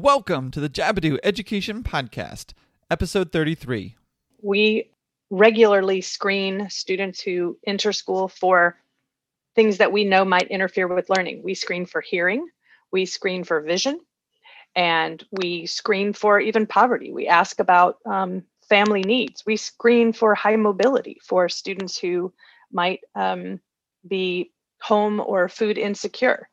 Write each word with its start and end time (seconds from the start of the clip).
Welcome 0.00 0.52
to 0.52 0.60
the 0.60 0.68
Jabadoo 0.68 1.18
Education 1.24 1.82
Podcast, 1.82 2.52
episode 2.88 3.32
33. 3.32 3.96
We 4.40 4.90
regularly 5.28 6.02
screen 6.02 6.70
students 6.70 7.20
who 7.20 7.58
enter 7.66 7.92
school 7.92 8.28
for 8.28 8.76
things 9.56 9.78
that 9.78 9.90
we 9.90 10.04
know 10.04 10.24
might 10.24 10.52
interfere 10.52 10.86
with 10.86 11.10
learning. 11.10 11.42
We 11.42 11.56
screen 11.56 11.84
for 11.84 12.00
hearing, 12.00 12.46
we 12.92 13.06
screen 13.06 13.42
for 13.42 13.60
vision, 13.60 13.98
and 14.76 15.20
we 15.32 15.66
screen 15.66 16.12
for 16.12 16.38
even 16.38 16.68
poverty. 16.68 17.10
We 17.10 17.26
ask 17.26 17.58
about 17.58 17.98
um, 18.06 18.44
family 18.68 19.02
needs. 19.02 19.44
We 19.44 19.56
screen 19.56 20.12
for 20.12 20.32
high 20.36 20.54
mobility 20.54 21.18
for 21.24 21.48
students 21.48 21.98
who 21.98 22.32
might 22.70 23.00
um, 23.16 23.58
be 24.06 24.52
home 24.80 25.18
or 25.18 25.48
food 25.48 25.76
insecure. 25.76 26.48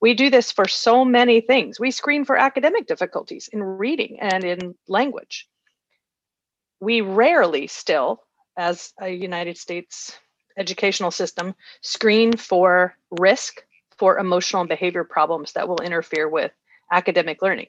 We 0.00 0.14
do 0.14 0.30
this 0.30 0.50
for 0.50 0.66
so 0.66 1.04
many 1.04 1.40
things. 1.40 1.78
We 1.78 1.90
screen 1.90 2.24
for 2.24 2.36
academic 2.36 2.86
difficulties 2.86 3.48
in 3.52 3.62
reading 3.62 4.18
and 4.20 4.44
in 4.44 4.74
language. 4.88 5.46
We 6.80 7.02
rarely 7.02 7.66
still, 7.66 8.22
as 8.56 8.92
a 9.00 9.08
United 9.08 9.58
States 9.58 10.18
educational 10.56 11.10
system, 11.10 11.54
screen 11.82 12.36
for 12.36 12.96
risk 13.10 13.62
for 13.98 14.18
emotional 14.18 14.62
and 14.62 14.68
behavior 14.68 15.04
problems 15.04 15.52
that 15.52 15.68
will 15.68 15.80
interfere 15.82 16.28
with 16.28 16.52
academic 16.90 17.42
learning. 17.42 17.68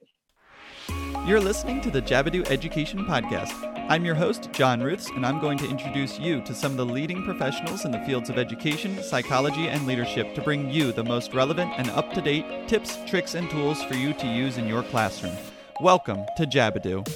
You're 1.24 1.40
listening 1.40 1.82
to 1.82 1.92
the 1.92 2.02
Jabadoo 2.02 2.50
Education 2.50 3.06
Podcast. 3.06 3.54
I'm 3.92 4.04
your 4.04 4.16
host, 4.16 4.50
John 4.54 4.82
Ruths, 4.82 5.08
and 5.12 5.24
I'm 5.24 5.40
going 5.40 5.60
to 5.60 5.70
introduce 5.70 6.18
you 6.18 6.42
to 6.42 6.56
some 6.56 6.72
of 6.72 6.78
the 6.78 6.86
leading 6.86 7.24
professionals 7.24 7.86
in 7.86 7.92
the 7.92 8.00
fields 8.00 8.32
of 8.32 8.40
education, 8.40 9.04
psychology, 9.04 9.68
and 9.68 9.86
leadership 9.86 10.34
to 10.34 10.42
bring 10.42 10.72
you 10.72 10.92
the 10.92 11.04
most 11.04 11.36
relevant 11.36 11.74
and 11.78 11.92
up 11.92 12.12
to 12.14 12.22
date 12.22 12.68
tips, 12.68 12.98
tricks, 13.06 13.36
and 13.36 13.48
tools 13.52 13.84
for 13.84 13.94
you 13.94 14.14
to 14.16 14.26
use 14.26 14.58
in 14.58 14.68
your 14.68 14.82
classroom. 14.82 15.38
Welcome 15.80 16.26
to 16.38 16.48
Jabadoo. 16.48 17.08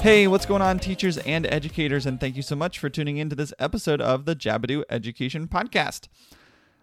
Hey, 0.00 0.26
what's 0.26 0.46
going 0.46 0.62
on, 0.62 0.80
teachers 0.80 1.18
and 1.18 1.46
educators? 1.46 2.06
And 2.06 2.18
thank 2.18 2.34
you 2.34 2.42
so 2.42 2.56
much 2.56 2.80
for 2.80 2.88
tuning 2.88 3.18
in 3.18 3.30
to 3.30 3.36
this 3.36 3.54
episode 3.60 4.00
of 4.00 4.24
the 4.24 4.34
Jabadoo 4.34 4.82
Education 4.90 5.46
Podcast. 5.46 6.08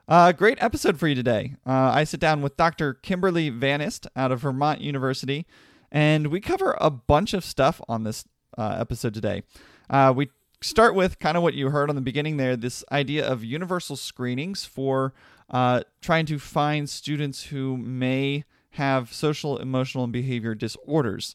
Uh, 0.08 0.34
great 0.34 0.62
episode 0.62 1.00
for 1.00 1.08
you 1.08 1.16
today. 1.16 1.56
Uh, 1.66 1.92
I 1.94 2.04
sit 2.04 2.20
down 2.20 2.42
with 2.42 2.58
Dr. 2.58 2.94
Kimberly 2.94 3.50
Vannest 3.50 4.06
out 4.16 4.34
of 4.34 4.42
Vermont 4.42 4.82
University, 4.82 5.46
and 5.92 6.28
we 6.28 6.42
cover 6.42 6.76
a 6.82 6.90
bunch 6.90 7.34
of 7.34 7.46
stuff 7.46 7.80
on 7.88 8.04
this 8.04 8.26
uh, 8.58 8.76
episode 8.80 9.14
today. 9.14 9.44
Uh, 9.90 10.14
we 10.16 10.30
start 10.60 10.94
with 10.94 11.20
kind 11.20 11.38
of 11.38 11.44
what 11.44 11.54
you 11.54 11.70
heard 11.70 11.90
on 11.90 11.96
the 11.96 12.02
beginning 12.02 12.36
there 12.36 12.58
this 12.58 12.84
idea 12.92 13.26
of 13.26 13.46
universal 13.46 13.96
screenings 13.96 14.66
for 14.66 15.14
uh, 15.50 15.84
trying 16.02 16.26
to 16.26 16.38
find 16.38 16.90
students 16.90 17.44
who 17.44 17.78
may 17.78 18.44
have 18.72 19.14
social, 19.14 19.58
emotional, 19.58 20.04
and 20.04 20.12
behavior 20.12 20.54
disorders 20.54 21.34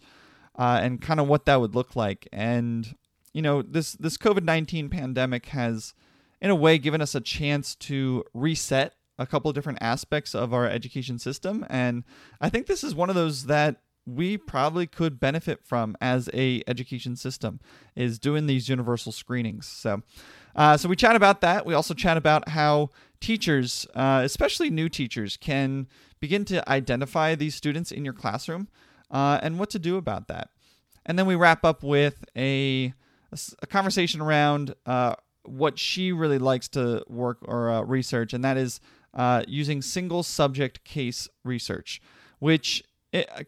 uh, 0.59 0.79
and 0.83 1.01
kind 1.01 1.21
of 1.21 1.29
what 1.29 1.47
that 1.47 1.61
would 1.61 1.75
look 1.75 1.97
like. 1.97 2.29
And 2.33 2.95
you 3.33 3.41
know, 3.41 3.63
this 3.63 3.93
this 3.93 4.19
COVID 4.19 4.43
nineteen 4.43 4.91
pandemic 4.91 5.47
has, 5.47 5.95
in 6.41 6.51
a 6.51 6.55
way, 6.55 6.79
given 6.79 7.01
us 7.01 7.15
a 7.15 7.21
chance 7.21 7.75
to 7.77 8.25
reset 8.33 8.95
a 9.19 9.27
couple 9.27 9.49
of 9.49 9.55
different 9.55 9.79
aspects 9.81 10.35
of 10.35 10.55
our 10.55 10.67
education 10.67 11.19
system, 11.19 11.67
and 11.69 12.05
I 12.41 12.49
think 12.49 12.67
this 12.67 12.85
is 12.85 12.95
one 12.95 13.09
of 13.09 13.17
those 13.17 13.47
that 13.47 13.83
we 14.09 14.39
probably 14.39 14.87
could 14.87 15.21
benefit 15.21 15.63
from 15.63 15.95
as 16.01 16.31
a 16.33 16.63
education 16.67 17.15
system 17.15 17.61
is 17.95 18.19
doing 18.19 18.47
these 18.47 18.69
universal 18.69 19.13
screenings. 19.13 19.67
So, 19.67 20.03
uh, 20.57 20.77
so 20.79 20.89
we 20.89 20.97
chat 20.97 21.15
about 21.15 21.43
that. 21.43 21.67
We 21.67 21.75
also 21.75 21.93
chat 21.93 22.17
about 22.17 22.49
how 22.49 22.89
teachers, 23.21 23.87
uh, 23.95 24.23
especially 24.25 24.71
new 24.71 24.89
teachers, 24.89 25.37
can 25.37 25.89
begin 26.21 26.45
to 26.47 26.67
identify 26.69 27.35
these 27.35 27.55
students 27.55 27.93
in 27.93 28.05
your 28.05 28.15
classroom 28.15 28.69
uh, 29.11 29.41
and 29.43 29.59
what 29.59 29.71
to 29.71 29.79
do 29.79 29.97
about 29.97 30.27
that. 30.29 30.49
And 31.05 31.19
then 31.19 31.27
we 31.27 31.35
wrap 31.35 31.65
up 31.65 31.83
with 31.83 32.25
a, 32.37 32.95
a 33.63 33.67
conversation 33.67 34.21
around 34.21 34.75
uh, 34.87 35.15
what 35.49 35.79
she 35.79 36.13
really 36.13 36.39
likes 36.39 36.69
to 36.69 37.03
work 37.09 37.39
or 37.43 37.71
uh, 37.71 37.83
research, 37.83 38.33
and 38.33 38.45
that 38.45 38.57
is 38.57 38.81
uh, 39.15 39.43
using 39.49 39.83
single 39.83 40.23
subject 40.23 40.85
case 40.85 41.29
research, 41.45 42.01
which 42.39 42.85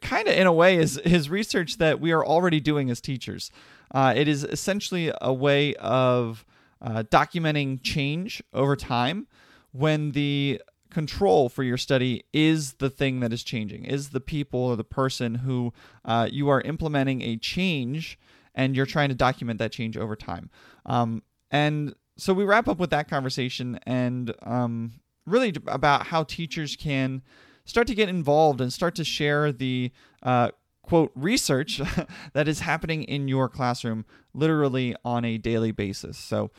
kind 0.00 0.26
of 0.26 0.34
in 0.34 0.46
a 0.46 0.52
way 0.52 0.76
is, 0.76 0.96
is 0.98 1.28
research 1.28 1.76
that 1.78 2.00
we 2.00 2.12
are 2.12 2.24
already 2.24 2.60
doing 2.60 2.90
as 2.90 3.00
teachers. 3.00 3.50
Uh, 3.92 4.12
it 4.16 4.26
is 4.26 4.44
essentially 4.44 5.12
a 5.20 5.32
way 5.32 5.74
of 5.76 6.44
uh, 6.80 7.02
documenting 7.10 7.78
change 7.82 8.42
over 8.54 8.74
time 8.74 9.26
when 9.72 10.12
the 10.12 10.60
control 10.90 11.48
for 11.48 11.62
your 11.62 11.76
study 11.76 12.24
is 12.32 12.74
the 12.74 12.90
thing 12.90 13.20
that 13.20 13.32
is 13.32 13.44
changing, 13.44 13.84
is 13.84 14.10
the 14.10 14.20
people 14.20 14.60
or 14.60 14.76
the 14.76 14.84
person 14.84 15.36
who 15.36 15.72
uh, 16.04 16.28
you 16.30 16.48
are 16.48 16.60
implementing 16.62 17.22
a 17.22 17.36
change 17.36 18.18
and 18.54 18.74
you're 18.74 18.86
trying 18.86 19.08
to 19.08 19.14
document 19.14 19.58
that 19.58 19.72
change 19.72 19.96
over 19.96 20.16
time. 20.16 20.50
Um, 20.86 21.22
and 21.50 21.94
so 22.16 22.34
we 22.34 22.44
wrap 22.44 22.68
up 22.68 22.78
with 22.78 22.90
that 22.90 23.08
conversation 23.08 23.80
and 23.86 24.34
um, 24.42 24.92
really 25.26 25.54
about 25.66 26.08
how 26.08 26.22
teachers 26.22 26.76
can 26.76 27.22
start 27.64 27.86
to 27.86 27.94
get 27.94 28.08
involved 28.08 28.60
and 28.60 28.72
start 28.72 28.94
to 28.96 29.04
share 29.04 29.52
the 29.52 29.90
uh, 30.22 30.50
quote 30.82 31.12
research 31.14 31.80
that 32.32 32.48
is 32.48 32.60
happening 32.60 33.04
in 33.04 33.28
your 33.28 33.48
classroom 33.48 34.04
literally 34.34 34.94
on 35.04 35.24
a 35.24 35.38
daily 35.38 35.72
basis. 35.72 36.18
So, 36.18 36.50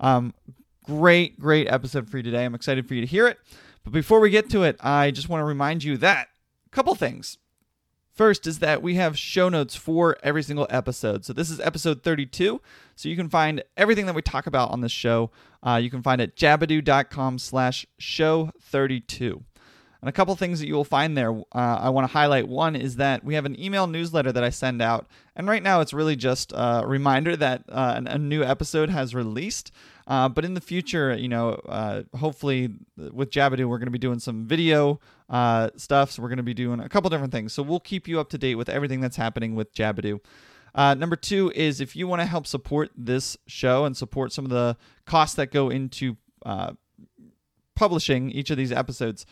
um, 0.00 0.34
great, 0.84 1.38
great 1.38 1.68
episode 1.68 2.08
for 2.08 2.18
you 2.18 2.22
today. 2.22 2.44
I'm 2.44 2.54
excited 2.54 2.86
for 2.86 2.94
you 2.94 3.00
to 3.00 3.06
hear 3.06 3.26
it. 3.26 3.38
But 3.84 3.92
before 3.92 4.20
we 4.20 4.30
get 4.30 4.50
to 4.50 4.62
it, 4.62 4.76
I 4.80 5.10
just 5.10 5.28
want 5.28 5.40
to 5.40 5.44
remind 5.44 5.82
you 5.82 5.96
that 5.98 6.28
a 6.66 6.70
couple 6.70 6.94
things. 6.94 7.38
First 8.18 8.48
is 8.48 8.58
that 8.58 8.82
we 8.82 8.96
have 8.96 9.16
show 9.16 9.48
notes 9.48 9.76
for 9.76 10.16
every 10.24 10.42
single 10.42 10.66
episode. 10.70 11.24
So 11.24 11.32
this 11.32 11.50
is 11.50 11.60
episode 11.60 12.02
32. 12.02 12.60
So 12.96 13.08
you 13.08 13.14
can 13.14 13.28
find 13.28 13.62
everything 13.76 14.06
that 14.06 14.14
we 14.16 14.22
talk 14.22 14.48
about 14.48 14.72
on 14.72 14.80
this 14.80 14.90
show. 14.90 15.30
Uh, 15.62 15.76
you 15.80 15.88
can 15.88 16.02
find 16.02 16.20
it 16.20 16.34
jabadoo.com 16.34 17.38
slash 17.38 17.86
show 17.96 18.50
32. 18.60 19.44
And 20.00 20.08
a 20.08 20.12
couple 20.12 20.34
things 20.36 20.60
that 20.60 20.68
you 20.68 20.74
will 20.74 20.84
find 20.84 21.16
there, 21.16 21.32
uh, 21.32 21.42
I 21.52 21.88
want 21.88 22.06
to 22.06 22.12
highlight. 22.12 22.46
One 22.46 22.76
is 22.76 22.96
that 22.96 23.24
we 23.24 23.34
have 23.34 23.44
an 23.44 23.60
email 23.60 23.88
newsletter 23.88 24.30
that 24.30 24.44
I 24.44 24.50
send 24.50 24.80
out. 24.80 25.08
And 25.34 25.48
right 25.48 25.62
now 25.62 25.80
it's 25.80 25.92
really 25.92 26.14
just 26.14 26.52
a 26.54 26.84
reminder 26.86 27.36
that 27.36 27.64
uh, 27.68 28.00
a 28.06 28.18
new 28.18 28.44
episode 28.44 28.90
has 28.90 29.12
released. 29.14 29.72
Uh, 30.06 30.28
but 30.28 30.44
in 30.44 30.54
the 30.54 30.60
future, 30.60 31.14
you 31.16 31.28
know, 31.28 31.54
uh, 31.68 32.02
hopefully 32.16 32.70
with 32.96 33.30
Jabadoo, 33.30 33.68
we're 33.68 33.78
going 33.78 33.88
to 33.88 33.92
be 33.92 33.98
doing 33.98 34.20
some 34.20 34.46
video 34.46 35.00
uh, 35.28 35.70
stuff. 35.76 36.12
So 36.12 36.22
we're 36.22 36.28
going 36.28 36.38
to 36.38 36.44
be 36.44 36.54
doing 36.54 36.78
a 36.78 36.88
couple 36.88 37.10
different 37.10 37.32
things. 37.32 37.52
So 37.52 37.62
we'll 37.62 37.80
keep 37.80 38.06
you 38.06 38.20
up 38.20 38.30
to 38.30 38.38
date 38.38 38.54
with 38.54 38.68
everything 38.68 39.00
that's 39.00 39.16
happening 39.16 39.56
with 39.56 39.74
Jabadoo. 39.74 40.20
Uh, 40.74 40.94
number 40.94 41.16
two 41.16 41.50
is 41.56 41.80
if 41.80 41.96
you 41.96 42.06
want 42.06 42.20
to 42.20 42.26
help 42.26 42.46
support 42.46 42.90
this 42.96 43.36
show 43.46 43.84
and 43.84 43.96
support 43.96 44.32
some 44.32 44.44
of 44.44 44.50
the 44.50 44.76
costs 45.06 45.34
that 45.34 45.50
go 45.50 45.70
into 45.70 46.16
uh, 46.46 46.72
publishing 47.74 48.30
each 48.30 48.50
of 48.50 48.56
these 48.56 48.72
episodes. 48.72 49.26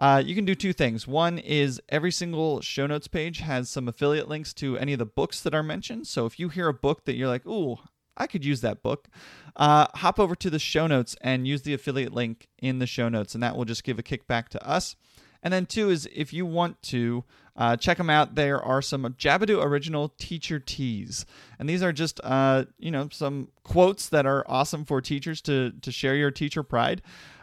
Uh, 0.00 0.22
you 0.24 0.34
can 0.34 0.46
do 0.46 0.54
two 0.54 0.72
things. 0.72 1.06
One 1.06 1.38
is 1.38 1.80
every 1.90 2.10
single 2.10 2.62
show 2.62 2.86
notes 2.86 3.06
page 3.06 3.40
has 3.40 3.68
some 3.68 3.86
affiliate 3.86 4.28
links 4.28 4.54
to 4.54 4.78
any 4.78 4.94
of 4.94 4.98
the 4.98 5.06
books 5.06 5.42
that 5.42 5.54
are 5.54 5.62
mentioned. 5.62 6.06
So 6.06 6.24
if 6.24 6.40
you 6.40 6.48
hear 6.48 6.68
a 6.68 6.74
book 6.74 7.04
that 7.04 7.16
you're 7.16 7.28
like, 7.28 7.46
ooh, 7.46 7.78
I 8.16 8.26
could 8.26 8.44
use 8.44 8.60
that 8.62 8.82
book. 8.82 9.08
Uh, 9.56 9.86
hop 9.94 10.18
over 10.18 10.34
to 10.36 10.50
the 10.50 10.58
show 10.58 10.86
notes 10.86 11.16
and 11.20 11.46
use 11.46 11.62
the 11.62 11.74
affiliate 11.74 12.12
link 12.12 12.48
in 12.58 12.78
the 12.78 12.86
show 12.86 13.08
notes, 13.08 13.34
and 13.34 13.42
that 13.42 13.56
will 13.56 13.64
just 13.64 13.84
give 13.84 13.98
a 13.98 14.02
kickback 14.02 14.48
to 14.48 14.66
us. 14.66 14.96
And 15.42 15.52
then, 15.52 15.64
two 15.64 15.88
is 15.88 16.08
if 16.14 16.32
you 16.32 16.44
want 16.44 16.82
to 16.82 17.24
uh, 17.56 17.76
check 17.76 17.96
them 17.96 18.10
out, 18.10 18.34
there 18.34 18.62
are 18.62 18.82
some 18.82 19.04
Jabadoo 19.04 19.62
original 19.62 20.10
teacher 20.18 20.58
tees, 20.58 21.24
and 21.58 21.68
these 21.68 21.82
are 21.82 21.92
just 21.92 22.20
uh, 22.22 22.64
you 22.78 22.90
know 22.90 23.08
some 23.10 23.48
quotes 23.64 24.08
that 24.10 24.26
are 24.26 24.44
awesome 24.46 24.84
for 24.84 25.00
teachers 25.00 25.40
to 25.42 25.72
to 25.80 25.90
share 25.90 26.14
your 26.14 26.30
teacher 26.30 26.62
pride. 26.62 27.00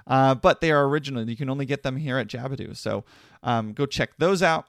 Uh, 0.08 0.34
but 0.34 0.62
they 0.62 0.72
are 0.72 0.86
original. 0.86 1.30
You 1.30 1.36
can 1.36 1.50
only 1.50 1.66
get 1.66 1.84
them 1.84 1.98
here 1.98 2.18
at 2.18 2.28
Jabadoo, 2.28 2.76
so 2.76 3.04
um, 3.44 3.74
go 3.74 3.86
check 3.86 4.12
those 4.18 4.42
out. 4.42 4.66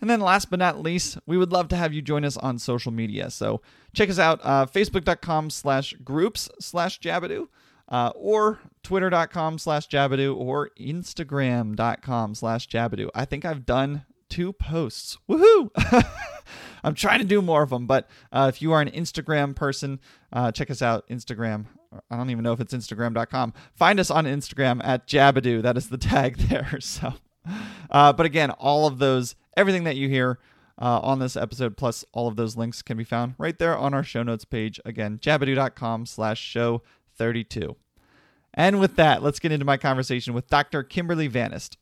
And 0.00 0.10
then 0.10 0.20
last 0.20 0.50
but 0.50 0.58
not 0.58 0.80
least, 0.80 1.18
we 1.26 1.38
would 1.38 1.52
love 1.52 1.68
to 1.68 1.76
have 1.76 1.92
you 1.92 2.02
join 2.02 2.24
us 2.24 2.36
on 2.36 2.58
social 2.58 2.92
media. 2.92 3.30
So 3.30 3.62
check 3.94 4.10
us 4.10 4.18
out, 4.18 4.40
uh, 4.42 4.66
facebook.com 4.66 5.50
slash 5.50 5.94
groups 6.04 6.50
slash 6.60 7.00
Jabadoo, 7.00 7.48
uh, 7.88 8.12
or 8.14 8.60
twitter.com 8.82 9.58
slash 9.58 9.88
Jabadoo, 9.88 10.36
or 10.36 10.70
instagram.com 10.78 12.34
slash 12.34 12.68
Jabadoo. 12.68 13.08
I 13.14 13.24
think 13.24 13.44
I've 13.44 13.64
done 13.64 14.04
two 14.28 14.52
posts. 14.52 15.16
Woohoo! 15.28 15.70
I'm 16.84 16.94
trying 16.94 17.20
to 17.20 17.26
do 17.26 17.40
more 17.40 17.62
of 17.62 17.70
them, 17.70 17.86
but 17.86 18.08
uh, 18.30 18.50
if 18.52 18.60
you 18.60 18.72
are 18.72 18.80
an 18.80 18.90
Instagram 18.90 19.56
person, 19.56 19.98
uh, 20.32 20.52
check 20.52 20.70
us 20.70 20.82
out, 20.82 21.08
Instagram. 21.08 21.66
I 22.10 22.16
don't 22.16 22.30
even 22.30 22.44
know 22.44 22.52
if 22.52 22.60
it's 22.60 22.74
Instagram.com. 22.74 23.54
Find 23.74 23.98
us 24.00 24.10
on 24.10 24.24
Instagram 24.24 24.80
at 24.84 25.06
Jabadoo. 25.06 25.62
That 25.62 25.76
is 25.76 25.88
the 25.88 25.98
tag 25.98 26.36
there. 26.38 26.78
So, 26.80 27.14
uh, 27.90 28.12
but 28.12 28.26
again, 28.26 28.50
all 28.50 28.86
of 28.86 28.98
those 28.98 29.34
Everything 29.56 29.84
that 29.84 29.96
you 29.96 30.08
hear 30.08 30.38
uh, 30.80 31.00
on 31.00 31.18
this 31.18 31.34
episode, 31.34 31.78
plus 31.78 32.04
all 32.12 32.28
of 32.28 32.36
those 32.36 32.56
links, 32.56 32.82
can 32.82 32.98
be 32.98 33.04
found 33.04 33.34
right 33.38 33.58
there 33.58 33.76
on 33.76 33.94
our 33.94 34.02
show 34.02 34.22
notes 34.22 34.44
page. 34.44 34.78
Again, 34.84 35.18
jabadoo.com 35.18 36.04
slash 36.04 36.38
show 36.38 36.82
32. 37.16 37.74
And 38.52 38.78
with 38.78 38.96
that, 38.96 39.22
let's 39.22 39.38
get 39.38 39.52
into 39.52 39.64
my 39.64 39.78
conversation 39.78 40.34
with 40.34 40.48
Dr. 40.48 40.82
Kimberly 40.82 41.28
Vannest. 41.28 41.76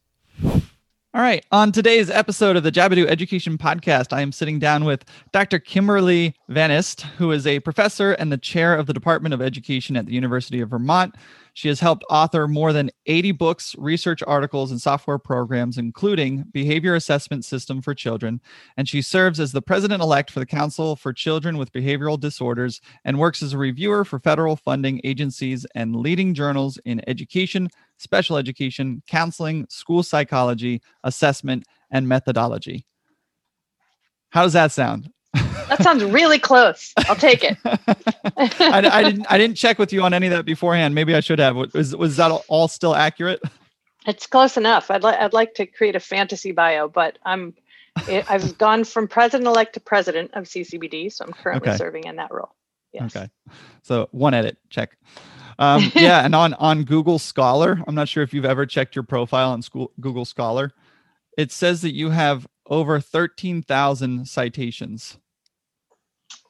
All 1.14 1.20
right. 1.20 1.46
On 1.52 1.70
today's 1.70 2.10
episode 2.10 2.56
of 2.56 2.64
the 2.64 2.72
Jabadoo 2.72 3.06
Education 3.06 3.56
Podcast, 3.56 4.12
I 4.12 4.20
am 4.20 4.32
sitting 4.32 4.58
down 4.58 4.84
with 4.84 5.04
Dr. 5.30 5.60
Kimberly 5.60 6.34
Vannest, 6.50 7.02
who 7.02 7.30
is 7.30 7.46
a 7.46 7.60
professor 7.60 8.14
and 8.14 8.32
the 8.32 8.36
chair 8.36 8.74
of 8.74 8.86
the 8.86 8.92
Department 8.92 9.32
of 9.32 9.40
Education 9.40 9.96
at 9.96 10.06
the 10.06 10.12
University 10.12 10.60
of 10.60 10.70
Vermont. 10.70 11.14
She 11.54 11.68
has 11.68 11.78
helped 11.78 12.04
author 12.10 12.48
more 12.48 12.72
than 12.72 12.90
80 13.06 13.30
books, 13.32 13.76
research 13.78 14.24
articles, 14.26 14.72
and 14.72 14.80
software 14.80 15.18
programs, 15.18 15.78
including 15.78 16.44
Behavior 16.52 16.96
Assessment 16.96 17.44
System 17.44 17.80
for 17.80 17.94
Children. 17.94 18.40
And 18.76 18.88
she 18.88 19.00
serves 19.00 19.38
as 19.38 19.52
the 19.52 19.62
president 19.62 20.02
elect 20.02 20.32
for 20.32 20.40
the 20.40 20.46
Council 20.46 20.96
for 20.96 21.12
Children 21.12 21.56
with 21.56 21.72
Behavioral 21.72 22.18
Disorders 22.18 22.80
and 23.04 23.20
works 23.20 23.40
as 23.40 23.52
a 23.52 23.58
reviewer 23.58 24.04
for 24.04 24.18
federal 24.18 24.56
funding 24.56 25.00
agencies 25.04 25.64
and 25.76 25.94
leading 25.94 26.34
journals 26.34 26.76
in 26.84 27.00
education, 27.08 27.68
special 27.98 28.36
education, 28.36 29.00
counseling, 29.06 29.64
school 29.70 30.02
psychology, 30.02 30.82
assessment, 31.04 31.64
and 31.92 32.08
methodology. 32.08 32.84
How 34.30 34.42
does 34.42 34.54
that 34.54 34.72
sound? 34.72 35.08
That 35.68 35.82
sounds 35.82 36.04
really 36.04 36.38
close. 36.38 36.92
I'll 37.08 37.16
take 37.16 37.44
it. 37.44 37.56
I, 37.64 38.88
I, 38.92 39.02
didn't. 39.02 39.26
I 39.30 39.38
didn't 39.38 39.56
check 39.56 39.78
with 39.78 39.92
you 39.92 40.02
on 40.02 40.12
any 40.12 40.26
of 40.26 40.32
that 40.32 40.44
beforehand. 40.44 40.94
Maybe 40.94 41.14
I 41.14 41.20
should 41.20 41.38
have. 41.38 41.56
Was 41.56 41.96
was 41.96 42.16
that 42.16 42.30
all 42.48 42.68
still 42.68 42.94
accurate? 42.94 43.40
It's 44.06 44.26
close 44.26 44.56
enough. 44.56 44.90
I'd 44.90 45.02
like. 45.02 45.18
I'd 45.18 45.32
like 45.32 45.54
to 45.54 45.66
create 45.66 45.96
a 45.96 46.00
fantasy 46.00 46.52
bio, 46.52 46.88
but 46.88 47.18
I'm. 47.24 47.54
I've 48.08 48.58
gone 48.58 48.82
from 48.82 49.06
president 49.06 49.46
elect 49.46 49.74
to 49.74 49.80
president 49.80 50.32
of 50.34 50.44
CCBD, 50.44 51.12
so 51.12 51.24
I'm 51.24 51.32
currently 51.32 51.70
okay. 51.70 51.78
serving 51.78 52.04
in 52.04 52.16
that 52.16 52.32
role. 52.32 52.54
Yes. 52.92 53.14
Okay. 53.14 53.30
So 53.82 54.08
one 54.10 54.34
edit 54.34 54.58
check. 54.68 54.96
Um, 55.58 55.92
yeah, 55.94 56.24
and 56.24 56.34
on 56.34 56.54
on 56.54 56.84
Google 56.84 57.18
Scholar, 57.18 57.80
I'm 57.86 57.94
not 57.94 58.08
sure 58.08 58.22
if 58.22 58.34
you've 58.34 58.44
ever 58.44 58.66
checked 58.66 58.96
your 58.96 59.04
profile 59.04 59.50
on 59.50 59.62
school, 59.62 59.92
Google 60.00 60.24
Scholar. 60.24 60.72
It 61.36 61.52
says 61.52 61.82
that 61.82 61.94
you 61.94 62.10
have 62.10 62.46
over 62.66 63.00
13,000 63.00 64.26
citations. 64.26 65.18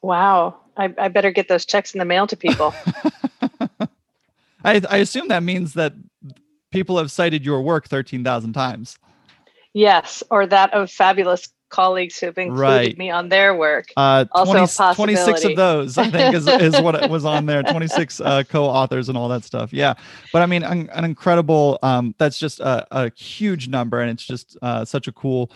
Wow. 0.05 0.57
I, 0.77 0.93
I 0.99 1.07
better 1.07 1.31
get 1.31 1.47
those 1.47 1.65
checks 1.65 1.95
in 1.95 1.99
the 1.99 2.05
mail 2.05 2.27
to 2.27 2.37
people. 2.37 2.75
I, 4.63 4.81
I 4.87 4.97
assume 4.97 5.29
that 5.29 5.41
means 5.41 5.73
that 5.73 5.93
people 6.71 6.99
have 6.99 7.09
cited 7.09 7.43
your 7.43 7.61
work 7.63 7.87
13,000 7.87 8.53
times. 8.53 8.99
Yes, 9.73 10.21
or 10.29 10.45
that 10.45 10.73
of 10.75 10.91
fabulous 10.91 11.49
colleagues 11.75 12.17
who've 12.17 12.37
included 12.37 12.61
right. 12.61 12.97
me 12.97 13.09
on 13.09 13.27
their 13.27 13.53
work. 13.53 13.91
Uh, 13.97 14.23
also 14.31 14.65
20, 14.65 14.95
26 14.95 15.43
of 15.43 15.55
those, 15.57 15.97
I 15.97 16.09
think, 16.09 16.33
is, 16.33 16.47
is 16.47 16.79
what 16.79 17.09
was 17.09 17.25
on 17.25 17.45
there. 17.45 17.63
26 17.63 18.21
uh, 18.21 18.43
co-authors 18.43 19.09
and 19.09 19.17
all 19.17 19.27
that 19.27 19.43
stuff. 19.43 19.73
Yeah, 19.73 19.95
but 20.31 20.41
I 20.41 20.45
mean, 20.45 20.63
an, 20.63 20.89
an 20.91 21.03
incredible. 21.03 21.77
Um, 21.83 22.15
that's 22.17 22.39
just 22.39 22.61
a, 22.61 22.87
a, 22.91 23.11
huge 23.13 23.67
number, 23.67 23.99
and 23.99 24.09
it's 24.09 24.25
just 24.25 24.57
uh, 24.61 24.85
such 24.85 25.09
a 25.09 25.11
cool 25.11 25.51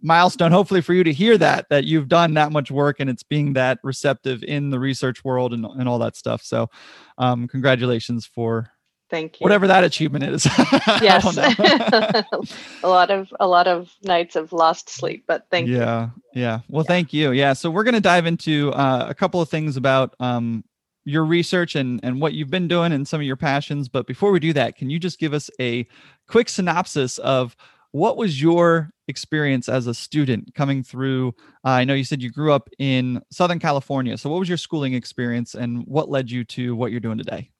milestone. 0.00 0.50
Hopefully, 0.50 0.80
for 0.80 0.94
you 0.94 1.04
to 1.04 1.12
hear 1.12 1.36
that 1.36 1.68
that 1.68 1.84
you've 1.84 2.08
done 2.08 2.32
that 2.34 2.52
much 2.52 2.70
work 2.70 2.98
and 2.98 3.10
it's 3.10 3.22
being 3.22 3.52
that 3.52 3.78
receptive 3.82 4.42
in 4.42 4.70
the 4.70 4.78
research 4.78 5.22
world 5.24 5.52
and 5.52 5.66
and 5.66 5.86
all 5.86 5.98
that 5.98 6.16
stuff. 6.16 6.42
So, 6.42 6.70
um, 7.18 7.46
congratulations 7.48 8.24
for 8.24 8.72
Thank 9.10 9.40
you. 9.40 9.44
Whatever 9.44 9.66
that 9.66 9.82
achievement 9.82 10.24
is. 10.24 10.46
yes. 11.02 11.36
a 12.82 12.88
lot 12.88 13.10
of 13.10 13.32
a 13.40 13.46
lot 13.48 13.66
of 13.66 13.90
nights 14.02 14.36
of 14.36 14.52
lost 14.52 14.88
sleep, 14.88 15.24
but 15.26 15.46
thank 15.50 15.68
yeah, 15.68 15.74
you. 15.74 15.80
Yeah. 15.80 16.08
Yeah. 16.34 16.60
Well, 16.68 16.84
yeah. 16.84 16.88
thank 16.88 17.12
you. 17.12 17.32
Yeah. 17.32 17.52
So 17.54 17.70
we're 17.70 17.82
going 17.82 17.94
to 17.94 18.00
dive 18.00 18.26
into 18.26 18.72
uh, 18.72 19.06
a 19.08 19.14
couple 19.14 19.40
of 19.40 19.48
things 19.48 19.76
about 19.76 20.14
um, 20.20 20.64
your 21.04 21.24
research 21.24 21.74
and 21.74 21.98
and 22.04 22.20
what 22.20 22.34
you've 22.34 22.50
been 22.50 22.68
doing 22.68 22.92
and 22.92 23.06
some 23.06 23.20
of 23.20 23.26
your 23.26 23.36
passions. 23.36 23.88
But 23.88 24.06
before 24.06 24.30
we 24.30 24.38
do 24.38 24.52
that, 24.52 24.76
can 24.76 24.90
you 24.90 25.00
just 25.00 25.18
give 25.18 25.34
us 25.34 25.50
a 25.60 25.86
quick 26.28 26.48
synopsis 26.48 27.18
of 27.18 27.56
what 27.92 28.16
was 28.16 28.40
your 28.40 28.90
experience 29.08 29.68
as 29.68 29.88
a 29.88 29.94
student 29.94 30.54
coming 30.54 30.84
through? 30.84 31.34
Uh, 31.64 31.70
I 31.70 31.84
know 31.84 31.94
you 31.94 32.04
said 32.04 32.22
you 32.22 32.30
grew 32.30 32.52
up 32.52 32.68
in 32.78 33.20
Southern 33.32 33.58
California. 33.58 34.16
So 34.16 34.30
what 34.30 34.38
was 34.38 34.48
your 34.48 34.58
schooling 34.58 34.94
experience 34.94 35.56
and 35.56 35.84
what 35.86 36.08
led 36.08 36.30
you 36.30 36.44
to 36.44 36.76
what 36.76 36.92
you're 36.92 37.00
doing 37.00 37.18
today? 37.18 37.50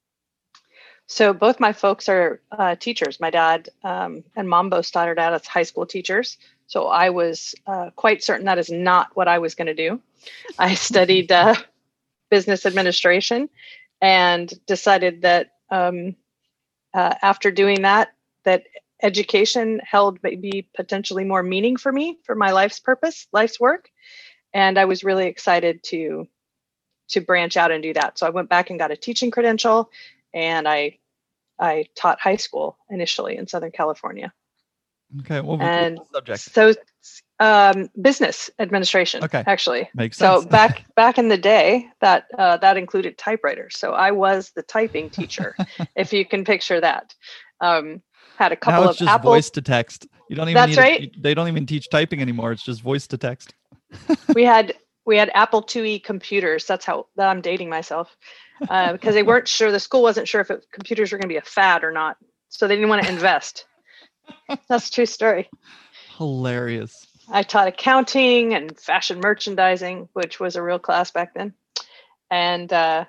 So 1.11 1.33
both 1.33 1.59
my 1.59 1.73
folks 1.73 2.09
are 2.09 2.41
uh, 2.53 2.77
teachers. 2.77 3.19
My 3.19 3.31
dad 3.31 3.69
um, 3.83 4.23
and 4.37 4.49
mom 4.49 4.71
both 4.71 4.87
started 4.87 5.21
out 5.21 5.35
as 5.35 5.45
high 5.45 5.65
school 5.65 5.85
teachers. 5.85 6.39
So 6.69 6.87
I 6.87 7.11
was 7.11 7.53
uh, 7.67 7.91
quite 7.97 8.23
certain 8.23 8.47
that 8.47 8.59
is 8.61 8.71
not 8.71 9.09
what 9.15 9.27
I 9.27 9.41
was 9.41 9.57
going 9.57 9.67
to 9.67 9.75
do. 9.75 10.01
I 10.57 10.75
studied 10.77 11.33
uh, 11.33 11.57
business 12.31 12.65
administration 12.65 13.51
and 14.01 14.53
decided 14.67 15.23
that 15.23 15.51
um, 15.69 16.15
uh, 16.95 17.17
after 17.23 17.51
doing 17.51 17.83
that, 17.83 18.11
that 18.45 18.63
education 19.03 19.81
held 19.85 20.21
maybe 20.23 20.69
potentially 20.77 21.25
more 21.25 21.43
meaning 21.43 21.77
for 21.77 21.91
me 21.91 22.21
for 22.23 22.37
my 22.37 22.53
life's 22.53 22.79
purpose, 22.79 23.27
life's 23.33 23.59
work, 23.59 23.91
and 24.55 24.79
I 24.79 24.85
was 24.85 25.03
really 25.03 25.27
excited 25.27 25.83
to 25.87 26.29
to 27.09 27.21
branch 27.21 27.57
out 27.57 27.73
and 27.73 27.83
do 27.83 27.93
that. 27.95 28.17
So 28.21 28.29
I 28.29 28.31
went 28.31 28.49
back 28.49 28.71
and 28.71 28.79
got 28.79 28.93
a 28.93 28.97
teaching 28.97 29.33
credential 29.33 29.91
and 30.33 30.69
I 30.69 31.00
I 31.61 31.87
taught 31.95 32.19
high 32.21 32.37
school 32.37 32.79
initially 32.89 33.37
in 33.37 33.47
Southern 33.47 33.71
California. 33.71 34.33
Okay, 35.21 35.41
what 35.41 35.61
and 35.61 35.99
subject? 36.13 36.41
So 36.41 36.73
um, 37.41 37.89
business 38.01 38.49
administration. 38.59 39.25
Okay, 39.25 39.43
actually 39.47 39.89
makes 39.95 40.17
sense. 40.17 40.45
So 40.45 40.49
back 40.49 40.85
back 40.97 41.19
in 41.19 41.29
the 41.29 41.37
day, 41.37 41.89
that 42.01 42.27
uh, 42.39 42.57
that 42.59 42.77
included 42.77 43.19
typewriters. 43.19 43.77
So 43.77 43.93
I 43.93 44.13
was 44.13 44.53
the 44.55 44.63
typing 44.63 45.11
teacher, 45.19 45.57
if 45.97 46.13
you 46.13 46.25
can 46.25 46.45
picture 46.45 46.81
that. 46.81 47.15
Um, 47.61 48.03
had 48.37 48.53
a 48.53 48.57
couple 48.57 48.85
now 48.85 48.91
it's 48.91 49.01
of 49.01 49.07
just 49.07 49.15
Apple... 49.15 49.33
voice 49.33 49.51
to 49.51 49.63
text. 49.63 50.07
You 50.29 50.37
don't 50.37 50.49
even. 50.49 50.55
That's 50.55 50.79
right. 50.79 51.13
A, 51.15 51.21
they 51.21 51.35
don't 51.35 51.49
even 51.49 51.67
teach 51.67 51.91
typing 51.91 52.21
anymore. 52.21 52.53
It's 52.53 52.63
just 52.63 52.81
voice 52.81 53.07
to 53.09 53.19
text. 53.19 53.55
we 54.35 54.45
had 54.45 54.75
we 55.05 55.17
had 55.17 55.31
Apple 55.35 55.63
IIe 55.63 56.03
computers. 56.03 56.67
That's 56.67 56.85
how 56.85 57.07
that 57.17 57.29
I'm 57.29 57.41
dating 57.41 57.69
myself 57.69 58.17
uh, 58.69 58.93
because 58.93 59.15
they 59.15 59.23
weren't 59.23 59.49
sure. 59.49 59.73
The 59.73 59.81
school 59.81 60.03
wasn't 60.03 60.29
sure 60.29 60.41
if 60.41 60.51
it, 60.51 60.67
computers 60.73 61.13
were 61.13 61.19
going 61.19 61.29
to 61.29 61.35
be 61.35 61.37
a 61.37 61.43
fad 61.43 61.85
or 61.85 61.93
not, 61.93 62.17
so 62.49 62.67
they 62.67 62.77
didn't 62.77 62.89
want 62.89 63.05
to 63.05 63.11
invest. 63.11 63.67
That's 64.69 64.89
a 64.89 64.93
true 64.93 65.07
story. 65.07 65.49
Hilarious. 66.17 67.07
I 67.33 67.43
taught 67.43 67.69
accounting 67.69 68.55
and 68.55 68.79
fashion 68.79 69.21
merchandising, 69.21 70.09
which 70.13 70.41
was 70.41 70.57
a 70.57 70.63
real 70.63 70.79
class 70.79 71.11
back 71.11 71.35
then, 71.35 71.55
and 72.31 72.73
uh, 72.73 73.05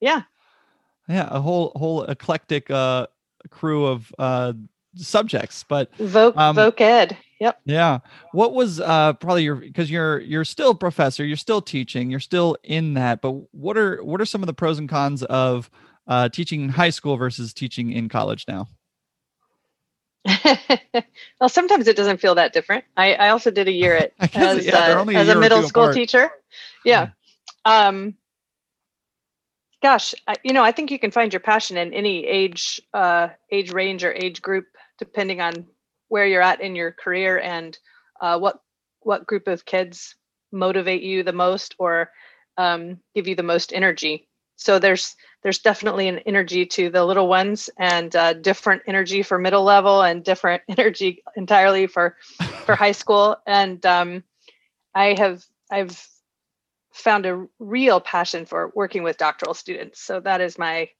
yeah, 0.00 0.22
yeah, 1.08 1.28
a 1.30 1.40
whole 1.40 1.72
whole 1.76 2.04
eclectic 2.04 2.70
uh, 2.70 3.06
crew 3.50 3.86
of 3.86 4.12
uh, 4.18 4.52
subjects. 4.96 5.64
But 5.66 5.96
Voc 5.96 6.36
um, 6.36 6.56
Voc 6.56 6.80
Ed, 6.80 7.16
Yep. 7.42 7.60
Yeah. 7.64 7.98
What 8.30 8.54
was 8.54 8.78
uh 8.78 9.14
probably 9.14 9.42
your 9.42 9.56
because 9.56 9.90
you're 9.90 10.20
you're 10.20 10.44
still 10.44 10.70
a 10.70 10.74
professor, 10.76 11.24
you're 11.24 11.36
still 11.36 11.60
teaching, 11.60 12.08
you're 12.08 12.20
still 12.20 12.56
in 12.62 12.94
that, 12.94 13.20
but 13.20 13.32
what 13.52 13.76
are 13.76 14.00
what 14.04 14.20
are 14.20 14.24
some 14.24 14.44
of 14.44 14.46
the 14.46 14.54
pros 14.54 14.78
and 14.78 14.88
cons 14.88 15.24
of 15.24 15.68
uh 16.06 16.28
teaching 16.28 16.68
high 16.68 16.90
school 16.90 17.16
versus 17.16 17.52
teaching 17.52 17.90
in 17.90 18.08
college 18.08 18.44
now? 18.46 18.68
well, 21.40 21.48
sometimes 21.48 21.88
it 21.88 21.96
doesn't 21.96 22.20
feel 22.20 22.36
that 22.36 22.52
different. 22.52 22.84
I, 22.96 23.14
I 23.14 23.28
also 23.30 23.50
did 23.50 23.66
a 23.66 23.72
year 23.72 23.96
at 23.96 24.12
as, 24.36 24.64
yeah, 24.64 24.76
uh, 24.76 25.04
a, 25.04 25.14
as 25.16 25.28
a 25.28 25.34
middle 25.34 25.64
school 25.64 25.82
apart. 25.82 25.96
teacher. 25.96 26.30
Yeah. 26.84 27.08
Um, 27.64 28.14
gosh, 29.82 30.14
I, 30.28 30.36
you 30.44 30.52
know, 30.52 30.62
I 30.62 30.70
think 30.70 30.92
you 30.92 31.00
can 31.00 31.10
find 31.10 31.32
your 31.32 31.40
passion 31.40 31.76
in 31.76 31.92
any 31.92 32.24
age, 32.24 32.80
uh, 32.94 33.30
age 33.50 33.72
range 33.72 34.04
or 34.04 34.12
age 34.12 34.40
group, 34.40 34.66
depending 34.96 35.40
on 35.40 35.66
where 36.12 36.26
you're 36.26 36.42
at 36.42 36.60
in 36.60 36.76
your 36.76 36.92
career 36.92 37.40
and 37.40 37.78
uh, 38.20 38.38
what 38.38 38.60
what 39.00 39.26
group 39.26 39.48
of 39.48 39.64
kids 39.64 40.14
motivate 40.52 41.02
you 41.02 41.22
the 41.22 41.32
most 41.32 41.74
or 41.78 42.10
um, 42.58 43.00
give 43.14 43.26
you 43.26 43.34
the 43.34 43.42
most 43.42 43.72
energy. 43.72 44.28
So 44.56 44.78
there's 44.78 45.16
there's 45.42 45.60
definitely 45.60 46.08
an 46.08 46.18
energy 46.26 46.66
to 46.66 46.90
the 46.90 47.02
little 47.02 47.28
ones 47.28 47.70
and 47.78 48.14
uh, 48.14 48.34
different 48.34 48.82
energy 48.86 49.22
for 49.22 49.38
middle 49.38 49.64
level 49.64 50.02
and 50.02 50.22
different 50.22 50.62
energy 50.68 51.22
entirely 51.34 51.86
for 51.86 52.18
for 52.66 52.76
high 52.76 52.92
school. 52.92 53.38
And 53.46 53.84
um, 53.86 54.22
i 54.94 55.14
have 55.16 55.42
i've 55.70 56.06
found 56.92 57.24
a 57.24 57.46
real 57.58 58.00
passion 58.00 58.44
for 58.44 58.70
working 58.74 59.02
with 59.02 59.16
doctoral 59.16 59.54
students. 59.54 60.02
So 60.02 60.20
that 60.20 60.42
is 60.42 60.58
my 60.58 60.90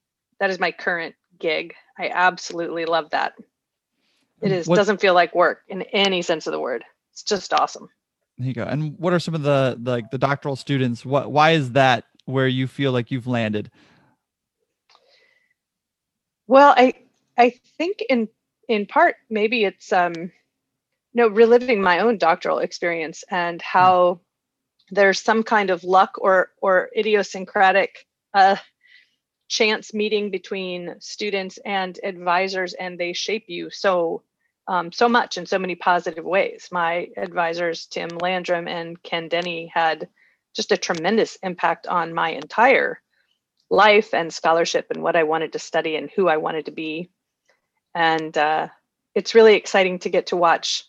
that 0.41 0.49
is 0.49 0.59
my 0.59 0.73
current 0.73 1.15
gig. 1.39 1.75
I 1.99 2.09
absolutely 2.09 2.87
love 2.87 3.11
that 3.11 3.35
it 4.43 4.53
is 4.53 4.67
what, 4.67 4.77
doesn't 4.77 5.01
feel 5.01 5.15
like 5.15 5.35
work 5.35 5.63
in 5.69 5.83
any 5.83 6.23
sense 6.23 6.47
of 6.47 6.53
the 6.53 6.61
word. 6.61 6.85
It's 7.13 7.23
just 7.23 7.53
awesome. 7.53 7.89
There 8.39 8.49
you 8.49 8.55
go. 8.55 8.65
And 8.65 8.99
what 8.99 9.13
are 9.13 9.21
some 9.21 9.35
of 9.35 9.43
the, 9.43 9.79
like 9.83 10.11
the 10.11 10.19
doctoral 10.19 10.57
students? 10.57 11.05
What 11.05 11.31
why 11.31 11.53
is 11.53 11.73
that 11.73 12.05
where 12.25 12.49
you 12.49 12.67
feel 12.67 12.93
like 12.93 13.11
you've 13.11 13.27
landed? 13.27 13.71
Well, 16.47 16.75
I 16.77 16.95
I 17.39 17.55
think 17.79 18.03
in 18.09 18.29
in 18.69 18.87
part 18.87 19.17
maybe 19.31 19.65
it's 19.65 19.93
um 19.93 20.15
you 20.15 20.31
know 21.15 21.29
reliving 21.29 21.83
my 21.83 22.01
own 22.01 22.19
doctoral 22.19 22.59
experience 22.59 23.25
and 23.31 23.61
how 23.61 24.21
there's 24.91 25.21
some 25.21 25.43
kind 25.43 25.71
of 25.71 25.85
luck 25.85 26.17
or 26.19 26.51
or 26.61 26.91
idiosyncratic 26.97 28.07
uh 28.35 28.57
chance 29.49 29.93
meeting 29.93 30.31
between 30.31 30.95
students 30.99 31.59
and 31.65 32.01
advisors 32.03 32.73
and 32.75 32.99
they 32.99 33.13
shape 33.13 33.45
you 33.49 33.69
so 33.69 34.23
um, 34.69 34.93
so 34.93 35.09
much 35.09 35.37
in 35.37 35.47
so 35.47 35.59
many 35.59 35.75
positive 35.75 36.25
ways. 36.25 36.69
My 36.71 37.09
advisors, 37.17 37.87
Tim 37.87 38.09
Landrum 38.21 38.69
and 38.69 39.03
Ken 39.03 39.29
Denny, 39.29 39.71
had 39.73 40.09
just 40.55 40.73
a 40.73 40.77
tremendous 40.77 41.37
impact 41.43 41.87
on 41.87 42.15
my 42.15 42.31
entire 42.31 43.01
life 43.71 44.13
and 44.13 44.33
scholarship 44.33 44.87
and 44.91 45.03
what 45.03 45.17
I 45.17 45.23
wanted 45.23 45.53
to 45.53 45.59
study 45.59 45.97
and 45.97 46.11
who 46.11 46.29
I 46.29 46.37
wanted 46.37 46.67
to 46.67 46.73
be. 46.73 47.11
And 47.95 48.37
uh, 48.37 48.69
it's 49.15 49.35
really 49.35 49.55
exciting 49.55 49.99
to 50.01 50.11
get 50.11 50.27
to 50.29 50.37
watch 50.37 50.85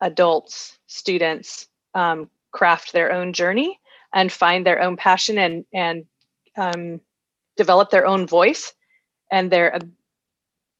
adults, 0.00 0.78
students 0.86 1.68
um, 1.94 2.28
craft 2.50 2.92
their 2.92 3.12
own 3.12 3.32
journey 3.32 3.78
and 4.12 4.30
find 4.30 4.66
their 4.66 4.82
own 4.82 4.96
passion 4.96 5.38
and 5.38 5.64
and 5.72 6.04
um, 6.56 7.00
develop 7.56 7.90
their 7.90 8.06
own 8.06 8.26
voice 8.26 8.74
and 9.30 9.50
their 9.50 9.78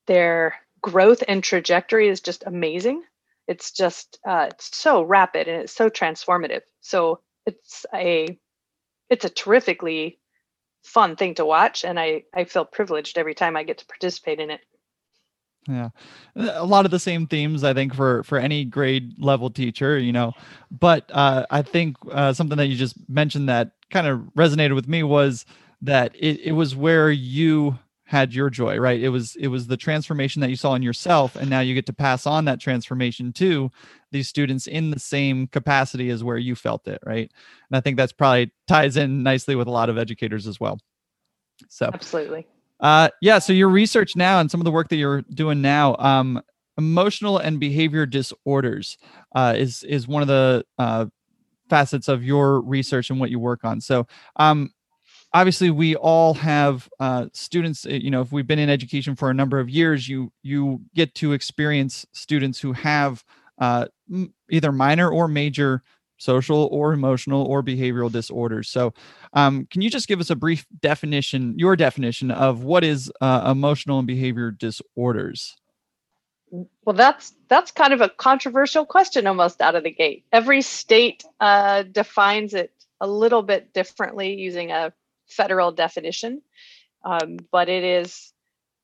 their 0.07 0.57
growth 0.82 1.22
and 1.26 1.42
trajectory 1.42 2.08
is 2.08 2.20
just 2.20 2.44
amazing. 2.46 3.02
It's 3.48 3.70
just 3.72 4.18
uh, 4.26 4.48
it's 4.50 4.76
so 4.76 5.02
rapid 5.02 5.48
and 5.48 5.62
it's 5.62 5.72
so 5.72 5.88
transformative. 5.88 6.62
So 6.80 7.20
it's 7.46 7.86
a 7.94 8.38
it's 9.08 9.24
a 9.24 9.30
terrifically 9.30 10.18
fun 10.82 11.16
thing 11.16 11.34
to 11.34 11.44
watch 11.44 11.84
and 11.84 11.98
i 11.98 12.24
i 12.34 12.44
feel 12.44 12.64
privileged 12.64 13.16
every 13.16 13.34
time 13.34 13.56
i 13.56 13.62
get 13.62 13.78
to 13.78 13.86
participate 13.86 14.40
in 14.40 14.50
it. 14.50 14.60
Yeah. 15.68 15.90
A 16.34 16.66
lot 16.66 16.86
of 16.86 16.90
the 16.90 16.98
same 16.98 17.28
themes 17.28 17.62
i 17.62 17.72
think 17.72 17.94
for 17.94 18.24
for 18.24 18.38
any 18.38 18.64
grade 18.64 19.12
level 19.18 19.48
teacher 19.48 19.98
you 19.98 20.12
know. 20.12 20.32
But 20.70 21.08
uh 21.12 21.46
i 21.50 21.62
think 21.62 21.96
uh 22.10 22.32
something 22.32 22.58
that 22.58 22.66
you 22.66 22.76
just 22.76 22.96
mentioned 23.08 23.48
that 23.48 23.72
kind 23.90 24.06
of 24.06 24.20
resonated 24.36 24.74
with 24.74 24.88
me 24.88 25.02
was 25.02 25.44
that 25.82 26.14
it, 26.16 26.40
it 26.40 26.52
was 26.52 26.74
where 26.74 27.10
you 27.10 27.78
had 28.12 28.33
your 28.33 28.49
joy 28.49 28.78
right 28.78 29.00
it 29.00 29.09
was 29.09 29.35
it 29.37 29.49
was 29.49 29.66
the 29.66 29.76
transformation 29.76 30.40
that 30.40 30.50
you 30.50 30.57
saw 30.57 30.75
in 30.75 30.83
yourself 30.83 31.35
and 31.35 31.50
now 31.50 31.61
you 31.61 31.75
get 31.75 31.87
to 31.87 31.92
pass 31.92 32.26
on 32.26 32.45
that 32.45 32.61
transformation 32.61 33.33
to 33.33 33.71
these 34.12 34.28
students 34.28 34.69
in 34.69 34.90
the 34.90 35.00
same 35.00 35.49
capacity 35.49 36.11
as 36.11 36.23
where 36.23 36.38
you 36.38 36.54
felt 36.54 36.87
it 36.87 37.00
right 37.04 37.33
and 37.71 37.76
i 37.76 37.81
think 37.81 37.97
that's 37.97 38.12
probably 38.12 38.52
ties 38.69 38.97
in 38.97 39.25
nicely 39.25 39.57
with 39.57 39.66
a 39.66 39.71
lot 39.71 39.88
of 39.88 39.99
educators 39.99 40.47
as 40.47 40.61
well 40.61 40.78
so 41.69 41.90
absolutely 41.92 42.47
uh, 42.83 43.09
yeah. 43.21 43.38
So 43.38 43.52
your 43.52 43.69
research 43.69 44.16
now 44.16 44.40
and 44.40 44.50
some 44.50 44.61
of 44.61 44.64
the 44.64 44.73
work 44.73 44.88
that 44.88 44.97
you're 44.97 45.23
doing 45.23 45.62
now, 45.62 45.95
um, 46.00 46.42
emotional 46.76 47.38
and 47.38 47.61
behavior 47.61 48.07
disorders 48.07 48.99
uh, 49.35 49.54
is 49.57 49.85
is 49.85 50.09
one 50.09 50.21
of 50.21 50.28
the 50.28 50.64
uh, 50.78 51.07
facets 51.71 52.09
of 52.09 52.25
your 52.25 52.61
research 52.61 53.09
and 53.09 53.21
what 53.21 53.31
you 53.31 53.38
work 53.38 53.61
on. 53.64 53.81
So, 53.81 54.07
um, 54.37 54.73
obviously, 55.34 55.70
we 55.70 55.96
all 55.96 56.34
have 56.34 56.88
uh, 57.00 57.26
students. 57.32 57.84
You 57.84 58.10
know, 58.10 58.20
if 58.20 58.32
we've 58.32 58.46
been 58.46 58.58
in 58.58 58.70
education 58.70 59.16
for 59.16 59.30
a 59.30 59.34
number 59.34 59.58
of 59.60 59.68
years, 59.68 60.08
you 60.08 60.32
you 60.42 60.80
get 60.94 61.14
to 61.16 61.32
experience 61.32 62.06
students 62.12 62.60
who 62.60 62.72
have 62.72 63.24
uh, 63.58 63.86
either 64.50 64.72
minor 64.72 65.10
or 65.10 65.28
major 65.28 65.82
social 66.18 66.68
or 66.70 66.92
emotional 66.92 67.44
or 67.44 67.62
behavioral 67.62 68.10
disorders. 68.10 68.68
So, 68.68 68.94
um, 69.32 69.66
can 69.70 69.82
you 69.82 69.90
just 69.90 70.08
give 70.08 70.20
us 70.20 70.30
a 70.30 70.36
brief 70.36 70.66
definition, 70.80 71.58
your 71.58 71.76
definition 71.76 72.30
of 72.30 72.62
what 72.62 72.84
is 72.84 73.10
uh, 73.20 73.48
emotional 73.50 73.98
and 73.98 74.06
behavior 74.06 74.50
disorders? 74.50 75.56
Well, 76.84 76.94
that's 76.94 77.34
that's 77.48 77.70
kind 77.70 77.92
of 77.92 78.00
a 78.00 78.08
controversial 78.10 78.84
question 78.84 79.26
almost 79.26 79.60
out 79.60 79.74
of 79.74 79.84
the 79.84 79.90
gate. 79.90 80.24
Every 80.32 80.62
state 80.62 81.24
uh, 81.40 81.82
defines 81.84 82.54
it 82.54 82.72
a 83.00 83.08
little 83.08 83.42
bit 83.42 83.72
differently 83.72 84.34
using 84.34 84.70
a 84.70 84.92
federal 85.29 85.73
definition, 85.73 86.43
um, 87.05 87.38
but 87.50 87.69
it 87.69 87.85
is 87.85 88.33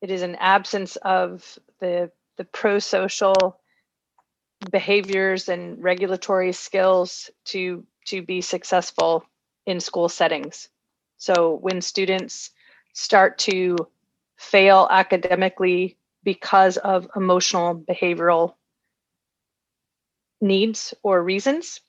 it 0.00 0.10
is 0.10 0.22
an 0.22 0.36
absence 0.36 0.96
of 0.96 1.58
the 1.80 2.10
the 2.36 2.44
pro-social 2.44 3.60
behaviors 4.70 5.48
and 5.48 5.82
regulatory 5.82 6.52
skills 6.52 7.30
to 7.44 7.84
to 8.06 8.22
be 8.22 8.40
successful 8.40 9.24
in 9.66 9.80
school 9.80 10.08
settings. 10.08 10.68
So 11.18 11.54
when 11.54 11.80
students 11.80 12.50
start 12.94 13.38
to 13.38 13.76
fail 14.36 14.88
academically 14.90 15.98
because 16.22 16.76
of 16.76 17.08
emotional 17.16 17.74
behavioral 17.76 18.54
needs 20.40 20.94
or 21.02 21.22
reasons, 21.22 21.80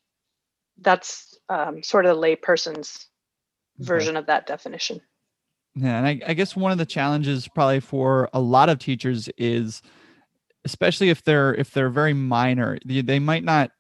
that's 0.82 1.38
um, 1.48 1.84
sort 1.84 2.06
of 2.06 2.15
the 2.15 2.22
layperson's 2.22 3.08
okay. 3.79 3.88
version 3.88 4.17
of 4.17 4.25
that 4.27 4.48
definition. 4.48 5.01
Yeah, 5.75 5.98
and 5.98 6.07
I, 6.07 6.19
I 6.27 6.33
guess 6.33 6.55
one 6.55 6.71
of 6.71 6.77
the 6.77 6.86
challenges 6.86 7.48
probably 7.48 7.79
for 7.79 8.29
a 8.33 8.39
lot 8.39 8.69
of 8.69 8.79
teachers 8.79 9.29
is 9.38 9.81
especially 10.65 11.09
if 11.09 11.24
they're 11.24 11.53
if 11.55 11.71
they're 11.71 11.89
very 11.89 12.13
minor 12.13 12.77
they, 12.86 13.01
they 13.01 13.19
might 13.19 13.43
not 13.43 13.71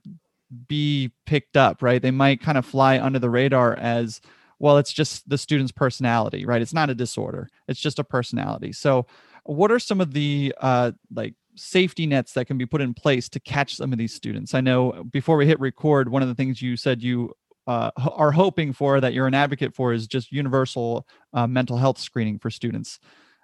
be 0.67 1.11
picked 1.25 1.57
up 1.57 1.81
right 1.81 2.01
they 2.01 2.11
might 2.11 2.41
kind 2.41 2.57
of 2.57 2.65
fly 2.65 2.99
under 2.99 3.19
the 3.19 3.29
radar 3.29 3.75
as 3.75 4.21
well 4.59 4.77
it's 4.77 4.93
just 4.93 5.27
the 5.29 5.37
student's 5.37 5.71
personality 5.71 6.45
right 6.45 6.61
it's 6.61 6.73
not 6.73 6.89
a 6.89 6.95
disorder 6.95 7.49
it's 7.67 7.79
just 7.79 7.99
a 7.99 8.03
personality 8.03 8.71
so 8.71 9.05
what 9.43 9.71
are 9.71 9.79
some 9.79 10.01
of 10.01 10.13
the 10.13 10.53
uh 10.61 10.91
like 11.13 11.35
safety 11.55 12.07
nets 12.07 12.33
that 12.33 12.45
can 12.45 12.57
be 12.57 12.65
put 12.65 12.81
in 12.81 12.93
place 12.93 13.27
to 13.27 13.39
catch 13.39 13.75
some 13.75 13.91
of 13.91 13.99
these 13.99 14.13
students 14.13 14.53
i 14.53 14.61
know 14.61 15.03
before 15.11 15.37
we 15.37 15.45
hit 15.45 15.59
record 15.59 16.09
one 16.09 16.21
of 16.21 16.27
the 16.27 16.35
things 16.35 16.61
you 16.61 16.77
said 16.77 17.03
you 17.03 17.31
uh, 17.69 17.91
are 17.97 18.31
hoping 18.31 18.73
for 18.73 18.99
that 18.99 19.13
you're 19.13 19.27
an 19.27 19.35
advocate 19.35 19.75
for 19.75 19.93
is 19.93 20.07
just 20.07 20.31
universal 20.31 21.05
uh, 21.33 21.45
mental 21.45 21.77
health 21.77 21.99
screening 21.99 22.39
for 22.39 22.49
students 22.49 22.99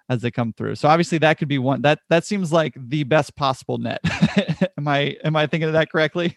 as 0.08 0.20
they 0.20 0.32
come 0.32 0.52
through. 0.52 0.74
So 0.74 0.88
obviously 0.88 1.18
that 1.18 1.38
could 1.38 1.46
be 1.46 1.58
one 1.60 1.82
that 1.82 2.00
that 2.08 2.24
seems 2.24 2.52
like 2.52 2.74
the 2.76 3.04
best 3.04 3.36
possible 3.36 3.78
net. 3.78 4.00
am 4.78 4.88
I 4.88 5.16
am 5.22 5.36
I 5.36 5.46
thinking 5.46 5.68
of 5.68 5.74
that 5.74 5.92
correctly? 5.92 6.36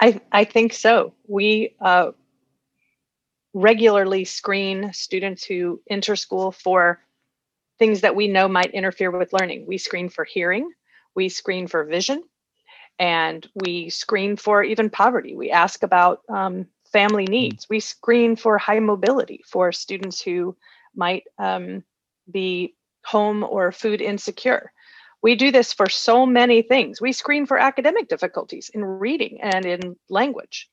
I 0.00 0.18
I 0.32 0.44
think 0.44 0.72
so. 0.72 1.12
We 1.26 1.74
uh, 1.82 2.12
regularly 3.52 4.24
screen 4.24 4.90
students 4.94 5.44
who 5.44 5.82
enter 5.90 6.16
school 6.16 6.50
for 6.50 6.98
things 7.78 8.00
that 8.00 8.16
we 8.16 8.26
know 8.26 8.48
might 8.48 8.70
interfere 8.70 9.10
with 9.10 9.34
learning. 9.34 9.66
We 9.66 9.76
screen 9.76 10.08
for 10.08 10.24
hearing, 10.24 10.70
we 11.14 11.28
screen 11.28 11.66
for 11.66 11.84
vision, 11.84 12.22
and 12.98 13.46
we 13.54 13.90
screen 13.90 14.36
for 14.36 14.62
even 14.62 14.88
poverty. 14.88 15.36
We 15.36 15.50
ask 15.50 15.82
about 15.82 16.22
um, 16.30 16.66
family 16.92 17.24
hmm. 17.24 17.32
needs. 17.32 17.66
We 17.68 17.80
screen 17.80 18.36
for 18.36 18.58
high 18.58 18.80
mobility 18.80 19.42
for 19.46 19.72
students 19.72 20.20
who 20.20 20.56
might 20.94 21.24
um, 21.38 21.84
be 22.30 22.74
home 23.04 23.44
or 23.44 23.72
food 23.72 24.00
insecure. 24.00 24.72
We 25.22 25.34
do 25.34 25.50
this 25.50 25.72
for 25.72 25.88
so 25.88 26.26
many 26.26 26.62
things. 26.62 27.00
We 27.00 27.12
screen 27.12 27.46
for 27.46 27.58
academic 27.58 28.08
difficulties 28.08 28.70
in 28.72 28.84
reading 28.84 29.40
and 29.40 29.66
in 29.66 29.96
language. 30.08 30.68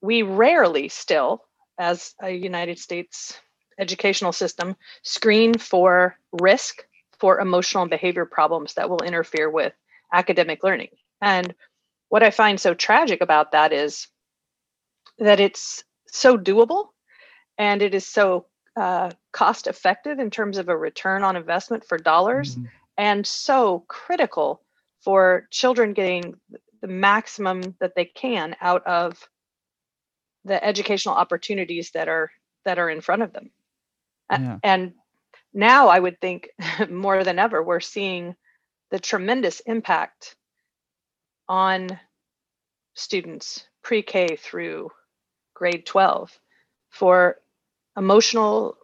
We 0.00 0.22
rarely 0.22 0.88
still, 0.88 1.44
as 1.78 2.14
a 2.22 2.30
United 2.30 2.78
States 2.78 3.38
educational 3.78 4.32
system, 4.32 4.76
screen 5.02 5.54
for 5.54 6.16
risk 6.40 6.84
for 7.18 7.40
emotional 7.40 7.82
and 7.82 7.90
behavior 7.90 8.24
problems 8.24 8.74
that 8.74 8.88
will 8.88 9.02
interfere 9.02 9.50
with 9.50 9.72
academic 10.12 10.62
learning. 10.62 10.90
And 11.20 11.54
what 12.08 12.22
I 12.22 12.30
find 12.30 12.60
so 12.60 12.74
tragic 12.74 13.20
about 13.20 13.52
that 13.52 13.72
is 13.72 14.06
that 15.18 15.40
it's 15.40 15.84
so 16.06 16.38
doable 16.38 16.88
and 17.58 17.82
it 17.82 17.94
is 17.94 18.06
so 18.06 18.46
uh, 18.76 19.10
cost 19.32 19.66
effective 19.66 20.18
in 20.18 20.30
terms 20.30 20.56
of 20.56 20.68
a 20.68 20.76
return 20.76 21.24
on 21.24 21.36
investment 21.36 21.84
for 21.84 21.98
dollars 21.98 22.54
mm-hmm. 22.54 22.66
and 22.96 23.26
so 23.26 23.84
critical 23.88 24.62
for 25.02 25.48
children 25.50 25.92
getting 25.92 26.34
the 26.80 26.88
maximum 26.88 27.60
that 27.80 27.94
they 27.96 28.04
can 28.04 28.54
out 28.60 28.86
of 28.86 29.28
the 30.44 30.64
educational 30.64 31.14
opportunities 31.14 31.90
that 31.90 32.08
are 32.08 32.30
that 32.64 32.78
are 32.78 32.88
in 32.88 33.00
front 33.00 33.22
of 33.22 33.32
them 33.32 33.50
yeah. 34.30 34.58
and 34.62 34.92
now 35.52 35.88
i 35.88 35.98
would 35.98 36.20
think 36.20 36.48
more 36.88 37.24
than 37.24 37.38
ever 37.38 37.62
we're 37.62 37.80
seeing 37.80 38.36
the 38.90 38.98
tremendous 38.98 39.60
impact 39.66 40.36
on 41.48 41.98
students 42.94 43.66
pre-k 43.82 44.36
through 44.36 44.90
grade 45.58 45.84
12 45.84 46.38
for 46.88 47.36
emotional, 47.96 48.76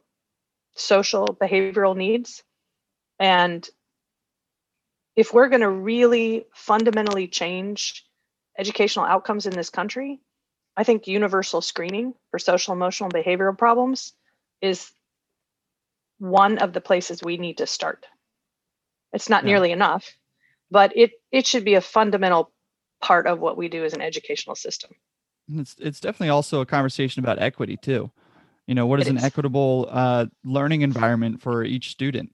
social, 0.74 1.26
behavioral 1.40 1.96
needs. 1.96 2.42
And 3.18 3.66
if 5.14 5.32
we're 5.32 5.48
going 5.48 5.60
to 5.60 5.70
really 5.70 6.46
fundamentally 6.52 7.28
change 7.28 8.04
educational 8.58 9.04
outcomes 9.04 9.46
in 9.46 9.54
this 9.54 9.70
country, 9.70 10.20
I 10.76 10.82
think 10.82 11.06
universal 11.06 11.60
screening 11.60 12.14
for 12.30 12.38
social, 12.40 12.74
emotional, 12.74 13.08
and 13.12 13.24
behavioral 13.24 13.56
problems 13.56 14.12
is 14.60 14.90
one 16.18 16.58
of 16.58 16.72
the 16.72 16.80
places 16.80 17.22
we 17.22 17.36
need 17.36 17.58
to 17.58 17.66
start. 17.66 18.06
It's 19.12 19.30
not 19.30 19.44
yeah. 19.44 19.50
nearly 19.50 19.70
enough, 19.70 20.12
but 20.70 20.96
it 20.96 21.12
it 21.30 21.46
should 21.46 21.64
be 21.64 21.74
a 21.74 21.80
fundamental 21.80 22.50
part 23.00 23.26
of 23.28 23.38
what 23.38 23.56
we 23.56 23.68
do 23.68 23.84
as 23.84 23.92
an 23.92 24.00
educational 24.00 24.56
system. 24.56 24.90
It's 25.52 25.76
it's 25.80 26.00
definitely 26.00 26.30
also 26.30 26.60
a 26.60 26.66
conversation 26.66 27.24
about 27.24 27.38
equity 27.40 27.76
too 27.76 28.10
you 28.66 28.74
know 28.74 28.86
what 28.86 29.00
is, 29.00 29.06
is. 29.06 29.10
an 29.10 29.18
equitable 29.18 29.88
uh, 29.90 30.26
learning 30.44 30.82
environment 30.82 31.42
for 31.42 31.64
each 31.64 31.90
student 31.90 32.30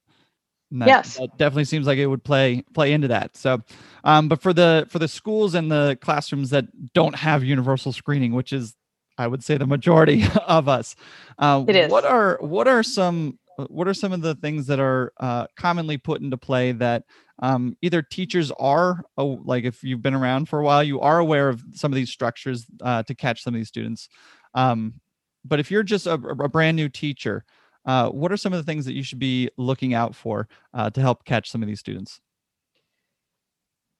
That, 0.72 0.88
yes, 0.88 1.16
that 1.18 1.38
definitely 1.38 1.64
seems 1.64 1.88
like 1.88 1.98
it 1.98 2.08
would 2.08 2.24
play 2.24 2.62
play 2.74 2.92
into 2.92 3.08
that. 3.08 3.38
So, 3.38 3.62
um, 4.04 4.28
but 4.28 4.42
for 4.42 4.52
the 4.52 4.86
for 4.90 5.00
the 5.00 5.08
schools 5.08 5.56
and 5.56 5.72
the 5.72 5.98
classrooms 6.02 6.50
that 6.50 6.66
don't 6.94 7.16
have 7.16 7.44
universal 7.44 7.94
screening, 7.94 8.34
which 8.34 8.52
is 8.52 8.76
I 9.18 9.28
would 9.28 9.44
say 9.44 9.58
the 9.58 9.66
majority 9.66 10.24
of 10.46 10.68
us, 10.68 10.96
uh, 11.38 11.64
It 11.66 11.76
is. 11.76 11.90
what 11.90 12.04
are 12.04 12.38
what 12.42 12.68
are 12.68 12.84
some 12.84 13.40
what 13.70 13.88
are 13.88 13.94
some 13.94 14.12
of 14.12 14.22
the 14.22 14.36
things 14.36 14.68
that 14.68 14.80
are 14.80 15.14
uh, 15.20 15.48
commonly 15.56 15.98
put 15.98 16.20
into 16.22 16.36
play 16.36 16.74
that 16.74 17.04
um, 17.40 17.76
either 17.82 18.02
teachers 18.02 18.52
are 18.52 19.02
like 19.16 19.64
if 19.64 19.82
you've 19.82 20.02
been 20.02 20.14
around 20.14 20.48
for 20.48 20.60
a 20.60 20.64
while, 20.64 20.84
you 20.84 21.00
are 21.00 21.18
aware 21.18 21.48
of 21.48 21.62
some 21.72 21.90
of 21.90 21.96
these 21.96 22.10
structures 22.10 22.66
uh, 22.82 23.02
to 23.04 23.14
catch 23.14 23.42
some 23.42 23.54
of 23.54 23.58
these 23.58 23.68
students. 23.68 24.08
Um, 24.54 24.94
but 25.44 25.58
if 25.58 25.70
you're 25.70 25.82
just 25.82 26.06
a, 26.06 26.12
a 26.12 26.48
brand 26.48 26.76
new 26.76 26.88
teacher, 26.88 27.44
uh, 27.86 28.10
what 28.10 28.30
are 28.30 28.36
some 28.36 28.52
of 28.52 28.58
the 28.58 28.70
things 28.70 28.84
that 28.84 28.92
you 28.92 29.02
should 29.02 29.18
be 29.18 29.48
looking 29.56 29.94
out 29.94 30.14
for 30.14 30.48
uh, 30.74 30.90
to 30.90 31.00
help 31.00 31.24
catch 31.24 31.50
some 31.50 31.62
of 31.62 31.68
these 31.68 31.80
students? 31.80 32.20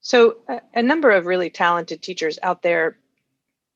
So, 0.02 0.38
a, 0.48 0.60
a 0.74 0.82
number 0.82 1.10
of 1.10 1.26
really 1.26 1.50
talented 1.50 2.02
teachers 2.02 2.38
out 2.42 2.62
there 2.62 2.98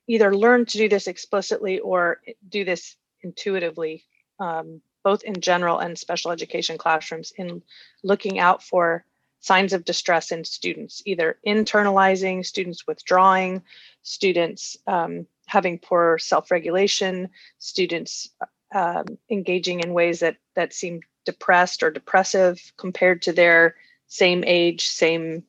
either 0.07 0.35
learn 0.35 0.65
to 0.65 0.77
do 0.77 0.87
this 0.87 1.07
explicitly 1.07 1.79
or 1.79 2.21
do 2.49 2.63
this 2.63 2.95
intuitively, 3.23 4.03
um, 4.39 4.81
both 5.03 5.23
in 5.23 5.39
general 5.41 5.79
and 5.79 5.97
special 5.97 6.31
education 6.31 6.77
classrooms, 6.77 7.33
in 7.37 7.63
looking 8.03 8.37
out 8.37 8.61
for 8.61 9.05
signs 9.45 9.73
of 9.73 9.85
distress 9.85 10.31
in 10.31 10.43
students, 10.43 11.03
either 11.05 11.37
internalizing, 11.45 12.43
students 12.43 12.87
withdrawing, 12.87 13.61
students 14.01 14.75
um, 14.87 15.27
having 15.45 15.77
poor 15.77 16.17
self-regulation, 16.17 17.29
students 17.59 18.29
um, 18.73 19.05
engaging 19.29 19.81
in 19.81 19.93
ways 19.93 20.19
that 20.21 20.37
that 20.55 20.73
seem 20.73 20.99
depressed 21.25 21.83
or 21.83 21.91
depressive 21.91 22.59
compared 22.75 23.21
to 23.21 23.33
their 23.33 23.75
same 24.07 24.43
age, 24.47 24.87
same 24.87 25.43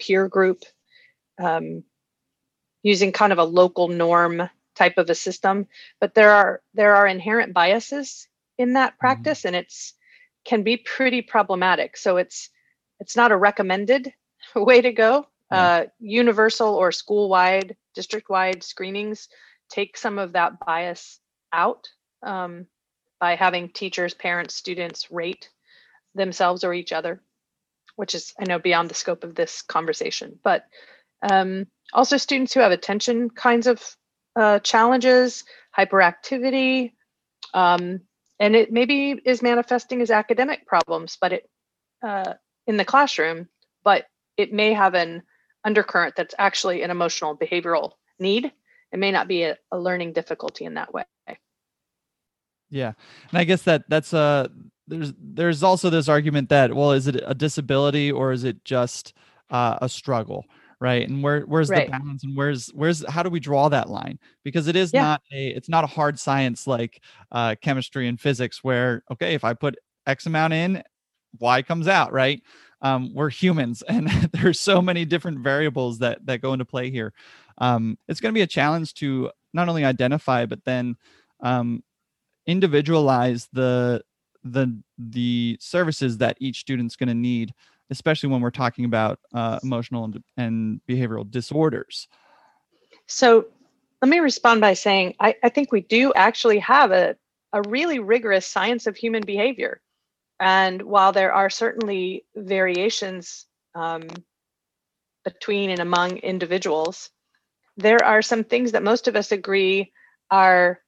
peer 0.00 0.26
group, 0.26 0.64
um, 1.38 1.84
using 2.82 3.12
kind 3.12 3.32
of 3.32 3.38
a 3.38 3.44
local 3.44 3.86
norm 3.86 4.50
type 4.74 4.98
of 4.98 5.08
a 5.08 5.14
system. 5.14 5.68
But 6.00 6.14
there 6.14 6.32
are 6.32 6.62
there 6.74 6.96
are 6.96 7.06
inherent 7.06 7.52
biases 7.52 8.26
in 8.58 8.72
that 8.72 8.98
practice, 8.98 9.40
mm-hmm. 9.40 9.54
and 9.54 9.56
it's 9.64 9.94
can 10.44 10.64
be 10.64 10.76
pretty 10.76 11.22
problematic. 11.22 11.96
So 11.96 12.16
it's 12.16 12.50
it's 13.00 13.16
not 13.16 13.32
a 13.32 13.36
recommended 13.36 14.12
way 14.54 14.80
to 14.80 14.92
go. 14.92 15.26
Mm-hmm. 15.52 15.86
Uh, 15.86 15.86
universal 15.98 16.74
or 16.74 16.92
school 16.92 17.28
wide, 17.28 17.76
district 17.94 18.28
wide 18.28 18.62
screenings 18.62 19.28
take 19.68 19.96
some 19.96 20.18
of 20.18 20.32
that 20.32 20.60
bias 20.60 21.18
out 21.52 21.88
um, 22.22 22.66
by 23.18 23.34
having 23.34 23.68
teachers, 23.68 24.14
parents, 24.14 24.54
students 24.54 25.10
rate 25.10 25.48
themselves 26.14 26.64
or 26.64 26.74
each 26.74 26.92
other, 26.92 27.20
which 27.96 28.14
is, 28.14 28.34
I 28.38 28.44
know, 28.44 28.58
beyond 28.58 28.90
the 28.90 28.94
scope 28.94 29.24
of 29.24 29.34
this 29.34 29.62
conversation. 29.62 30.38
But 30.42 30.64
um, 31.22 31.66
also, 31.92 32.16
students 32.16 32.54
who 32.54 32.60
have 32.60 32.72
attention 32.72 33.30
kinds 33.30 33.66
of 33.66 33.96
uh, 34.36 34.58
challenges, 34.60 35.44
hyperactivity, 35.76 36.92
um, 37.54 38.00
and 38.38 38.56
it 38.56 38.72
maybe 38.72 39.20
is 39.24 39.42
manifesting 39.42 40.00
as 40.00 40.10
academic 40.10 40.66
problems, 40.66 41.18
but 41.20 41.32
it 41.32 41.50
uh, 42.02 42.34
in 42.70 42.76
the 42.76 42.84
classroom, 42.84 43.48
but 43.82 44.06
it 44.36 44.52
may 44.52 44.72
have 44.72 44.94
an 44.94 45.22
undercurrent 45.64 46.14
that's 46.16 46.36
actually 46.38 46.82
an 46.82 46.90
emotional 46.90 47.36
behavioral 47.36 47.92
need. 48.20 48.52
It 48.92 48.98
may 48.98 49.10
not 49.10 49.26
be 49.26 49.42
a, 49.42 49.58
a 49.72 49.78
learning 49.78 50.12
difficulty 50.12 50.64
in 50.64 50.74
that 50.74 50.94
way. 50.94 51.04
Yeah, 52.70 52.92
and 53.30 53.38
I 53.38 53.42
guess 53.42 53.62
that 53.62 53.82
that's 53.88 54.12
a 54.12 54.48
there's 54.86 55.12
there's 55.18 55.62
also 55.64 55.90
this 55.90 56.08
argument 56.08 56.48
that 56.50 56.72
well, 56.72 56.92
is 56.92 57.08
it 57.08 57.20
a 57.26 57.34
disability 57.34 58.12
or 58.12 58.30
is 58.30 58.44
it 58.44 58.64
just 58.64 59.14
uh, 59.50 59.78
a 59.82 59.88
struggle, 59.88 60.44
right? 60.78 61.08
And 61.08 61.24
where 61.24 61.40
where's 61.42 61.68
right. 61.68 61.86
the 61.86 61.90
balance 61.90 62.22
and 62.22 62.36
where's 62.36 62.68
where's 62.68 63.04
how 63.10 63.24
do 63.24 63.30
we 63.30 63.40
draw 63.40 63.68
that 63.68 63.90
line? 63.90 64.20
Because 64.44 64.68
it 64.68 64.76
is 64.76 64.92
yeah. 64.94 65.02
not 65.02 65.22
a 65.32 65.48
it's 65.48 65.68
not 65.68 65.82
a 65.82 65.88
hard 65.88 66.20
science 66.20 66.68
like 66.68 67.02
uh, 67.32 67.56
chemistry 67.60 68.06
and 68.06 68.20
physics 68.20 68.62
where 68.62 69.02
okay, 69.10 69.34
if 69.34 69.42
I 69.42 69.54
put 69.54 69.74
X 70.06 70.26
amount 70.26 70.52
in, 70.52 70.84
Y 71.38 71.62
comes 71.62 71.88
out, 71.88 72.12
right? 72.12 72.42
Um, 72.82 73.12
we're 73.14 73.30
humans, 73.30 73.82
and 73.88 74.08
there's 74.32 74.60
so 74.60 74.80
many 74.82 75.04
different 75.04 75.40
variables 75.40 75.98
that 75.98 76.24
that 76.26 76.40
go 76.40 76.52
into 76.52 76.64
play 76.64 76.90
here. 76.90 77.12
Um, 77.58 77.98
it's 78.08 78.20
going 78.20 78.32
to 78.32 78.38
be 78.38 78.42
a 78.42 78.46
challenge 78.46 78.94
to 78.94 79.30
not 79.52 79.68
only 79.68 79.84
identify 79.84 80.46
but 80.46 80.64
then 80.64 80.96
um, 81.40 81.82
individualize 82.46 83.48
the 83.52 84.02
the 84.44 84.74
the 84.98 85.56
services 85.60 86.18
that 86.18 86.36
each 86.40 86.60
student's 86.60 86.96
going 86.96 87.08
to 87.08 87.14
need 87.14 87.52
especially 87.90 88.28
when 88.28 88.40
we're 88.40 88.50
talking 88.50 88.84
about 88.84 89.18
uh, 89.34 89.58
emotional 89.62 90.04
and, 90.04 90.22
and 90.36 90.80
behavioral 90.88 91.30
disorders 91.30 92.08
so 93.06 93.46
let 94.00 94.08
me 94.08 94.18
respond 94.18 94.60
by 94.60 94.72
saying 94.72 95.14
I, 95.20 95.34
I 95.42 95.50
think 95.50 95.72
we 95.72 95.82
do 95.82 96.12
actually 96.14 96.58
have 96.60 96.90
a, 96.90 97.16
a 97.52 97.60
really 97.68 97.98
rigorous 97.98 98.46
science 98.46 98.86
of 98.86 98.96
human 98.96 99.24
behavior 99.24 99.82
and 100.40 100.82
while 100.82 101.12
there 101.12 101.32
are 101.32 101.50
certainly 101.50 102.24
variations 102.34 103.46
um, 103.74 104.08
between 105.24 105.70
and 105.70 105.80
among 105.80 106.16
individuals 106.18 107.10
there 107.76 108.04
are 108.04 108.22
some 108.22 108.44
things 108.44 108.72
that 108.72 108.82
most 108.82 109.08
of 109.08 109.16
us 109.16 109.32
agree 109.32 109.92
are 110.30 110.80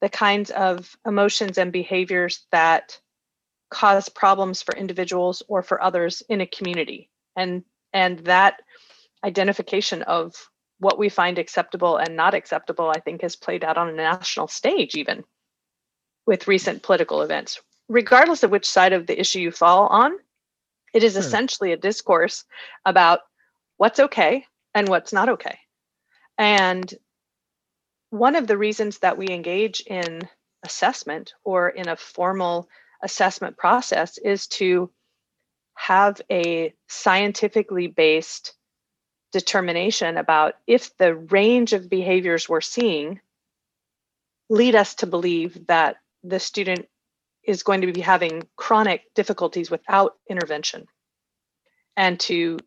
the 0.00 0.08
kinds 0.08 0.50
of 0.50 0.94
emotions 1.06 1.58
and 1.58 1.72
behaviors 1.72 2.46
that 2.52 2.98
cause 3.70 4.08
problems 4.08 4.62
for 4.62 4.76
individuals 4.76 5.42
or 5.48 5.62
for 5.62 5.82
others 5.82 6.22
in 6.28 6.40
a 6.40 6.46
community. 6.46 7.10
And 7.36 7.64
and 7.92 8.18
that 8.20 8.60
identification 9.24 10.02
of 10.02 10.34
what 10.78 10.98
we 10.98 11.08
find 11.08 11.38
acceptable 11.38 11.96
and 11.96 12.14
not 12.16 12.34
acceptable 12.34 12.90
i 12.90 13.00
think 13.00 13.22
has 13.22 13.36
played 13.36 13.64
out 13.64 13.78
on 13.78 13.88
a 13.88 13.92
national 13.92 14.48
stage 14.48 14.96
even 14.96 15.24
with 16.26 16.48
recent 16.48 16.82
political 16.82 17.22
events 17.22 17.62
regardless 17.88 18.42
of 18.42 18.50
which 18.50 18.68
side 18.68 18.92
of 18.92 19.06
the 19.06 19.18
issue 19.18 19.40
you 19.40 19.50
fall 19.50 19.86
on 19.88 20.12
it 20.92 21.02
is 21.02 21.12
sure. 21.12 21.20
essentially 21.20 21.72
a 21.72 21.76
discourse 21.76 22.44
about 22.84 23.20
what's 23.76 24.00
okay 24.00 24.44
and 24.74 24.88
what's 24.88 25.12
not 25.12 25.28
okay 25.28 25.58
and 26.38 26.94
one 28.10 28.36
of 28.36 28.46
the 28.46 28.56
reasons 28.56 28.98
that 29.00 29.18
we 29.18 29.28
engage 29.28 29.80
in 29.80 30.20
assessment 30.64 31.34
or 31.44 31.68
in 31.68 31.88
a 31.88 31.96
formal 31.96 32.68
assessment 33.02 33.56
process 33.56 34.18
is 34.18 34.46
to 34.46 34.90
have 35.74 36.20
a 36.30 36.72
scientifically 36.88 37.88
based 37.88 38.54
determination 39.32 40.16
about 40.16 40.54
if 40.66 40.96
the 40.96 41.14
range 41.14 41.72
of 41.72 41.90
behaviors 41.90 42.48
we're 42.48 42.60
seeing 42.60 43.20
lead 44.48 44.76
us 44.76 44.94
to 44.94 45.06
believe 45.06 45.66
that 45.66 45.96
the 46.22 46.38
student 46.38 46.86
is 47.46 47.62
going 47.62 47.80
to 47.80 47.92
be 47.92 48.00
having 48.00 48.42
chronic 48.56 49.12
difficulties 49.14 49.70
without 49.70 50.16
intervention. 50.28 50.86
And 51.96 52.18
to 52.20 52.58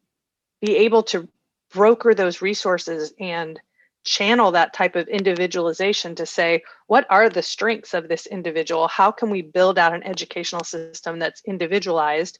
be 0.61 0.77
able 0.77 1.03
to 1.03 1.27
broker 1.73 2.13
those 2.13 2.41
resources 2.41 3.13
and 3.19 3.59
channel 4.03 4.51
that 4.51 4.73
type 4.73 4.95
of 4.95 5.07
individualization 5.09 6.15
to 6.15 6.25
say 6.25 6.63
what 6.87 7.05
are 7.09 7.29
the 7.29 7.41
strengths 7.41 7.93
of 7.93 8.07
this 8.07 8.25
individual? 8.25 8.87
How 8.87 9.11
can 9.11 9.29
we 9.29 9.41
build 9.41 9.77
out 9.77 9.93
an 9.93 10.03
educational 10.03 10.63
system 10.63 11.19
that's 11.19 11.41
individualized? 11.45 12.39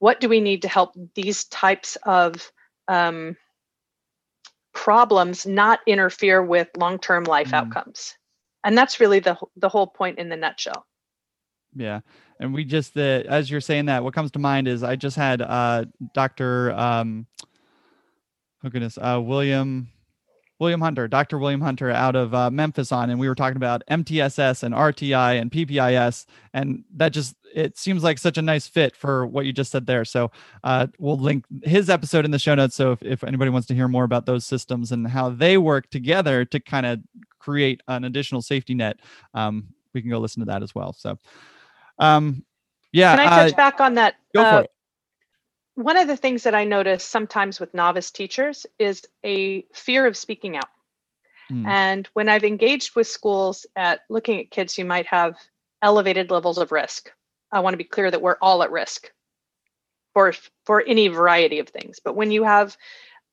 What 0.00 0.20
do 0.20 0.28
we 0.28 0.40
need 0.40 0.62
to 0.62 0.68
help 0.68 0.94
these 1.14 1.44
types 1.44 1.96
of 2.02 2.50
um, 2.88 3.36
problems 4.74 5.46
not 5.46 5.80
interfere 5.86 6.42
with 6.42 6.68
long-term 6.76 7.24
life 7.24 7.50
mm. 7.50 7.54
outcomes? 7.54 8.16
And 8.64 8.76
that's 8.76 8.98
really 8.98 9.20
the 9.20 9.38
the 9.56 9.68
whole 9.68 9.86
point 9.86 10.18
in 10.18 10.28
the 10.28 10.36
nutshell 10.36 10.87
yeah 11.74 12.00
and 12.40 12.52
we 12.52 12.64
just 12.64 12.96
uh, 12.96 13.22
as 13.28 13.50
you're 13.50 13.60
saying 13.60 13.86
that 13.86 14.02
what 14.02 14.14
comes 14.14 14.30
to 14.30 14.38
mind 14.38 14.68
is 14.68 14.82
i 14.82 14.96
just 14.96 15.16
had 15.16 15.42
uh 15.42 15.84
dr 16.14 16.72
um 16.72 17.26
oh 18.64 18.68
goodness 18.68 18.98
uh 18.98 19.20
william 19.22 19.88
William 20.58 20.80
Hunter, 20.80 21.06
Dr. 21.06 21.38
William 21.38 21.60
Hunter 21.60 21.90
out 21.90 22.16
of 22.16 22.34
uh, 22.34 22.50
Memphis 22.50 22.90
on, 22.90 23.10
and 23.10 23.20
we 23.20 23.28
were 23.28 23.34
talking 23.34 23.56
about 23.56 23.82
MTSS 23.88 24.64
and 24.64 24.74
RTI 24.74 25.40
and 25.40 25.50
PBIS, 25.50 26.26
and 26.52 26.84
that 26.96 27.12
just 27.12 27.36
it 27.54 27.78
seems 27.78 28.02
like 28.02 28.18
such 28.18 28.38
a 28.38 28.42
nice 28.42 28.66
fit 28.66 28.96
for 28.96 29.26
what 29.26 29.46
you 29.46 29.52
just 29.52 29.70
said 29.70 29.86
there. 29.86 30.04
So 30.04 30.30
uh, 30.64 30.88
we'll 30.98 31.16
link 31.16 31.44
his 31.62 31.88
episode 31.88 32.24
in 32.24 32.30
the 32.30 32.38
show 32.38 32.54
notes. 32.54 32.74
So 32.74 32.92
if, 32.92 33.02
if 33.02 33.24
anybody 33.24 33.50
wants 33.50 33.68
to 33.68 33.74
hear 33.74 33.88
more 33.88 34.04
about 34.04 34.26
those 34.26 34.44
systems 34.44 34.92
and 34.92 35.06
how 35.06 35.30
they 35.30 35.58
work 35.58 35.88
together 35.90 36.44
to 36.46 36.60
kind 36.60 36.86
of 36.86 37.00
create 37.38 37.80
an 37.88 38.04
additional 38.04 38.42
safety 38.42 38.74
net, 38.74 38.98
um, 39.34 39.68
we 39.94 40.02
can 40.02 40.10
go 40.10 40.18
listen 40.18 40.40
to 40.40 40.46
that 40.46 40.62
as 40.62 40.74
well. 40.74 40.92
So, 40.92 41.18
um, 41.98 42.44
yeah. 42.92 43.16
Can 43.16 43.26
I 43.26 43.30
touch 43.30 43.52
uh, 43.52 43.56
back 43.56 43.80
on 43.80 43.94
that? 43.94 44.16
Go 44.34 44.42
for 44.42 44.48
uh, 44.48 44.60
it 44.60 44.70
one 45.74 45.96
of 45.96 46.08
the 46.08 46.16
things 46.16 46.42
that 46.42 46.56
I 46.56 46.64
notice 46.64 47.04
sometimes 47.04 47.60
with 47.60 47.72
novice 47.72 48.10
teachers 48.10 48.66
is 48.80 49.06
a 49.24 49.64
fear 49.72 50.06
of 50.08 50.16
speaking 50.16 50.56
out. 50.56 50.68
Mm. 51.52 51.66
And 51.68 52.08
when 52.14 52.28
I've 52.28 52.42
engaged 52.42 52.96
with 52.96 53.06
schools 53.06 53.64
at 53.76 54.00
looking 54.10 54.40
at 54.40 54.50
kids 54.50 54.74
who 54.74 54.84
might 54.84 55.06
have 55.06 55.36
elevated 55.80 56.32
levels 56.32 56.58
of 56.58 56.72
risk, 56.72 57.12
I 57.52 57.60
want 57.60 57.74
to 57.74 57.78
be 57.78 57.84
clear 57.84 58.10
that 58.10 58.20
we're 58.20 58.38
all 58.42 58.64
at 58.64 58.72
risk. 58.72 59.12
for 60.18 60.32
for 60.66 60.82
any 60.82 61.06
variety 61.06 61.60
of 61.60 61.68
things. 61.68 62.00
But 62.02 62.16
when 62.16 62.32
you 62.32 62.42
have 62.42 62.76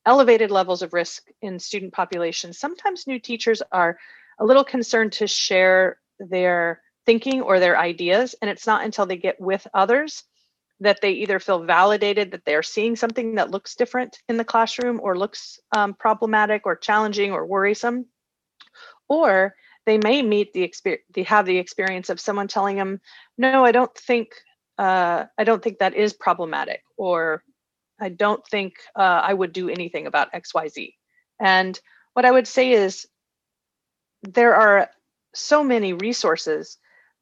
elevated 0.04 0.52
levels 0.52 0.82
of 0.82 0.92
risk 0.92 1.28
in 1.42 1.58
student 1.58 1.92
populations, 1.92 2.58
sometimes 2.58 3.08
new 3.08 3.18
teachers 3.18 3.60
are 3.72 3.98
a 4.38 4.44
little 4.44 4.62
concerned 4.62 5.12
to 5.14 5.26
share 5.26 5.98
their 6.20 6.80
thinking 7.06 7.40
or 7.40 7.58
their 7.58 7.78
ideas. 7.78 8.34
And 8.42 8.50
it's 8.50 8.66
not 8.66 8.84
until 8.84 9.06
they 9.06 9.16
get 9.16 9.40
with 9.40 9.66
others 9.72 10.24
that 10.80 11.00
they 11.00 11.12
either 11.12 11.38
feel 11.40 11.60
validated 11.64 12.30
that 12.32 12.44
they're 12.44 12.62
seeing 12.62 12.96
something 12.96 13.36
that 13.36 13.50
looks 13.50 13.76
different 13.76 14.18
in 14.28 14.36
the 14.36 14.44
classroom 14.44 15.00
or 15.02 15.16
looks 15.16 15.58
um, 15.74 15.94
problematic 15.94 16.66
or 16.66 16.76
challenging 16.76 17.32
or 17.32 17.46
worrisome, 17.46 18.06
or 19.08 19.54
they 19.86 19.98
may 19.98 20.20
meet 20.20 20.52
the 20.52 20.62
experience, 20.62 21.04
they 21.14 21.22
have 21.22 21.46
the 21.46 21.56
experience 21.58 22.10
of 22.10 22.20
someone 22.20 22.48
telling 22.48 22.76
them, 22.76 23.00
"No, 23.38 23.64
I 23.64 23.72
don't 23.72 23.96
think, 23.96 24.28
uh, 24.76 25.24
I 25.38 25.44
don't 25.44 25.62
think 25.62 25.78
that 25.78 25.94
is 25.94 26.12
problematic," 26.12 26.82
or 26.96 27.42
"I 27.98 28.10
don't 28.10 28.46
think 28.48 28.74
uh, 28.96 29.20
I 29.24 29.32
would 29.32 29.52
do 29.52 29.70
anything 29.70 30.06
about 30.06 30.34
X, 30.34 30.52
Y, 30.52 30.68
Z." 30.68 30.94
And 31.40 31.80
what 32.12 32.24
I 32.26 32.32
would 32.32 32.48
say 32.48 32.72
is, 32.72 33.06
there 34.22 34.54
are 34.56 34.90
so 35.34 35.64
many 35.64 35.92
resources 35.94 36.78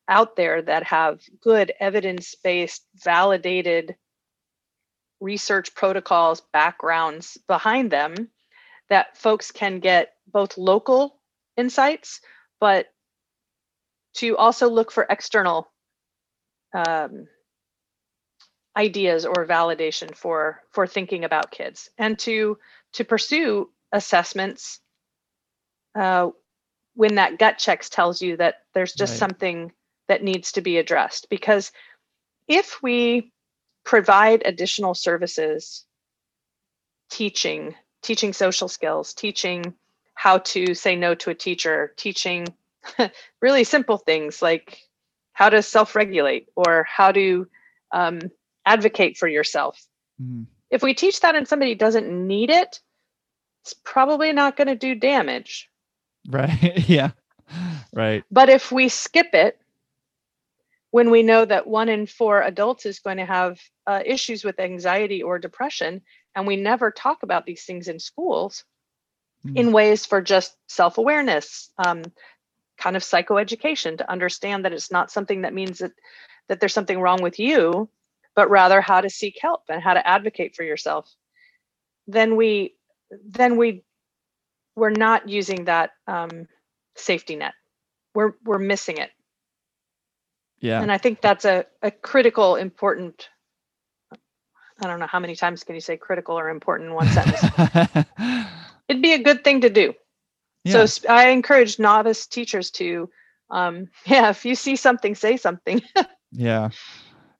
out 0.08 0.36
there 0.36 0.62
that 0.62 0.84
have 0.84 1.20
good 1.40 1.72
evidence-based 1.80 2.84
validated 2.96 3.96
research 5.20 5.74
protocols 5.74 6.42
backgrounds 6.52 7.38
behind 7.46 7.90
them 7.90 8.28
that 8.90 9.16
folks 9.16 9.50
can 9.50 9.80
get 9.80 10.12
both 10.26 10.58
local 10.58 11.18
insights 11.56 12.20
but 12.60 12.86
to 14.14 14.36
also 14.36 14.68
look 14.68 14.92
for 14.92 15.06
external 15.08 15.70
um, 16.74 17.26
ideas 18.76 19.24
or 19.24 19.46
validation 19.46 20.14
for 20.14 20.62
for 20.72 20.86
thinking 20.86 21.24
about 21.24 21.50
kids 21.50 21.88
and 21.96 22.18
to 22.18 22.58
to 22.92 23.04
pursue 23.04 23.70
assessments 23.92 24.80
uh, 25.94 26.28
when 26.94 27.14
that 27.14 27.38
gut 27.38 27.58
checks 27.58 27.88
tells 27.88 28.20
you 28.20 28.36
that 28.36 28.56
there's 28.74 28.92
just 28.92 29.12
right. 29.12 29.18
something 29.18 29.72
that 30.08 30.22
needs 30.22 30.52
to 30.52 30.60
be 30.60 30.78
addressed. 30.78 31.28
Because 31.30 31.72
if 32.48 32.82
we 32.82 33.32
provide 33.84 34.42
additional 34.44 34.94
services 34.94 35.84
teaching 37.10 37.74
teaching 38.02 38.32
social 38.32 38.66
skills 38.66 39.12
teaching 39.12 39.74
how 40.14 40.38
to 40.38 40.74
say 40.74 40.96
no 40.96 41.14
to 41.14 41.30
a 41.30 41.34
teacher 41.34 41.92
teaching 41.96 42.46
really 43.42 43.62
simple 43.62 43.98
things 43.98 44.40
like 44.40 44.78
how 45.34 45.50
to 45.50 45.62
self-regulate 45.62 46.48
or 46.56 46.86
how 46.88 47.12
to 47.12 47.46
um, 47.92 48.20
advocate 48.64 49.16
for 49.18 49.28
yourself. 49.28 49.86
Mm-hmm. 50.20 50.44
if 50.70 50.82
we 50.82 50.94
teach 50.94 51.20
that 51.20 51.34
and 51.34 51.46
somebody 51.46 51.74
doesn't 51.74 52.08
need 52.08 52.48
it 52.48 52.80
it's 53.64 53.74
probably 53.82 54.32
not 54.32 54.58
going 54.58 54.68
to 54.68 54.74
do 54.74 54.94
damage. 54.94 55.70
Right. 56.28 56.84
Yeah. 56.88 57.12
Right. 57.94 58.24
But 58.30 58.48
if 58.50 58.70
we 58.70 58.88
skip 58.88 59.28
it 59.32 59.58
when 60.94 61.10
we 61.10 61.24
know 61.24 61.44
that 61.44 61.66
one 61.66 61.88
in 61.88 62.06
four 62.06 62.42
adults 62.42 62.86
is 62.86 63.00
going 63.00 63.16
to 63.16 63.24
have 63.24 63.58
uh, 63.84 64.00
issues 64.06 64.44
with 64.44 64.60
anxiety 64.60 65.24
or 65.24 65.40
depression, 65.40 66.00
and 66.36 66.46
we 66.46 66.54
never 66.54 66.92
talk 66.92 67.24
about 67.24 67.44
these 67.46 67.64
things 67.64 67.88
in 67.88 67.98
schools 67.98 68.62
mm. 69.44 69.56
in 69.56 69.72
ways 69.72 70.06
for 70.06 70.22
just 70.22 70.56
self 70.68 70.96
awareness, 70.96 71.72
um, 71.78 72.04
kind 72.78 72.94
of 72.94 73.02
psychoeducation 73.02 73.98
to 73.98 74.08
understand 74.08 74.64
that 74.64 74.72
it's 74.72 74.92
not 74.92 75.10
something 75.10 75.42
that 75.42 75.52
means 75.52 75.80
that, 75.80 75.90
that 76.46 76.60
there's 76.60 76.72
something 76.72 77.00
wrong 77.00 77.20
with 77.20 77.40
you, 77.40 77.88
but 78.36 78.48
rather 78.48 78.80
how 78.80 79.00
to 79.00 79.10
seek 79.10 79.36
help 79.42 79.62
and 79.68 79.82
how 79.82 79.94
to 79.94 80.06
advocate 80.06 80.54
for 80.54 80.62
yourself. 80.62 81.12
Then 82.06 82.36
we, 82.36 82.76
then 83.10 83.56
we, 83.56 83.82
we're 84.76 84.90
not 84.90 85.28
using 85.28 85.64
that 85.64 85.90
um, 86.06 86.46
safety 86.94 87.34
net. 87.34 87.54
We're 88.14 88.34
we're 88.44 88.60
missing 88.60 88.98
it 88.98 89.10
yeah. 90.64 90.80
And 90.80 90.90
I 90.90 90.96
think 90.96 91.20
that's 91.20 91.44
a, 91.44 91.66
a 91.82 91.90
critical, 91.90 92.56
important. 92.56 93.28
I 94.10 94.86
don't 94.86 94.98
know 94.98 95.06
how 95.06 95.20
many 95.20 95.36
times 95.36 95.62
can 95.62 95.74
you 95.74 95.80
say 95.82 95.98
critical 95.98 96.38
or 96.38 96.48
important 96.48 96.88
in 96.88 96.94
one 96.94 97.06
sentence. 97.08 98.06
It'd 98.88 99.02
be 99.02 99.12
a 99.12 99.22
good 99.22 99.44
thing 99.44 99.60
to 99.60 99.68
do. 99.68 99.92
Yeah. 100.64 100.86
So 100.86 101.06
I 101.12 101.28
encourage 101.28 101.78
novice 101.78 102.26
teachers 102.26 102.70
to, 102.72 103.10
um, 103.50 103.88
yeah, 104.06 104.30
if 104.30 104.46
you 104.46 104.54
see 104.54 104.74
something, 104.76 105.14
say 105.14 105.36
something. 105.36 105.82
yeah. 106.32 106.70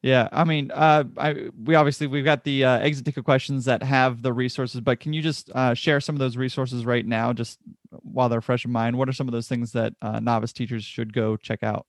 Yeah, 0.03 0.29
I 0.31 0.45
mean, 0.45 0.71
uh, 0.71 1.05
I 1.17 1.49
we 1.65 1.77
obviously 1.77 2.07
we've 2.07 2.27
got 2.27 2.45
the 2.45 2.63
uh, 2.67 2.79
exit 2.81 3.07
ticket 3.07 3.25
questions 3.25 3.65
that 3.65 3.83
have 3.83 4.21
the 4.21 4.35
resources, 4.35 4.83
but 4.83 5.01
can 5.01 5.15
you 5.15 5.23
just 5.23 5.51
uh, 5.55 5.73
share 5.73 5.99
some 5.99 6.15
of 6.15 6.19
those 6.19 6.37
resources 6.37 6.85
right 6.85 7.07
now, 7.07 7.33
just 7.33 7.59
while 7.89 8.29
they're 8.29 8.43
fresh 8.43 8.67
in 8.67 8.71
mind? 8.71 8.99
What 8.99 9.09
are 9.09 9.15
some 9.15 9.29
of 9.29 9.33
those 9.33 9.49
things 9.49 9.73
that 9.73 9.95
uh, 10.03 10.21
novice 10.21 10.53
teachers 10.53 10.85
should 10.85 11.15
go 11.15 11.39
check 11.39 11.63
out? 11.63 11.87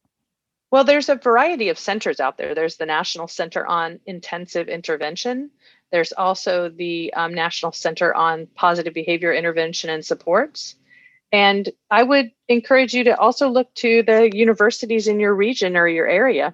Well, 0.76 0.84
there's 0.84 1.08
a 1.08 1.16
variety 1.16 1.70
of 1.70 1.80
centers 1.80 2.20
out 2.20 2.38
there. 2.38 2.54
There's 2.54 2.76
the 2.76 2.86
National 2.86 3.30
Center 3.30 3.66
on 3.66 4.02
Intensive 4.08 4.68
Intervention. 4.68 5.50
There's 5.90 6.12
also 6.12 6.68
the 6.68 7.14
um, 7.14 7.34
National 7.34 7.72
Center 7.72 8.14
on 8.14 8.46
Positive 8.56 8.94
Behavior 8.94 9.34
Intervention 9.34 9.90
and 9.90 10.06
Supports. 10.06 10.76
And 11.32 11.70
I 11.90 12.04
would 12.04 12.30
encourage 12.50 12.94
you 12.94 13.06
to 13.06 13.18
also 13.18 13.48
look 13.48 13.74
to 13.76 14.04
the 14.04 14.30
universities 14.36 15.08
in 15.08 15.18
your 15.22 15.34
region 15.34 15.78
or 15.78 15.88
your 15.88 16.08
area 16.08 16.54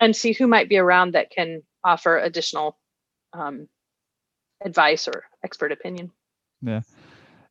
and 0.00 0.16
see 0.16 0.32
who 0.32 0.48
might 0.48 0.68
be 0.68 0.78
around 0.78 1.14
that 1.14 1.30
can 1.30 1.62
offer 1.84 2.18
additional 2.18 2.76
um, 3.34 3.68
advice 4.64 5.06
or 5.06 5.26
expert 5.44 5.70
opinion. 5.70 6.10
Yeah 6.60 6.80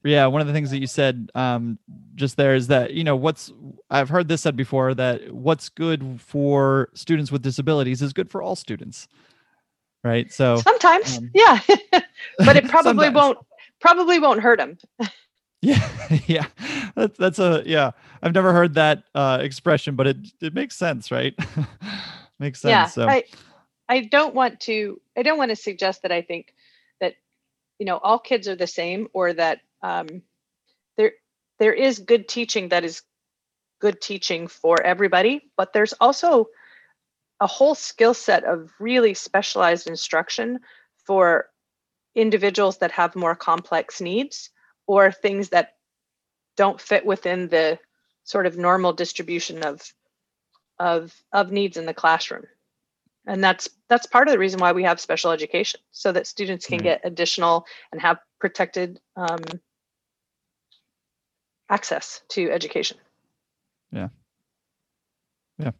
yeah 0.04 0.26
one 0.28 0.40
of 0.40 0.48
the 0.48 0.54
things 0.54 0.72
that 0.72 0.80
you 0.80 0.88
said 0.88 1.30
um, 1.36 1.78
just 2.16 2.38
there 2.38 2.56
is 2.56 2.68
that 2.68 2.94
you 2.94 3.04
know 3.04 3.16
what's 3.16 3.52
i've 3.90 4.10
heard 4.10 4.28
this 4.28 4.42
said 4.42 4.56
before 4.56 4.94
that 4.94 5.32
what's 5.34 5.70
good 5.70 6.20
for 6.22 6.90
students 6.94 7.32
with 7.32 7.42
disabilities 7.42 8.02
is 8.02 8.14
good 8.14 8.30
for 8.30 8.42
all 8.42 8.56
students 8.56 9.08
right? 10.04 10.32
So 10.32 10.58
sometimes 10.58 11.18
um, 11.18 11.32
yeah. 11.34 11.60
But 12.40 12.58
it 12.58 12.68
probably 12.70 13.10
won't 13.10 13.38
probably 13.80 14.20
won't 14.20 14.42
hurt 14.42 14.60
them 14.60 14.78
yeah 15.62 15.88
yeah. 16.26 16.46
That's 16.96 17.18
that's 17.18 17.40
a 17.40 17.64
yeah. 17.66 17.92
I've 18.22 18.34
never 18.34 18.54
heard 18.54 18.74
that 18.76 19.04
uh 19.16 19.40
expression 19.42 19.96
but 19.96 20.08
it 20.08 20.18
it 20.42 20.54
makes 20.54 20.76
sense 20.76 21.12
right? 21.12 21.34
Makes 22.40 22.62
sense 22.62 22.72
yeah 22.72 22.86
so. 22.86 23.08
I 23.08 23.24
i 23.90 24.02
don't 24.02 24.34
want 24.34 24.60
to 24.62 25.02
i 25.18 25.24
don't 25.24 25.38
want 25.38 25.50
to 25.50 25.56
suggest 25.56 26.04
that 26.04 26.12
i 26.12 26.22
think 26.22 26.54
that 27.02 27.16
you 27.80 27.86
know 27.86 27.98
all 27.98 28.20
kids 28.20 28.48
are 28.48 28.56
the 28.56 28.68
same 28.68 29.10
or 29.14 29.34
that 29.34 29.60
um, 29.82 30.22
there 30.98 31.14
there 31.60 31.74
is 31.74 32.00
good 32.00 32.28
teaching 32.28 32.70
that 32.70 32.84
is 32.86 33.02
good 33.80 34.02
teaching 34.02 34.48
for 34.48 34.82
everybody, 34.82 35.50
but 35.58 35.74
there's 35.74 35.94
also 35.94 36.48
a 37.40 37.48
whole 37.48 37.76
skill 37.76 38.14
set 38.14 38.44
of 38.44 38.72
really 38.80 39.14
specialized 39.14 39.88
instruction 39.88 40.60
for 41.06 41.50
individuals 42.16 42.80
that 42.80 42.92
have 42.92 43.16
more 43.16 43.36
complex 43.36 44.02
needs 44.02 44.50
or 44.88 45.12
things 45.12 45.50
that 45.50 45.76
don't 46.58 46.82
fit 46.82 47.06
within 47.06 47.48
the 47.48 47.80
sort 48.24 48.46
of 48.46 48.58
normal 48.58 48.94
distribution 48.94 49.64
of 49.64 49.82
of 50.78 51.14
of 51.32 51.52
needs 51.52 51.78
in 51.78 51.86
the 51.86 51.94
classroom 51.94 52.46
and 53.30 53.44
that's 53.44 53.70
that's 53.88 54.08
part 54.08 54.28
of 54.28 54.32
the 54.32 54.40
reason 54.40 54.60
why 54.60 54.72
we 54.72 54.84
have 54.84 55.00
special 55.00 55.32
education 55.32 55.80
so 55.92 56.12
that 56.12 56.28
students 56.28 56.66
can 56.66 56.80
mm-hmm. 56.80 56.86
get 56.86 57.02
additional 57.04 57.66
and 57.92 58.02
have 58.02 58.18
protected 58.40 59.00
um, 59.16 59.40
access 61.70 62.22
to 62.30 62.52
education. 62.52 62.98
Yeah. 63.92 64.10
Yeah. 65.58 65.72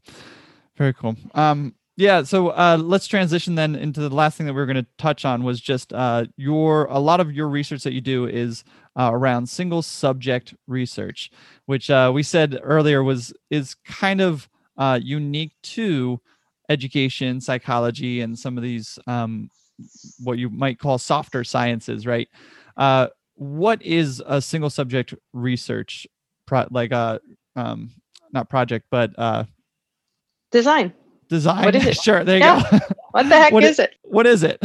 Very 0.78 0.94
cool. 0.94 1.16
Um, 1.34 1.76
yeah, 2.00 2.24
so 2.24 2.50
uh, 2.50 2.78
let's 2.82 3.08
transition 3.08 3.56
then 3.56 3.76
into 3.76 4.00
the 4.00 4.10
last 4.16 4.38
thing 4.38 4.48
that 4.48 4.54
we 4.54 4.62
are 4.62 4.66
going 4.66 4.78
to 4.78 4.88
touch 4.98 5.26
on 5.26 5.44
was 5.44 5.60
just 5.60 5.92
uh, 5.92 6.26
your 6.38 6.86
a 6.86 6.98
lot 6.98 7.20
of 7.20 7.34
your 7.34 7.50
research 7.50 7.84
that 7.84 7.92
you 7.92 8.00
do 8.00 8.26
is 8.26 8.64
uh, 8.98 9.10
around 9.12 9.50
single 9.50 9.82
subject 9.82 10.54
research, 10.66 11.30
which 11.66 11.90
uh, 11.90 12.10
we 12.14 12.24
said 12.24 12.58
earlier 12.64 13.04
was 13.04 13.34
is 13.50 13.76
kind 13.86 14.22
of 14.22 14.48
uh, 14.78 14.98
unique 15.04 15.52
to 15.64 16.22
education, 16.70 17.42
psychology, 17.42 18.22
and 18.22 18.40
some 18.40 18.56
of 18.56 18.64
these 18.64 18.98
um, 19.06 19.50
what 20.24 20.38
you 20.38 20.50
might 20.50 20.80
call 20.80 20.98
softer 20.98 21.44
sciences, 21.44 22.08
right? 22.08 22.30
Uh, 22.78 23.08
what 23.36 23.82
is 23.82 24.24
a 24.26 24.42
single 24.42 24.70
subject 24.70 25.14
research 25.34 26.08
like 26.72 26.92
a 26.92 27.20
um 27.56 27.92
not 28.32 28.50
project 28.50 28.86
but 28.92 29.12
uh 29.18 29.44
design. 30.52 30.94
design. 31.30 31.66
What 31.66 31.76
is 31.76 31.86
it? 31.86 31.98
Sure 32.02 32.24
there 32.24 32.38
you 32.38 32.44
yeah. 32.44 32.70
go. 32.72 32.80
What 33.12 33.28
the 33.28 33.36
heck 33.36 33.54
what 33.54 33.64
is, 33.64 33.80
it? 33.80 33.96
What 34.04 34.28
is 34.28 34.44
it? 34.44 34.64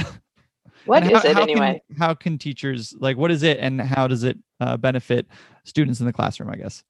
What 0.84 1.02
and 1.02 1.12
is 1.12 1.22
how, 1.22 1.28
it 1.30 1.34
how 1.34 1.42
anyway? 1.42 1.82
can, 1.88 1.96
how 1.96 2.14
can 2.14 2.36
teachers 2.38 2.94
like 2.98 3.16
what 3.16 3.30
is 3.30 3.42
it 3.42 3.58
and 3.58 3.80
how 3.80 4.06
does 4.06 4.22
it 4.22 4.36
uh, 4.60 4.76
benefit 4.76 5.26
students 5.64 6.00
in 6.00 6.06
the 6.06 6.12
classroom 6.12 6.50
i 6.50 6.56
guess? 6.56 6.84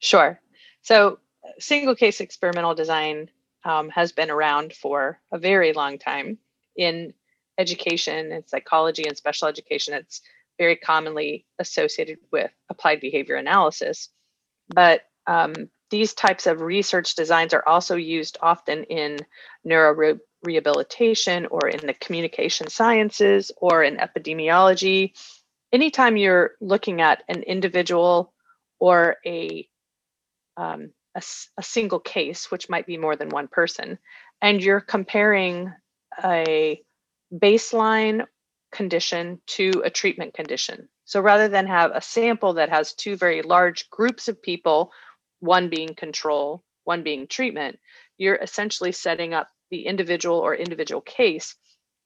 Sure. 0.00 0.40
So 0.82 1.20
single 1.58 1.94
case 1.94 2.20
experimental 2.20 2.74
design 2.74 3.30
um, 3.64 3.90
has 3.90 4.12
been 4.12 4.30
around 4.30 4.72
for 4.72 5.20
a 5.32 5.38
very 5.38 5.72
long 5.72 5.98
time. 5.98 6.38
In 6.76 7.12
education 7.58 8.30
and 8.30 8.48
psychology 8.48 9.04
and 9.06 9.16
special 9.16 9.48
education, 9.48 9.94
it's 9.94 10.20
very 10.58 10.76
commonly 10.76 11.44
associated 11.58 12.18
with 12.30 12.52
applied 12.70 13.00
behavior 13.00 13.34
analysis. 13.34 14.10
But 14.68 15.02
um, 15.28 15.52
these 15.90 16.14
types 16.14 16.46
of 16.46 16.60
research 16.60 17.14
designs 17.14 17.54
are 17.54 17.66
also 17.66 17.96
used 17.96 18.38
often 18.42 18.84
in 18.84 19.18
neuro 19.62 20.18
rehabilitation 20.42 21.46
or 21.46 21.68
in 21.68 21.86
the 21.86 21.94
communication 21.94 22.68
sciences 22.68 23.52
or 23.56 23.82
in 23.82 23.96
epidemiology. 23.96 25.12
Anytime 25.72 26.16
you're 26.16 26.52
looking 26.60 27.00
at 27.00 27.22
an 27.28 27.42
individual 27.42 28.32
or 28.78 29.16
a, 29.26 29.68
um, 30.56 30.92
a, 31.14 31.22
a 31.58 31.62
single 31.62 32.00
case, 32.00 32.50
which 32.50 32.68
might 32.68 32.86
be 32.86 32.96
more 32.96 33.16
than 33.16 33.28
one 33.28 33.48
person, 33.48 33.98
and 34.40 34.62
you're 34.62 34.80
comparing 34.80 35.72
a 36.24 36.82
baseline 37.32 38.24
condition 38.72 39.40
to 39.46 39.82
a 39.84 39.90
treatment 39.90 40.34
condition. 40.34 40.88
So 41.04 41.20
rather 41.20 41.48
than 41.48 41.66
have 41.66 41.90
a 41.92 42.02
sample 42.02 42.54
that 42.54 42.68
has 42.68 42.92
two 42.92 43.16
very 43.16 43.42
large 43.42 43.88
groups 43.90 44.28
of 44.28 44.42
people, 44.42 44.92
one 45.40 45.68
being 45.68 45.94
control, 45.94 46.62
one 46.84 47.02
being 47.02 47.26
treatment, 47.26 47.78
you're 48.16 48.36
essentially 48.36 48.92
setting 48.92 49.34
up 49.34 49.48
the 49.70 49.86
individual 49.86 50.38
or 50.38 50.54
individual 50.54 51.00
case 51.00 51.54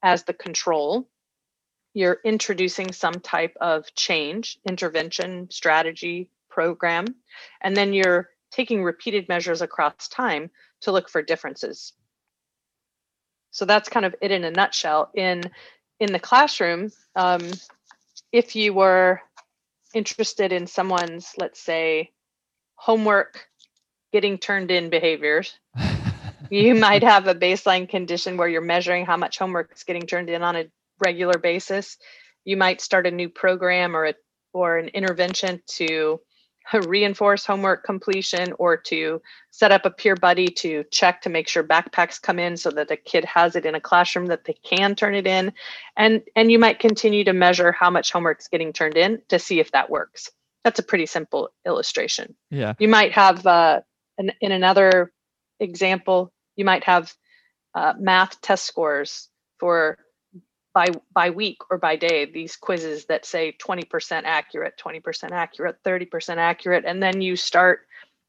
as 0.03 0.25
the 0.25 0.35
control. 0.35 1.09
You're 1.95 2.19
introducing 2.25 2.93
some 2.93 3.15
type 3.15 3.55
of 3.61 3.95
change, 3.95 4.59
intervention, 4.69 5.51
strategy, 5.51 6.31
program, 6.49 7.07
and 7.61 7.77
then 7.77 7.93
you're 7.93 8.31
taking 8.51 8.83
repeated 8.85 9.29
measures 9.29 9.63
across 9.63 10.09
time 10.09 10.51
to 10.83 10.93
look 10.93 11.09
for 11.09 11.23
differences. 11.23 11.93
So 13.51 13.65
that's 13.65 13.89
kind 13.89 14.07
of 14.07 14.15
it 14.21 14.31
in 14.31 14.45
a 14.45 14.51
nutshell. 14.51 15.11
In 15.15 15.43
in 16.01 16.13
the 16.13 16.19
classroom, 16.19 16.91
um, 17.15 17.43
if 18.33 18.57
you 18.57 18.75
were 18.75 19.21
interested 19.95 20.53
in 20.53 20.67
someone's, 20.67 21.33
let's 21.39 21.61
say, 21.61 22.11
homework 22.83 23.47
getting 24.13 24.37
turned 24.37 24.73
in 24.73 24.91
behaviors, 24.91 25.57
you 26.51 26.75
might 26.75 27.05
have 27.05 27.29
a 27.29 27.35
baseline 27.35 27.89
condition 27.89 28.37
where 28.37 28.49
you're 28.49 28.61
measuring 28.61 29.07
how 29.07 29.17
much 29.17 29.39
homework 29.39 29.71
is 29.73 29.85
getting 29.85 30.03
turned 30.03 30.29
in 30.29 30.43
on 30.43 30.57
a 30.57 30.65
regular 30.99 31.39
basis. 31.39 31.97
You 32.45 32.57
might 32.57 32.81
start 32.81 33.07
a 33.07 33.11
new 33.13 33.29
program 33.29 33.95
or 33.95 34.07
a, 34.07 34.15
or 34.53 34.79
an 34.79 34.89
intervention 34.89 35.63
to 35.77 36.21
reinforce 36.89 37.47
homework 37.47 37.85
completion 37.85 38.53
or 38.59 38.77
to 38.79 39.23
set 39.53 39.71
up 39.71 39.87
a 39.87 39.91
peer 39.91 40.17
buddy 40.17 40.49
to 40.49 40.83
check 40.91 41.23
to 41.23 41.31
make 41.31 41.47
sure 41.47 41.63
backpacks 41.63 42.21
come 42.21 42.41
in 42.41 42.57
so 42.57 42.69
that 42.73 42.89
the 42.89 42.97
kid 42.97 43.25
has 43.25 43.55
it 43.55 43.65
in 43.65 43.77
a 43.77 43.81
classroom 43.81 44.27
that 44.27 44.45
they 44.45 44.57
can 44.65 44.97
turn 44.97 45.15
it 45.15 45.29
in. 45.29 45.53
And 45.97 46.21
and 46.35 46.51
you 46.51 46.59
might 46.59 46.81
continue 46.81 47.23
to 47.23 47.33
measure 47.33 47.71
how 47.71 47.91
much 47.91 48.11
homework's 48.11 48.49
getting 48.49 48.73
turned 48.73 48.97
in 48.97 49.23
to 49.29 49.39
see 49.39 49.61
if 49.61 49.71
that 49.71 49.89
works 49.89 50.33
that's 50.65 50.79
a 50.79 50.83
pretty 50.83 51.07
simple 51.07 51.51
illustration. 51.67 52.35
Yeah. 52.51 52.75
You 52.79 52.89
might 52.89 53.13
have 53.13 53.47
uh, 53.47 53.81
an, 54.19 54.33
in 54.41 54.53
another 54.53 55.13
example 55.61 56.33
you 56.57 56.65
might 56.65 56.85
have 56.85 57.13
uh, 57.75 57.95
math 57.99 58.41
test 58.41 58.67
scores 58.67 59.29
for 59.59 59.97
by 60.75 60.89
by 61.13 61.31
week 61.31 61.59
or 61.71 61.79
by 61.79 61.97
day 61.97 62.25
these 62.25 62.57
quizzes 62.57 63.07
that 63.07 63.25
say 63.25 63.57
20% 63.63 64.23
accurate 64.25 64.75
20% 64.83 65.31
accurate 65.31 65.77
30% 65.85 66.37
accurate 66.37 66.85
and 66.87 67.03
then 67.03 67.21
you 67.21 67.37
start 67.37 67.87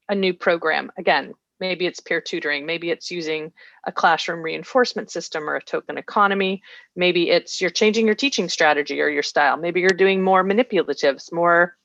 a 0.08 0.14
new 0.14 0.34
program. 0.34 0.90
Again 0.98 1.34
maybe 1.60 1.86
it's 1.86 2.00
peer 2.00 2.20
tutoring 2.20 2.66
maybe 2.66 2.90
it's 2.90 3.10
using 3.10 3.52
a 3.86 3.92
classroom 3.92 4.42
reinforcement 4.42 5.10
system 5.10 5.48
or 5.48 5.56
a 5.56 5.62
token 5.62 5.96
economy 5.96 6.60
maybe 6.96 7.30
it's 7.30 7.60
you're 7.60 7.70
changing 7.70 8.06
your 8.06 8.14
teaching 8.14 8.48
strategy 8.48 9.00
or 9.00 9.08
your 9.08 9.22
style 9.22 9.56
maybe 9.56 9.80
you're 9.80 9.90
doing 9.90 10.20
more 10.20 10.42
manipulatives 10.42 11.32
more 11.32 11.76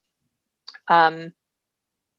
um, 0.90 1.34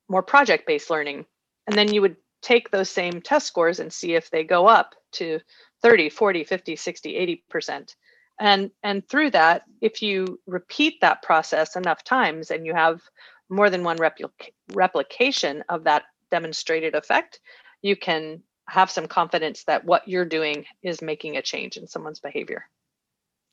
more 0.09 0.23
project 0.23 0.67
based 0.67 0.91
learning. 0.91 1.27
And 1.67 1.77
then 1.77 1.93
you 1.93 2.01
would 2.01 2.17
take 2.43 2.71
those 2.71 2.89
same 2.89 3.21
test 3.21 3.47
scores 3.47 3.81
and 3.81 3.93
see 3.93 4.15
if 4.15 4.31
they 4.31 4.45
go 4.45 4.67
up 4.67 4.95
to 5.13 5.41
30 5.83 6.09
40 6.09 6.45
50 6.45 6.77
60 6.77 7.17
80 7.17 7.45
percent. 7.51 7.97
And 8.39 8.71
and 8.83 9.07
through 9.09 9.31
that 9.33 9.65
if 9.81 10.01
you 10.01 10.41
repeat 10.47 11.01
that 11.01 11.23
process 11.23 11.77
enough 11.77 12.03
times 12.05 12.51
and 12.51 12.65
you 12.65 12.75
have 12.75 13.03
more 13.51 13.69
than 13.69 13.85
one 13.85 13.99
replic- 13.99 14.53
replication 14.73 15.63
of 15.69 15.85
that 15.85 16.05
demonstrated 16.31 16.95
effect 16.95 17.41
you 17.83 17.97
can 17.97 18.43
have 18.69 18.91
some 18.91 19.09
confidence 19.09 19.65
that 19.65 19.85
what 19.85 20.07
you're 20.07 20.25
doing 20.25 20.65
is 20.83 21.03
making 21.03 21.37
a 21.37 21.43
change 21.43 21.77
in 21.77 21.87
someone's 21.89 22.21
behavior 22.21 22.65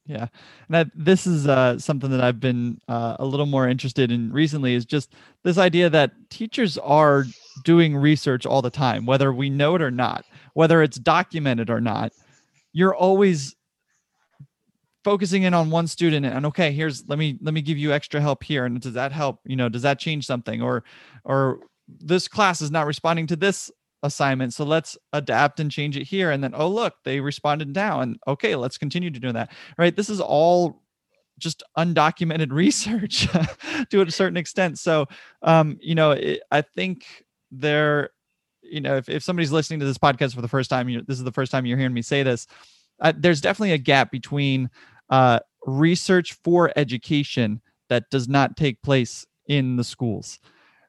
yeah. 0.07 0.27
That 0.69 0.87
this 0.95 1.27
is 1.27 1.47
uh, 1.47 1.77
something 1.79 2.09
that 2.11 2.21
i've 2.21 2.39
been 2.39 2.79
uh, 2.87 3.17
a 3.19 3.25
little 3.25 3.45
more 3.45 3.67
interested 3.67 4.11
in 4.11 4.31
recently 4.31 4.73
is 4.73 4.85
just 4.85 5.13
this 5.43 5.57
idea 5.57 5.89
that 5.89 6.11
teachers 6.29 6.77
are 6.79 7.25
doing 7.63 7.95
research 7.95 8.45
all 8.45 8.61
the 8.61 8.69
time 8.69 9.05
whether 9.05 9.33
we 9.33 9.49
know 9.49 9.75
it 9.75 9.81
or 9.81 9.91
not 9.91 10.25
whether 10.57 10.81
it's 10.81 10.97
documented 10.97 11.69
or 11.69 11.79
not. 11.79 12.11
You're 12.73 12.95
always 12.95 13.55
focusing 15.03 15.43
in 15.43 15.53
on 15.53 15.69
one 15.69 15.85
student 15.85 16.25
and 16.25 16.47
okay 16.47 16.71
here's 16.71 17.07
let 17.07 17.19
me 17.19 17.37
let 17.41 17.53
me 17.53 17.61
give 17.61 17.77
you 17.77 17.93
extra 17.93 18.19
help 18.19 18.43
here 18.43 18.65
and 18.65 18.81
does 18.81 18.93
that 18.93 19.11
help 19.11 19.39
you 19.45 19.55
know 19.55 19.69
does 19.69 19.83
that 19.83 19.99
change 19.99 20.25
something? 20.25 20.63
Or 20.63 20.83
or 21.25 21.59
this 21.87 22.27
class 22.27 22.59
is 22.59 22.71
not 22.71 22.87
responding 22.87 23.27
to 23.27 23.35
this 23.35 23.69
assignment 24.03 24.53
so 24.53 24.63
let's 24.63 24.97
adapt 25.13 25.59
and 25.59 25.71
change 25.71 25.97
it 25.97 26.03
here 26.03 26.31
and 26.31 26.43
then 26.43 26.53
oh 26.55 26.67
look 26.67 26.93
they 27.03 27.19
responded 27.19 27.73
now 27.73 28.01
and 28.01 28.17
okay 28.27 28.55
let's 28.55 28.77
continue 28.77 29.09
to 29.09 29.19
do 29.19 29.31
that 29.31 29.51
right? 29.77 29.95
This 29.95 30.09
is 30.09 30.21
all 30.21 30.83
just 31.39 31.63
undocumented 31.77 32.51
research 32.51 33.27
to 33.89 34.01
a 34.01 34.11
certain 34.11 34.37
extent 34.37 34.79
so 34.79 35.05
um 35.41 35.77
you 35.81 35.95
know 35.95 36.11
it, 36.11 36.41
i 36.51 36.61
think 36.61 37.25
there 37.51 38.09
you 38.61 38.81
know 38.81 38.97
if, 38.97 39.09
if 39.09 39.23
somebody's 39.23 39.51
listening 39.51 39.79
to 39.79 39.85
this 39.85 39.97
podcast 39.97 40.35
for 40.35 40.41
the 40.41 40.47
first 40.47 40.69
time 40.69 40.89
you 40.89 41.01
this 41.07 41.17
is 41.17 41.23
the 41.23 41.31
first 41.31 41.51
time 41.51 41.65
you're 41.65 41.77
hearing 41.77 41.93
me 41.93 42.01
say 42.01 42.23
this 42.23 42.47
uh, 42.99 43.13
there's 43.15 43.41
definitely 43.41 43.73
a 43.73 43.77
gap 43.77 44.09
between 44.11 44.69
uh, 45.11 45.39
research 45.67 46.33
for 46.43 46.71
education 46.75 47.61
that 47.89 48.09
does 48.09 48.27
not 48.27 48.57
take 48.57 48.81
place 48.81 49.25
in 49.47 49.75
the 49.75 49.83
schools 49.83 50.39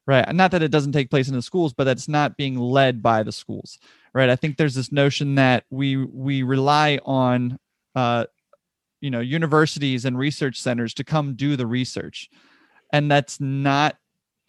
right 0.09 0.25
and 0.27 0.37
not 0.37 0.51
that 0.51 0.63
it 0.63 0.73
doesn't 0.73 0.93
take 0.93 1.11
place 1.11 1.29
in 1.29 1.35
the 1.35 1.43
schools 1.43 1.73
but 1.73 1.85
that's 1.85 2.09
not 2.09 2.37
being 2.37 2.57
led 2.59 3.01
by 3.01 3.23
the 3.23 3.31
schools 3.31 3.79
right? 4.15 4.31
I 4.31 4.37
think 4.37 4.57
there's 4.57 4.75
this 4.75 4.93
notion 4.93 5.37
that 5.37 5.65
we 5.71 5.97
we 5.97 6.43
rely 6.43 6.99
on 7.05 7.59
uh, 7.95 8.27
you 9.01 9.11
know 9.11 9.21
universities 9.21 10.05
and 10.05 10.19
research 10.19 10.61
centers 10.61 10.95
to 10.95 11.05
come 11.05 11.35
do 11.35 11.57
the 11.57 11.67
research 11.67 12.29
and 12.93 13.11
that's 13.11 13.41
not 13.41 13.97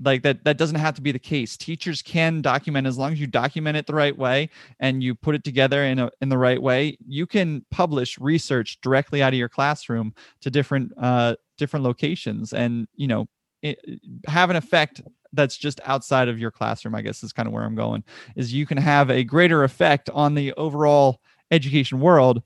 like 0.02 0.24
that 0.24 0.44
that 0.46 0.58
doesn't 0.58 0.80
have 0.80 0.96
to 0.96 1.02
be 1.02 1.12
the 1.12 1.20
case. 1.20 1.58
Teachers 1.58 2.02
can 2.02 2.42
document 2.42 2.88
as 2.88 2.98
long 2.98 3.12
as 3.12 3.20
you 3.20 3.28
document 3.28 3.76
it 3.76 3.86
the 3.86 3.94
right 3.94 4.18
way 4.18 4.50
and 4.80 5.04
you 5.04 5.14
put 5.14 5.36
it 5.36 5.44
together 5.44 5.84
in 5.84 6.00
a 6.00 6.10
in 6.22 6.30
the 6.30 6.38
right 6.38 6.62
way 6.62 6.98
you 7.06 7.28
can 7.28 7.66
publish 7.70 8.18
research 8.18 8.80
directly 8.82 9.22
out 9.22 9.34
of 9.34 9.40
your 9.40 9.50
classroom 9.50 10.14
to 10.42 10.50
different 10.50 10.92
uh 10.98 11.36
different 11.58 11.84
locations 11.84 12.54
and 12.54 12.88
you 12.96 13.08
know 13.08 13.28
it, 13.62 13.78
have 14.26 14.50
an 14.50 14.56
effect 14.56 15.02
that's 15.34 15.58
just 15.58 15.80
outside 15.86 16.28
of 16.28 16.40
your 16.40 16.52
classroom 16.52 16.96
i 16.96 17.02
guess 17.02 17.24
is 17.24 17.34
kind 17.34 17.48
of 17.48 17.54
where 17.54 17.64
i'm 17.64 17.76
going 17.76 18.04
is 18.36 18.54
you 18.54 18.66
can 18.66 18.78
have 18.78 19.10
a 19.10 19.24
greater 19.24 19.64
effect 19.64 20.10
on 20.10 20.34
the 20.36 20.54
overall 20.54 21.20
education 21.52 22.00
world 22.00 22.44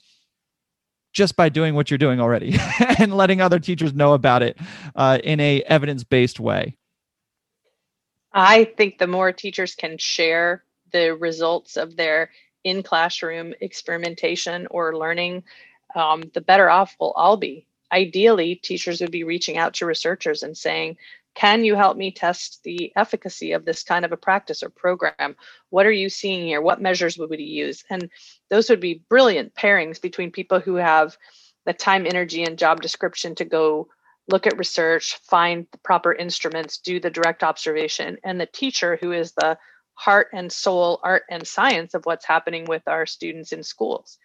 just 1.13 1.35
by 1.35 1.47
doing 1.47 1.75
what 1.75 1.91
you're 1.91 1.97
doing 1.97 2.19
already 2.19 2.57
and 2.99 3.15
letting 3.15 3.41
other 3.41 3.59
teachers 3.59 3.93
know 3.93 4.13
about 4.13 4.41
it 4.41 4.57
uh, 4.95 5.19
in 5.23 5.39
a 5.39 5.61
evidence-based 5.63 6.39
way 6.39 6.75
I 8.33 8.63
think 8.63 8.97
the 8.97 9.07
more 9.07 9.31
teachers 9.31 9.75
can 9.75 9.97
share 9.97 10.63
the 10.91 11.15
results 11.15 11.77
of 11.77 11.95
their 11.95 12.31
in 12.63 12.81
classroom 12.81 13.53
experimentation 13.61 14.67
or 14.71 14.97
learning, 14.97 15.43
um, 15.95 16.23
the 16.33 16.41
better 16.41 16.69
off 16.69 16.95
we'll 16.99 17.11
all 17.11 17.37
be. 17.37 17.67
Ideally, 17.91 18.55
teachers 18.55 19.01
would 19.01 19.11
be 19.11 19.23
reaching 19.23 19.57
out 19.57 19.75
to 19.75 19.85
researchers 19.85 20.41
and 20.41 20.57
saying, 20.57 20.97
can 21.35 21.63
you 21.63 21.75
help 21.75 21.97
me 21.97 22.11
test 22.11 22.61
the 22.63 22.91
efficacy 22.95 23.53
of 23.53 23.65
this 23.65 23.83
kind 23.83 24.05
of 24.05 24.11
a 24.11 24.17
practice 24.17 24.61
or 24.61 24.69
program? 24.69 25.35
What 25.69 25.85
are 25.85 25.91
you 25.91 26.09
seeing 26.09 26.45
here? 26.45 26.61
What 26.61 26.81
measures 26.81 27.17
would 27.17 27.29
we 27.29 27.37
use? 27.43 27.83
And 27.89 28.09
those 28.49 28.69
would 28.69 28.79
be 28.79 29.03
brilliant 29.09 29.55
pairings 29.55 30.01
between 30.01 30.31
people 30.31 30.59
who 30.59 30.75
have 30.75 31.17
the 31.65 31.73
time, 31.73 32.05
energy, 32.05 32.43
and 32.43 32.57
job 32.57 32.81
description 32.81 33.35
to 33.35 33.45
go 33.45 33.87
look 34.27 34.47
at 34.47 34.57
research, 34.57 35.17
find 35.23 35.67
the 35.71 35.77
proper 35.79 36.13
instruments, 36.13 36.77
do 36.77 36.99
the 36.99 37.09
direct 37.09 37.43
observation, 37.43 38.17
and 38.23 38.39
the 38.39 38.45
teacher 38.45 38.97
who 39.01 39.11
is 39.11 39.33
the 39.33 39.57
heart 39.95 40.27
and 40.33 40.51
soul, 40.51 40.99
art 41.03 41.23
and 41.29 41.47
science 41.47 41.93
of 41.93 42.05
what's 42.05 42.25
happening 42.25 42.65
with 42.65 42.83
our 42.87 43.05
students 43.05 43.51
in 43.51 43.63
schools. 43.63 44.17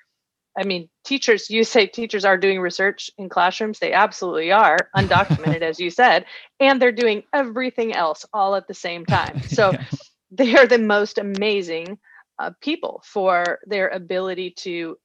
I 0.58 0.64
mean, 0.64 0.88
teachers, 1.04 1.50
you 1.50 1.64
say 1.64 1.86
teachers 1.86 2.24
are 2.24 2.36
doing 2.36 2.60
research 2.60 3.10
in 3.16 3.28
classrooms. 3.28 3.78
They 3.78 3.92
absolutely 3.92 4.50
are, 4.50 4.88
undocumented, 4.96 5.62
as 5.62 5.78
you 5.78 5.90
said, 5.90 6.24
and 6.58 6.82
they're 6.82 6.92
doing 6.92 7.22
everything 7.32 7.94
else 7.94 8.26
all 8.32 8.56
at 8.56 8.66
the 8.66 8.74
same 8.74 9.06
time. 9.06 9.40
So 9.48 9.72
yeah. 9.72 9.84
they 10.32 10.56
are 10.56 10.66
the 10.66 10.78
most 10.78 11.18
amazing 11.18 11.98
uh, 12.38 12.50
people 12.60 13.02
for 13.04 13.60
their 13.66 13.88
ability 13.88 14.50
to 14.58 14.98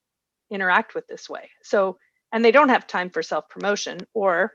interact 0.50 0.96
with 0.96 1.08
this 1.08 1.30
way. 1.30 1.50
So 1.62 1.98
and 2.32 2.44
they 2.44 2.52
don't 2.52 2.70
have 2.70 2.88
time 2.88 3.12
for 3.12 3.22
self 3.24 3.48
promotion 3.48 4.08
or 4.14 4.54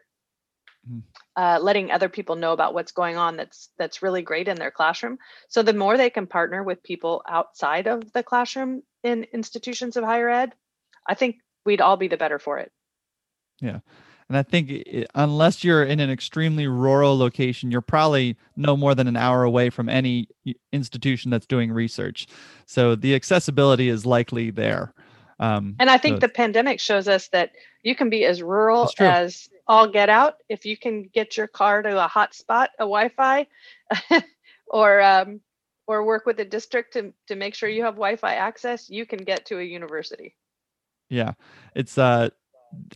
Mhm. 0.88 1.02
uh, 1.36 1.58
letting 1.60 1.90
other 1.90 2.08
people 2.08 2.36
know 2.36 2.52
about 2.52 2.72
what's 2.72 2.92
going 2.92 3.16
on 3.16 3.36
that's 3.36 3.70
that's 3.78 4.02
really 4.02 4.22
great 4.22 4.48
in 4.48 4.56
their 4.56 4.70
classroom 4.70 5.18
so 5.48 5.62
the 5.62 5.72
more 5.72 5.96
they 5.96 6.10
can 6.10 6.26
partner 6.26 6.62
with 6.62 6.82
people 6.82 7.22
outside 7.28 7.86
of 7.88 8.12
the 8.12 8.22
classroom 8.22 8.82
in 9.02 9.24
institutions 9.32 9.96
of 9.96 10.04
higher 10.04 10.28
ed 10.30 10.54
i 11.08 11.14
think 11.14 11.36
we'd 11.64 11.80
all 11.80 11.96
be 11.96 12.08
the 12.08 12.16
better 12.16 12.38
for 12.38 12.58
it 12.58 12.70
Yeah. 13.60 13.80
And 14.28 14.36
I 14.36 14.42
think 14.42 14.70
i 14.70 15.06
unless 15.14 15.64
you're 15.64 15.84
in 15.84 16.00
an 16.00 16.10
extremely 16.10 16.66
rural 16.66 17.16
location, 17.16 17.70
you're 17.70 17.80
probably 17.80 18.36
no 18.56 18.76
more 18.76 18.94
than 18.94 19.08
an 19.08 19.16
hour 19.16 19.42
away 19.42 19.70
from 19.70 19.88
any 19.88 20.28
institution 20.72 21.30
that's 21.30 21.46
doing 21.46 21.72
research. 21.72 22.26
So 22.66 22.94
the 22.94 23.14
accessibility 23.14 23.88
is 23.88 24.04
likely 24.04 24.50
there. 24.50 24.92
Um, 25.40 25.76
and 25.78 25.88
i 25.88 25.96
think 25.96 26.16
so 26.16 26.20
the 26.26 26.28
pandemic 26.28 26.80
shows 26.80 27.06
us 27.06 27.28
that 27.28 27.52
you 27.84 27.94
can 27.94 28.10
be 28.10 28.24
as 28.24 28.42
rural 28.42 28.90
as 28.98 29.48
all 29.68 29.86
get 29.86 30.08
out 30.08 30.34
if 30.48 30.66
you 30.66 30.76
can 30.76 31.04
get 31.14 31.36
your 31.36 31.46
car 31.46 31.80
to 31.80 32.04
a 32.04 32.08
hotspot 32.08 32.70
a 32.80 32.86
wi-fi 32.94 33.46
or 34.66 35.00
um, 35.00 35.40
or 35.86 36.04
work 36.04 36.26
with 36.26 36.38
the 36.38 36.44
district 36.44 36.94
to, 36.94 37.14
to 37.28 37.36
make 37.36 37.54
sure 37.54 37.68
you 37.68 37.84
have 37.84 37.94
wi-fi 37.94 38.34
access 38.34 38.90
you 38.90 39.06
can 39.06 39.20
get 39.20 39.46
to 39.46 39.60
a 39.60 39.62
university 39.62 40.34
yeah, 41.08 41.32
it's 41.74 41.98
uh 41.98 42.28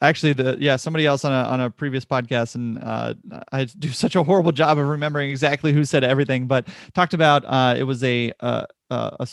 actually 0.03 0.35
the 0.35 0.57
yeah 0.61 0.77
somebody 0.77 1.07
else 1.07 1.25
on 1.25 1.33
a 1.33 1.49
on 1.49 1.61
a 1.61 1.71
previous 1.71 2.05
podcast 2.05 2.55
and 2.55 2.79
uh 2.83 3.15
I 3.53 3.65
do 3.65 3.89
such 3.93 4.17
a 4.17 4.23
horrible 4.23 4.53
job 4.53 4.79
of 4.79 4.87
remembering 4.87 5.31
exactly 5.31 5.73
who 5.73 5.85
said 5.85 6.05
everything, 6.05 6.47
but 6.47 6.69
talked 6.95 7.15
about 7.15 7.45
uh 7.47 7.75
it 7.77 7.85
was 7.85 8.03
a 8.05 8.33
uh 8.41 8.67
a, 8.91 9.17
a 9.21 9.29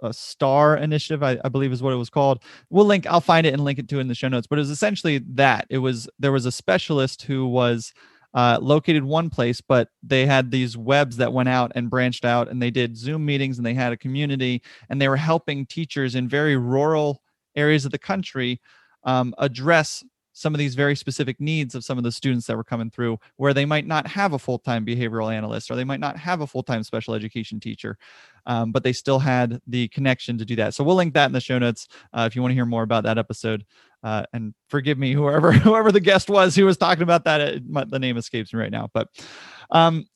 a 0.00 0.12
star 0.12 0.76
initiative 0.76 1.22
I, 1.22 1.38
I 1.44 1.48
believe 1.48 1.72
is 1.72 1.82
what 1.82 1.92
it 1.92 1.96
was 1.96 2.10
called. 2.10 2.42
We'll 2.70 2.86
link 2.86 3.06
i'll 3.06 3.20
find 3.20 3.46
it 3.46 3.54
and 3.54 3.64
link 3.64 3.78
it 3.78 3.88
to 3.88 4.00
in 4.00 4.08
the 4.08 4.14
show 4.14 4.28
notes 4.28 4.46
but 4.46 4.58
it 4.58 4.62
was 4.62 4.70
essentially 4.70 5.18
that. 5.34 5.66
It 5.70 5.78
was 5.78 6.08
there 6.18 6.32
was 6.32 6.46
a 6.46 6.52
specialist 6.52 7.22
who 7.22 7.46
was 7.46 7.92
uh, 8.34 8.58
located 8.60 9.04
one 9.04 9.30
place 9.30 9.60
but 9.60 9.88
they 10.02 10.26
had 10.26 10.50
these 10.50 10.76
webs 10.76 11.18
that 11.18 11.32
went 11.32 11.48
out 11.48 11.70
and 11.76 11.88
branched 11.88 12.24
out 12.24 12.48
and 12.48 12.60
they 12.60 12.70
did 12.70 12.96
zoom 12.96 13.24
meetings 13.24 13.58
and 13.58 13.64
they 13.64 13.74
had 13.74 13.92
a 13.92 13.96
community 13.96 14.60
and 14.88 15.00
they 15.00 15.08
were 15.08 15.16
helping 15.16 15.64
teachers 15.64 16.16
in 16.16 16.28
very 16.28 16.56
rural 16.56 17.22
areas 17.56 17.84
of 17.84 17.92
the 17.92 17.98
country 17.98 18.60
um, 19.04 19.34
address 19.38 20.04
some 20.34 20.52
of 20.52 20.58
these 20.58 20.74
very 20.74 20.96
specific 20.96 21.40
needs 21.40 21.74
of 21.74 21.84
some 21.84 21.96
of 21.96 22.04
the 22.04 22.10
students 22.10 22.46
that 22.46 22.56
were 22.56 22.64
coming 22.64 22.90
through 22.90 23.18
where 23.36 23.54
they 23.54 23.64
might 23.64 23.86
not 23.86 24.06
have 24.06 24.32
a 24.32 24.38
full-time 24.38 24.84
behavioral 24.84 25.32
analyst 25.32 25.70
or 25.70 25.76
they 25.76 25.84
might 25.84 26.00
not 26.00 26.16
have 26.18 26.40
a 26.40 26.46
full-time 26.46 26.82
special 26.82 27.14
education 27.14 27.60
teacher 27.60 27.96
um, 28.46 28.72
but 28.72 28.82
they 28.82 28.92
still 28.92 29.18
had 29.18 29.60
the 29.66 29.88
connection 29.88 30.38
to 30.38 30.44
do 30.44 30.56
that. 30.56 30.74
So 30.74 30.84
we'll 30.84 30.96
link 30.96 31.14
that 31.14 31.26
in 31.26 31.32
the 31.32 31.40
show 31.40 31.58
notes 31.58 31.88
uh, 32.12 32.24
if 32.26 32.36
you 32.36 32.42
want 32.42 32.52
to 32.52 32.56
hear 32.56 32.66
more 32.66 32.82
about 32.82 33.04
that 33.04 33.18
episode. 33.18 33.64
Uh, 34.02 34.24
and 34.34 34.54
forgive 34.68 34.98
me 34.98 35.12
whoever 35.14 35.50
whoever 35.52 35.90
the 35.90 36.00
guest 36.00 36.28
was 36.28 36.54
who 36.54 36.66
was 36.66 36.76
talking 36.76 37.02
about 37.02 37.24
that 37.24 37.40
it, 37.40 37.68
my, 37.68 37.84
the 37.84 37.98
name 37.98 38.16
escapes 38.16 38.52
me 38.52 38.60
right 38.60 38.70
now. 38.70 38.90
But 38.92 39.08
um, 39.70 40.06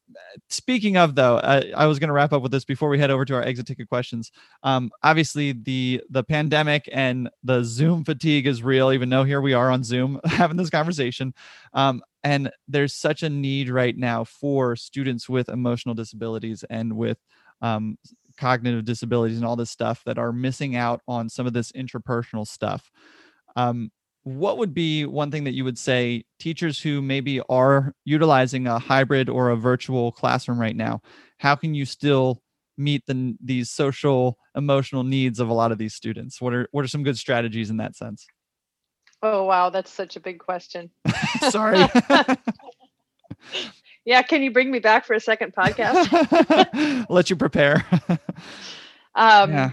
speaking 0.49 0.97
of 0.97 1.15
though 1.15 1.37
uh, 1.37 1.63
i 1.77 1.87
was 1.87 1.99
going 1.99 2.09
to 2.09 2.15
wrap 2.15 2.33
up 2.33 2.43
with 2.43 2.51
this 2.51 2.65
before 2.65 2.89
we 2.89 2.99
head 2.99 3.11
over 3.11 3.25
to 3.25 3.35
our 3.35 3.43
exit 3.43 3.67
ticket 3.67 3.89
questions. 3.89 4.31
Um, 4.63 4.91
obviously 5.03 5.53
the 5.53 6.03
the 6.11 6.23
pandemic 6.23 6.89
and 6.93 7.31
the 7.43 7.63
zoom 7.65 8.05
fatigue 8.05 8.47
is 8.47 8.63
real 8.63 8.93
even 8.93 9.09
though 9.09 9.25
here 9.25 9.41
we 9.41 9.55
are 9.55 9.71
on 9.71 9.85
zoom 9.85 10.21
having 10.25 10.59
this 10.59 10.71
conversation. 10.71 11.33
Um, 11.73 12.03
and 12.25 12.51
there's 12.67 12.95
such 12.95 13.23
a 13.23 13.31
need 13.31 13.71
right 13.71 13.97
now 13.97 14.25
for 14.25 14.77
students 14.77 15.29
with 15.29 15.49
emotional 15.49 15.95
disabilities 15.95 16.65
and 16.69 16.95
with 16.95 17.19
um, 17.63 17.97
cognitive 18.39 18.85
disabilities 18.85 19.37
and 19.37 19.47
all 19.47 19.57
this 19.57 19.71
stuff 19.71 20.03
that 20.07 20.19
are 20.19 20.33
missing 20.33 20.77
out 20.77 21.01
on 21.09 21.29
some 21.29 21.47
of 21.47 21.53
this 21.53 21.73
interpersonal 21.73 22.47
stuff 22.47 22.91
um, 23.57 23.91
what 24.25 24.59
would 24.59 24.75
be 24.75 25.07
one 25.07 25.31
thing 25.31 25.45
that 25.45 25.55
you 25.55 25.65
would 25.65 25.79
say 25.79 26.23
teachers 26.39 26.81
who 26.81 27.01
maybe 27.01 27.41
are 27.49 27.95
utilizing 28.05 28.67
a 28.67 28.79
hybrid 28.79 29.29
or 29.29 29.51
a 29.51 29.57
virtual 29.57 30.13
classroom 30.13 30.59
right 30.59 30.77
now 30.77 31.01
how 31.39 31.55
can 31.55 31.75
you 31.75 31.85
still 31.85 32.43
meet 32.79 33.05
the 33.07 33.37
these 33.43 33.71
social 33.71 34.39
emotional 34.55 35.05
needs 35.05 35.41
of 35.41 35.49
a 35.49 35.53
lot 35.55 35.73
of 35.73 35.79
these 35.79 35.95
students? 35.95 36.41
What 36.41 36.55
are 36.55 36.69
what 36.71 36.85
are 36.85 36.89
some 36.89 37.03
good 37.03 37.19
strategies 37.19 37.71
in 37.71 37.77
that 37.79 37.97
sense? 37.97 38.27
Oh 39.23 39.45
wow 39.45 39.69
that's 39.69 39.91
such 39.91 40.17
a 40.17 40.21
big 40.21 40.39
question. 40.39 40.91
Sorry 41.51 41.79
yeah 44.09 44.23
can 44.23 44.43
you 44.43 44.51
bring 44.51 44.71
me 44.71 44.79
back 44.79 45.05
for 45.05 45.13
a 45.13 45.21
second 45.21 45.55
podcast 45.55 47.07
let 47.11 47.29
you 47.29 47.37
prepare 47.37 47.85
um, 49.15 49.51
yeah 49.51 49.71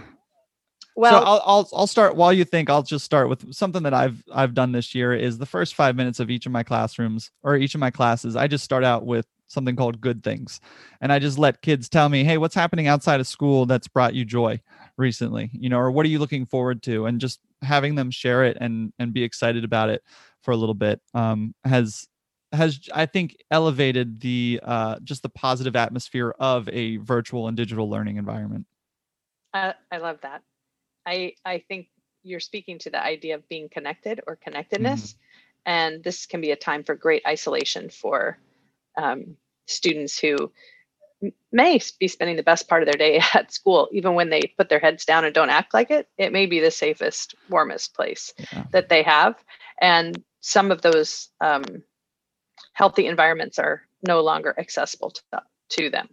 well 0.94 1.20
so 1.20 1.26
I'll, 1.26 1.42
I'll 1.44 1.68
I'll 1.74 1.86
start 1.86 2.16
while 2.16 2.32
you 2.32 2.44
think. 2.44 2.70
I'll 2.70 2.82
just 2.82 3.04
start 3.04 3.28
with 3.28 3.52
something 3.52 3.82
that 3.82 3.92
I've 3.92 4.24
I've 4.32 4.54
done 4.54 4.72
this 4.72 4.94
year. 4.94 5.12
Is 5.12 5.36
the 5.36 5.44
first 5.44 5.74
five 5.74 5.94
minutes 5.94 6.20
of 6.20 6.30
each 6.30 6.46
of 6.46 6.52
my 6.52 6.62
classrooms 6.62 7.30
or 7.42 7.54
each 7.54 7.74
of 7.74 7.80
my 7.80 7.90
classes, 7.90 8.34
I 8.34 8.46
just 8.46 8.64
start 8.64 8.82
out 8.82 9.04
with 9.04 9.26
something 9.46 9.76
called 9.76 10.00
good 10.00 10.24
things, 10.24 10.58
and 11.02 11.12
I 11.12 11.18
just 11.18 11.38
let 11.38 11.60
kids 11.60 11.90
tell 11.90 12.08
me, 12.08 12.24
hey, 12.24 12.38
what's 12.38 12.54
happening 12.54 12.86
outside 12.86 13.20
of 13.20 13.26
school 13.26 13.66
that's 13.66 13.88
brought 13.88 14.14
you 14.14 14.24
joy 14.24 14.58
recently, 14.96 15.50
you 15.52 15.68
know, 15.68 15.78
or 15.78 15.90
what 15.90 16.06
are 16.06 16.08
you 16.08 16.18
looking 16.18 16.46
forward 16.46 16.82
to, 16.84 17.04
and 17.04 17.20
just 17.20 17.40
having 17.60 17.94
them 17.94 18.10
share 18.10 18.44
it 18.44 18.56
and 18.58 18.90
and 18.98 19.12
be 19.12 19.22
excited 19.22 19.64
about 19.64 19.90
it 19.90 20.02
for 20.40 20.52
a 20.52 20.56
little 20.56 20.74
bit 20.74 21.02
um, 21.12 21.54
has 21.64 22.08
has 22.56 22.80
I 22.92 23.06
think 23.06 23.36
elevated 23.50 24.20
the 24.20 24.60
uh, 24.62 24.98
just 25.04 25.22
the 25.22 25.28
positive 25.28 25.76
atmosphere 25.76 26.34
of 26.38 26.68
a 26.70 26.96
virtual 26.98 27.48
and 27.48 27.56
digital 27.56 27.88
learning 27.88 28.16
environment. 28.16 28.66
I, 29.54 29.74
I 29.90 29.98
love 29.98 30.18
that. 30.22 30.42
I 31.06 31.34
I 31.44 31.58
think 31.68 31.88
you're 32.22 32.40
speaking 32.40 32.78
to 32.80 32.90
the 32.90 33.02
idea 33.02 33.36
of 33.36 33.48
being 33.48 33.68
connected 33.68 34.20
or 34.26 34.36
connectedness, 34.36 35.14
and 35.64 36.02
this 36.02 36.26
can 36.26 36.40
be 36.40 36.50
a 36.50 36.56
time 36.56 36.82
for 36.82 36.94
great 36.94 37.22
isolation 37.26 37.88
for 37.88 38.38
um, 38.96 39.36
students 39.66 40.18
who 40.18 40.50
may 41.52 41.80
be 41.98 42.08
spending 42.08 42.36
the 42.36 42.42
best 42.42 42.68
part 42.68 42.82
of 42.82 42.86
their 42.86 42.98
day 42.98 43.20
at 43.34 43.52
school, 43.52 43.88
even 43.92 44.14
when 44.14 44.30
they 44.30 44.42
put 44.58 44.68
their 44.68 44.78
heads 44.78 45.04
down 45.04 45.24
and 45.24 45.34
don't 45.34 45.50
act 45.50 45.72
like 45.72 45.90
it. 45.90 46.08
It 46.18 46.32
may 46.32 46.46
be 46.46 46.60
the 46.60 46.70
safest, 46.70 47.34
warmest 47.48 47.94
place 47.94 48.34
Yeah. 48.52 48.64
that 48.72 48.88
they 48.88 49.02
have, 49.02 49.36
and 49.80 50.22
some 50.40 50.70
of 50.70 50.82
those 50.82 51.28
um, 51.40 51.64
healthy 52.76 53.06
environments 53.06 53.58
are 53.58 53.80
no 54.06 54.20
longer 54.20 54.54
accessible 54.58 55.10
to, 55.10 55.42
to 55.70 55.90
them. 55.90 56.08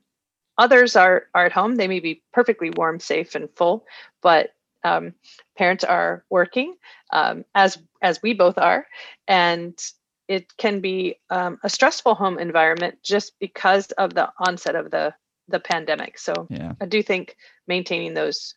Others 0.57 0.95
are 0.95 1.27
are 1.33 1.45
at 1.45 1.51
home. 1.51 1.75
They 1.75 1.89
may 1.89 1.99
be 1.99 2.23
perfectly 2.31 2.69
warm, 2.69 2.99
safe, 2.99 3.35
and 3.35 3.49
full, 3.55 3.85
but 4.21 4.53
um, 4.85 5.13
parents 5.57 5.83
are 5.83 6.23
working 6.29 6.75
um, 7.11 7.43
as 7.53 7.77
as 8.01 8.21
we 8.21 8.33
both 8.33 8.57
are, 8.57 8.87
and 9.27 9.77
it 10.27 10.55
can 10.57 10.79
be 10.79 11.19
um, 11.29 11.59
a 11.63 11.69
stressful 11.69 12.15
home 12.15 12.39
environment 12.39 12.97
just 13.03 13.37
because 13.39 13.91
of 13.97 14.13
the 14.13 14.31
onset 14.47 14.75
of 14.75 14.89
the 14.89 15.13
the 15.49 15.59
pandemic. 15.59 16.17
So 16.17 16.47
Yeah. 16.49 16.73
I 16.79 16.85
do 16.85 17.03
think 17.03 17.35
maintaining 17.67 18.13
those 18.13 18.55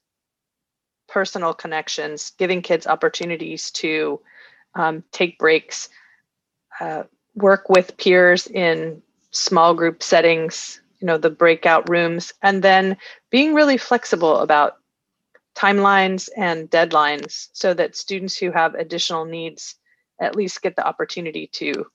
personal 1.09 1.55
connections, 1.55 2.33
giving 2.39 2.63
kids 2.63 2.87
opportunities 2.87 3.71
to 3.73 4.21
um, 4.75 5.03
take 5.11 5.39
breaks, 5.39 5.89
uh, 6.81 7.05
work 7.37 7.69
with 7.69 7.97
peers 7.97 8.47
in 8.49 9.03
small 9.31 9.75
group 9.75 10.03
settings, 10.03 10.81
you 11.01 11.07
know, 11.07 11.19
the 11.19 11.31
breakout 11.31 11.89
rooms, 11.89 12.33
and 12.43 12.63
then 12.63 12.97
being 13.31 13.55
really 13.55 13.77
flexible 13.77 14.39
about 14.39 14.79
timelines 15.55 16.29
and 16.37 16.71
deadlines 16.71 17.49
so 17.53 17.73
that 17.75 17.97
students 17.97 18.37
who 18.37 18.51
have 18.51 18.75
additional 18.75 19.25
needs 19.25 19.77
at 20.21 20.37
least 20.37 20.63
get 20.63 20.77
the 20.77 20.87
opportunity 20.87 21.47
to 21.47 21.87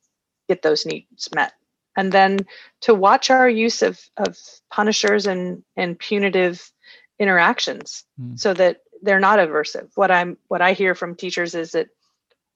get 0.47 0.61
those 0.61 0.85
needs 0.85 1.29
met. 1.35 1.53
And 1.97 2.11
then 2.11 2.39
to 2.81 2.93
watch 2.93 3.29
our 3.29 3.49
use 3.49 3.81
of, 3.81 3.99
of 4.17 4.37
punishers 4.71 5.27
and, 5.27 5.63
and 5.75 5.97
punitive 5.99 6.71
interactions 7.19 8.03
Mm. 8.19 8.39
so 8.39 8.53
that 8.53 8.81
they're 9.01 9.19
not 9.19 9.39
aversive. 9.39 9.89
What 9.95 10.11
I'm 10.11 10.37
what 10.47 10.61
I 10.61 10.73
hear 10.73 10.95
from 10.95 11.15
teachers 11.15 11.55
is 11.55 11.71
that, 11.71 11.87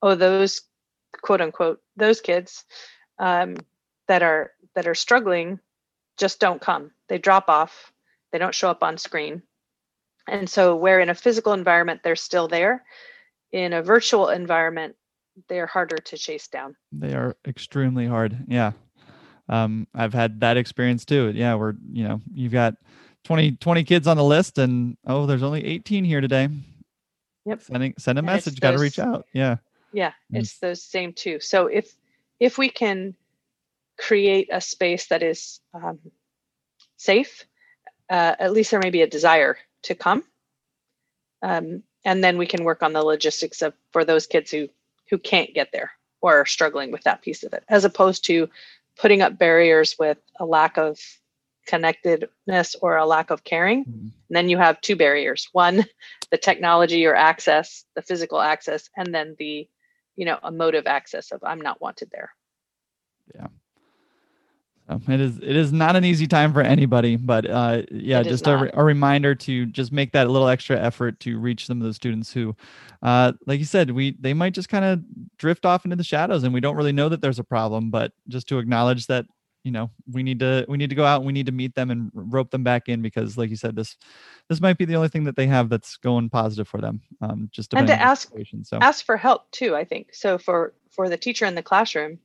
oh, 0.01 0.15
those 0.15 0.61
quote 1.21 1.41
unquote, 1.41 1.81
those 1.95 2.21
kids 2.21 2.65
um, 3.19 3.57
that 4.07 4.23
are 4.23 4.51
that 4.75 4.87
are 4.87 4.95
struggling 4.95 5.59
just 6.17 6.39
don't 6.39 6.61
come. 6.61 6.91
They 7.09 7.17
drop 7.17 7.49
off, 7.49 7.91
they 8.31 8.37
don't 8.37 8.55
show 8.55 8.69
up 8.69 8.83
on 8.83 8.97
screen. 8.97 9.41
And 10.27 10.49
so 10.49 10.75
where 10.75 10.99
in 10.99 11.09
a 11.09 11.15
physical 11.15 11.53
environment 11.53 12.01
they're 12.03 12.15
still 12.15 12.47
there, 12.47 12.83
in 13.51 13.73
a 13.73 13.81
virtual 13.81 14.29
environment, 14.29 14.95
they're 15.47 15.67
harder 15.67 15.97
to 15.97 16.17
chase 16.17 16.47
down. 16.47 16.75
They 16.91 17.13
are 17.13 17.35
extremely 17.47 18.07
hard. 18.07 18.37
Yeah. 18.47 18.71
Um, 19.47 19.87
I've 19.93 20.13
had 20.13 20.39
that 20.39 20.57
experience 20.57 21.05
too. 21.05 21.31
Yeah, 21.35 21.55
we're 21.55 21.75
you 21.91 22.07
know 22.07 22.21
you've 22.33 22.51
got 22.51 22.75
20, 23.25 23.53
20 23.53 23.83
kids 23.83 24.07
on 24.07 24.17
the 24.17 24.23
list, 24.23 24.57
and 24.57 24.97
oh, 25.05 25.25
there's 25.25 25.43
only 25.43 25.63
18 25.65 26.03
here 26.03 26.21
today. 26.21 26.49
Yep. 27.45 27.61
Sending 27.61 27.93
send 27.97 28.17
a 28.17 28.21
And 28.21 28.25
message, 28.25 28.59
got 28.59 28.71
to 28.71 28.79
reach 28.79 28.97
out. 28.97 29.25
Yeah. 29.33 29.57
Yeah, 29.95 30.11
Mm. 30.33 30.39
it's 30.39 30.59
those 30.59 30.83
same 30.83 31.13
two. 31.13 31.39
So 31.39 31.67
if 31.67 31.95
if 32.39 32.57
we 32.57 32.69
can 32.69 33.15
create 33.97 34.49
a 34.51 34.59
space 34.59 35.07
that 35.07 35.23
is 35.23 35.61
um, 35.73 35.99
safe, 36.97 37.45
uh, 38.09 38.35
at 38.37 38.51
least 38.51 38.71
there 38.71 38.81
may 38.81 38.89
be 38.89 39.03
a 39.03 39.07
desire 39.07 39.57
to 39.83 39.95
come, 39.95 40.23
um, 41.41 41.81
and 42.03 42.21
then 42.23 42.37
we 42.37 42.45
can 42.45 42.65
work 42.65 42.83
on 42.83 42.91
the 42.93 43.01
logistics 43.03 43.61
of 43.61 43.73
for 43.93 44.03
those 44.03 44.27
kids 44.27 44.51
who 44.51 44.67
who 45.09 45.17
can't 45.17 45.53
get 45.53 45.71
there 45.71 45.91
or 46.21 46.41
are 46.41 46.45
struggling 46.45 46.91
with 46.91 47.03
that 47.03 47.21
piece 47.21 47.43
of 47.43 47.53
it, 47.53 47.63
as 47.69 47.85
opposed 47.85 48.25
to 48.25 48.49
putting 48.97 49.21
up 49.21 49.37
barriers 49.37 49.95
with 49.97 50.17
a 50.39 50.45
lack 50.45 50.77
of 50.77 50.99
connectedness 51.67 52.75
or 52.81 52.97
a 52.97 53.05
lack 53.05 53.29
of 53.31 53.43
caring. 53.45 53.85
Mhm. 53.85 54.11
And 54.27 54.35
then 54.37 54.49
you 54.49 54.57
have 54.57 54.81
two 54.81 54.95
barriers 54.97 55.47
one, 55.53 55.85
the 56.31 56.37
technology 56.37 57.05
or 57.05 57.15
access, 57.15 57.85
the 57.95 58.01
physical 58.01 58.41
access, 58.41 58.89
and 58.97 59.13
then 59.15 59.35
the 59.39 59.69
you 60.15 60.25
know 60.25 60.39
emotive 60.43 60.87
access 60.87 61.31
of 61.31 61.43
i'm 61.43 61.61
not 61.61 61.81
wanted 61.81 62.09
there 62.11 62.31
Yeah. 63.35 63.47
So 64.87 65.01
it 65.07 65.19
is 65.19 65.37
it 65.37 65.55
is 65.55 65.73
not 65.73 65.95
an 65.95 66.05
easy 66.05 66.27
time 66.27 66.53
for 66.53 66.61
anybody, 66.61 67.15
but 67.15 67.49
uh, 67.49 67.81
yeah, 67.89 68.19
It 68.19 68.25
just 68.25 68.45
a, 68.45 68.69
a 68.79 68.83
reminder 68.83 69.33
to 69.33 69.65
just 69.65 69.91
make 69.91 70.11
that 70.11 70.29
little 70.29 70.47
extra 70.47 70.79
effort 70.79 71.19
to 71.21 71.39
reach 71.39 71.65
some 71.65 71.79
of 71.79 71.83
those 71.83 71.95
students 71.95 72.31
who, 72.31 72.55
uh, 73.01 73.33
like 73.47 73.57
you 73.57 73.65
said, 73.65 73.89
we 73.91 74.15
they 74.19 74.35
might 74.35 74.53
just 74.53 74.69
kind 74.69 74.85
of 74.85 75.01
drift 75.37 75.65
off 75.65 75.85
into 75.85 75.95
the 75.95 76.03
shadows, 76.03 76.43
and 76.43 76.53
we 76.53 76.59
don't 76.59 76.75
really 76.75 76.91
know 76.91 77.09
that 77.09 77.19
there's 77.21 77.39
a 77.39 77.43
problem. 77.43 77.89
But 77.89 78.11
just 78.27 78.47
to 78.49 78.59
acknowledge 78.59 79.07
that, 79.07 79.25
you 79.65 79.71
know, 79.71 79.89
we 80.09 80.23
need 80.23 80.39
to 80.39 80.63
we 80.69 80.77
need 80.77 80.91
to 80.91 80.95
go 80.95 81.03
out 81.03 81.17
and 81.17 81.25
we 81.25 81.33
need 81.33 81.47
to 81.47 81.51
meet 81.51 81.75
them 81.75 81.91
and 81.91 82.09
rope 82.13 82.51
them 82.51 82.63
back 82.63 82.87
in 82.87 83.01
because, 83.01 83.37
like 83.37 83.49
you 83.49 83.57
said, 83.57 83.75
this 83.75 83.97
this 84.47 84.61
might 84.61 84.77
be 84.77 84.85
the 84.85 84.95
only 84.95 85.09
thing 85.09 85.25
that 85.25 85.35
they 85.35 85.47
have 85.47 85.67
that's 85.67 85.97
going 85.97 86.29
positive 86.29 86.67
for 86.67 86.79
them. 86.79 87.01
Um, 87.19 87.49
just 87.51 87.73
And 87.73 87.87
to 87.87 87.93
depending 87.93 87.93
on 87.93 87.99
the 87.99 88.11
ask-. 88.11 88.31
So 88.63 88.77
ask 88.81 89.05
for 89.05 89.17
help 89.17 89.49
too 89.51 89.75
i 89.75 89.83
think 89.83 90.13
so 90.13 90.37
for 90.37 90.73
for 90.91 91.09
the 91.09 91.17
teacher 91.17 91.45
in 91.45 91.55
the 91.55 91.63
classroom 91.63 92.19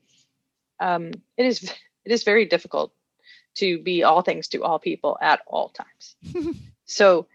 um, 0.78 1.12
it 1.36 1.46
is 1.46 1.62
it 2.04 2.12
is 2.12 2.22
very 2.24 2.44
difficult 2.44 2.92
to 3.54 3.78
be 3.78 4.02
all 4.02 4.22
things 4.22 4.48
to 4.48 4.62
all 4.62 4.78
people 4.78 5.18
at 5.20 5.40
all 5.46 5.70
times 5.70 6.16
so 6.84 7.26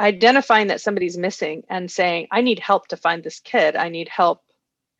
identifying 0.00 0.68
that 0.68 0.80
somebody's 0.80 1.16
missing 1.16 1.62
and 1.68 1.90
saying 1.90 2.26
i 2.30 2.40
need 2.40 2.58
help 2.58 2.88
to 2.88 2.96
find 2.96 3.22
this 3.22 3.40
kid 3.40 3.76
i 3.76 3.88
need 3.88 4.08
help 4.08 4.42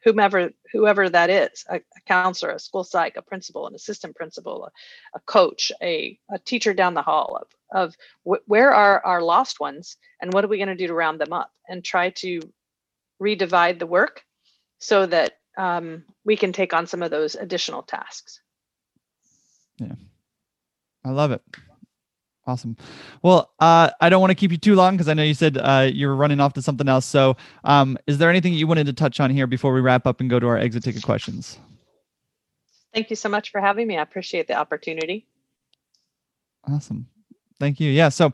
whomever 0.05 0.51
whoever 0.73 1.09
that 1.09 1.31
is 1.31 1.65
a, 1.69 1.77
a 1.77 2.01
counselor 2.07 2.53
a 2.53 2.59
school 2.59 2.85
psych 2.85 3.17
a 3.17 3.23
principal 3.23 3.67
an 3.67 3.75
assistant 3.75 4.15
principal 4.15 4.67
a, 4.67 4.71
a 5.17 5.21
coach 5.21 5.73
a, 5.83 6.19
a 6.31 6.39
teacher 6.39 6.75
down 6.75 6.95
the 6.95 7.03
hall 7.03 7.39
of 7.41 7.49
of 7.73 7.97
wh- 8.29 8.49
where 8.49 8.73
are 8.73 9.05
our 9.05 9.23
lost 9.23 9.61
ones 9.61 9.97
and 10.21 10.33
what 10.33 10.45
are 10.45 10.49
we 10.49 10.59
going 10.59 10.69
to 10.69 10.77
do 10.77 10.87
to 10.87 10.95
round 10.95 11.21
them 11.21 11.33
up 11.33 11.51
and 11.69 11.85
try 11.85 12.11
to 12.11 12.41
redivide 13.21 13.79
the 13.79 13.87
work 13.87 14.23
so 14.79 15.07
that 15.07 15.33
um, 15.57 16.05
we 16.25 16.37
can 16.37 16.53
take 16.53 16.75
on 16.75 16.87
some 16.87 17.03
of 17.03 17.11
those 17.11 17.35
additional 17.35 17.83
tasks 17.83 18.41
Yeah. 19.79 19.95
I 21.05 21.11
love 21.11 21.33
it. 21.33 21.43
Awesome. 22.47 22.77
Well, 23.23 23.53
uh, 23.59 23.91
I 24.01 24.11
don't 24.11 24.21
want 24.21 24.31
to 24.31 24.35
keep 24.35 24.51
you 24.51 24.59
too 24.59 24.75
long 24.75 24.95
because 24.95 25.09
I 25.09 25.15
know 25.15 25.23
you 25.23 25.35
said 25.35 25.57
uh, 25.57 25.89
you're 25.93 26.15
running 26.15 26.41
off 26.41 26.53
to 26.55 26.63
something 26.63 26.89
else. 26.89 27.07
So, 27.07 27.37
um, 27.65 27.97
is 28.07 28.19
there 28.19 28.29
anything 28.29 28.53
you 28.53 28.67
wanted 28.67 28.87
to 28.87 28.93
touch 28.93 29.19
on 29.19 29.31
here 29.31 29.47
before 29.47 29.73
we 29.73 29.81
wrap 29.81 30.07
up 30.07 30.21
and 30.21 30.29
go 30.29 30.39
to 30.39 30.47
our 30.47 30.59
exit 30.59 30.85
ticket 30.85 31.03
questions? 31.03 31.59
thank 32.93 33.11
you 33.11 33.17
so 33.17 33.29
much 33.29 33.51
for 33.51 33.61
having 33.61 33.89
me 33.89 33.99
i 33.99 34.03
appreciate 34.03 34.47
the 34.47 34.55
opportunity 34.55 35.27
Awesome. 36.71 37.07
Thank 37.61 37.81
you. 37.81 37.91
Yeah. 37.91 38.09
So 38.09 38.33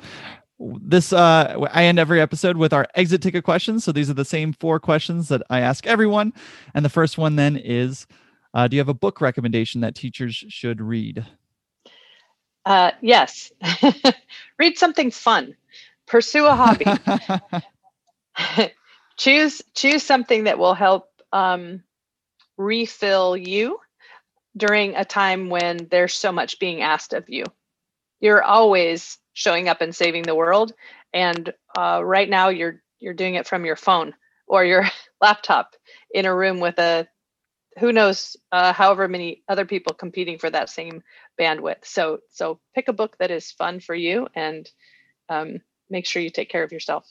this 0.59 1.13
uh 1.13 1.67
I 1.73 1.85
end 1.85 1.99
every 1.99 2.21
episode 2.21 2.57
with 2.57 2.73
our 2.73 2.87
exit 2.95 3.23
ticket 3.23 3.45
questions. 3.45 3.85
So 3.85 3.93
these 3.93 4.11
are 4.11 4.15
the 4.15 4.25
same 4.25 4.53
four 4.53 4.79
questions 4.79 5.29
that 5.29 5.43
I 5.51 5.61
ask 5.61 5.87
everyone. 5.87 6.33
And 6.75 6.85
the 6.85 6.91
first 6.91 7.19
one 7.19 7.37
then 7.37 7.57
is 7.57 8.07
uh, 8.53 8.67
do 8.67 8.77
you 8.77 8.81
have 8.81 8.89
a 8.89 8.95
book 8.95 9.21
recommendation 9.21 9.81
that 9.83 9.95
teachers 9.95 10.35
should 10.35 10.81
read? 10.81 11.25
Uh, 12.67 12.93
yes. 13.01 13.53
Read 14.59 14.79
something 14.79 15.11
fun. 15.11 15.57
Pursue 16.07 16.47
a 16.47 16.57
hobby. 16.57 17.01
Choose 19.19 19.63
choose 19.75 20.03
something 20.03 20.45
that 20.45 20.59
will 20.59 20.75
help 20.75 21.09
um, 21.33 21.83
refill 22.57 23.37
you 23.37 23.79
during 24.57 24.95
a 24.97 25.05
time 25.05 25.49
when 25.51 25.89
there's 25.91 26.15
so 26.15 26.33
much 26.33 26.59
being 26.59 26.83
asked 26.83 27.13
of 27.13 27.29
you. 27.29 27.45
You're 28.21 28.43
always 28.43 29.19
showing 29.35 29.69
up 29.69 29.81
and 29.81 29.95
saving 29.95 30.23
the 30.25 30.35
world 30.35 30.73
and 31.13 31.53
uh, 31.79 32.03
right 32.05 32.29
now 32.29 32.49
you're 32.49 32.83
you're 32.99 33.15
doing 33.15 33.35
it 33.35 33.47
from 33.47 33.65
your 33.65 33.77
phone 33.77 34.15
or 34.47 34.65
your 34.65 34.85
laptop 35.21 35.75
in 36.13 36.27
a 36.27 36.35
room 36.35 36.61
with 36.61 36.79
a 36.79 37.07
who 37.81 37.93
knows 37.93 38.37
uh, 38.53 38.75
however 38.75 39.09
many 39.09 39.45
other 39.49 39.67
people 39.67 39.95
competing 39.95 40.39
for 40.39 40.51
that 40.51 40.71
same 40.71 41.03
bandwidth 41.41 41.85
so 41.85 42.21
so 42.31 42.61
pick 42.77 42.89
a 42.89 42.95
book 42.95 43.17
that 43.21 43.33
is 43.33 43.53
fun 43.53 43.81
for 43.81 43.97
you 43.97 44.29
and 44.37 44.71
um, 45.31 45.59
make 45.91 46.07
sure 46.07 46.23
you 46.23 46.31
take 46.31 46.51
care 46.51 46.65
of 46.65 46.73
yourself 46.73 47.09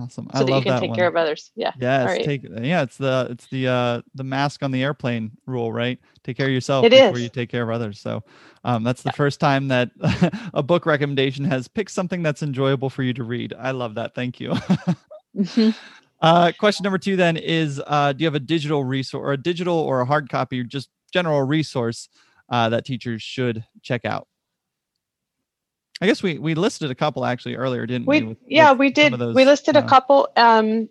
awesome. 0.00 0.28
so 0.32 0.44
I 0.44 0.44
that 0.44 0.52
you 0.54 0.62
can 0.62 0.74
that 0.74 0.80
take 0.80 0.90
one. 0.90 0.96
care 0.96 1.08
of 1.08 1.16
others 1.16 1.52
yeah 1.56 1.72
Yes, 1.74 2.18
right. 2.18 2.18
take 2.18 2.44
yeah, 2.44 2.82
it's 2.82 2.98
the 2.98 3.28
it's 3.30 3.46
the 3.48 3.68
uh 3.68 4.02
the 4.14 4.24
mask 4.24 4.62
on 4.62 4.72
the 4.72 4.82
airplane 4.82 5.32
rule, 5.46 5.72
right? 5.72 6.00
Take 6.24 6.36
care 6.36 6.46
of 6.48 6.52
yourself 6.52 6.86
It 6.86 6.92
before 6.92 7.18
is. 7.18 7.20
you 7.20 7.30
take 7.30 7.48
care 7.50 7.62
of 7.62 7.70
others. 7.70 8.00
So 8.00 8.24
um 8.64 8.84
that's 8.84 9.02
the 9.04 9.12
first 9.12 9.40
time 9.40 9.68
that 9.68 9.90
a 10.54 10.62
book 10.64 10.86
recommendation 10.86 11.46
has 11.46 11.68
picked 11.68 11.92
something 11.92 12.22
that's 12.22 12.42
enjoyable 12.42 12.90
for 12.90 13.04
you 13.04 13.14
to 13.14 13.24
read. 13.24 13.54
I 13.58 13.72
love 13.72 13.94
that. 13.96 14.14
Thank 14.14 14.40
you. 14.40 14.54
Mhm. 15.36 15.74
Uh 16.24 16.52
question 16.58 16.84
number 16.84 16.98
two 16.98 17.16
then 17.16 17.36
is 17.36 17.82
uh 17.86 18.12
do 18.12 18.22
you 18.22 18.26
have 18.26 18.34
a 18.34 18.40
digital 18.40 18.82
resource 18.82 19.20
or 19.20 19.32
a 19.32 19.36
digital 19.36 19.78
or 19.78 20.00
a 20.00 20.06
hard 20.06 20.30
copy 20.30 20.58
or 20.58 20.64
just 20.64 20.88
general 21.12 21.42
resource 21.42 22.08
uh 22.48 22.68
that 22.70 22.84
teachers 22.84 23.22
should 23.22 23.64
check 23.82 24.04
out? 24.04 24.26
I 26.00 26.06
guess 26.06 26.22
we 26.22 26.38
we 26.38 26.54
listed 26.54 26.90
a 26.90 26.94
couple 26.94 27.24
actually 27.26 27.56
earlier, 27.56 27.86
didn't 27.86 28.06
we? 28.06 28.22
we 28.22 28.28
with- 28.28 28.38
yeah 28.48 28.70
with 28.70 28.80
we 28.80 28.90
did 28.90 29.12
those, 29.12 29.34
we 29.34 29.44
listed 29.44 29.76
a 29.76 29.80
uh, 29.80 29.88
couple 29.88 30.28
um 30.36 30.88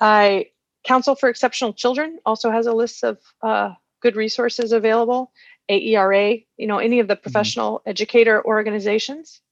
i 0.00 0.46
council 0.84 1.14
for 1.14 1.28
exceptional 1.28 1.74
children 1.74 2.18
also 2.24 2.50
has 2.50 2.66
a 2.66 2.72
list 2.72 3.04
of 3.04 3.18
uh, 3.42 3.74
good 4.00 4.16
resources 4.16 4.72
available 4.72 5.30
aera 5.68 6.36
you 6.56 6.66
know 6.66 6.78
any 6.78 7.00
of 7.00 7.08
the 7.08 7.16
professional 7.16 7.82
educator 7.84 8.42
organizations 8.46 9.42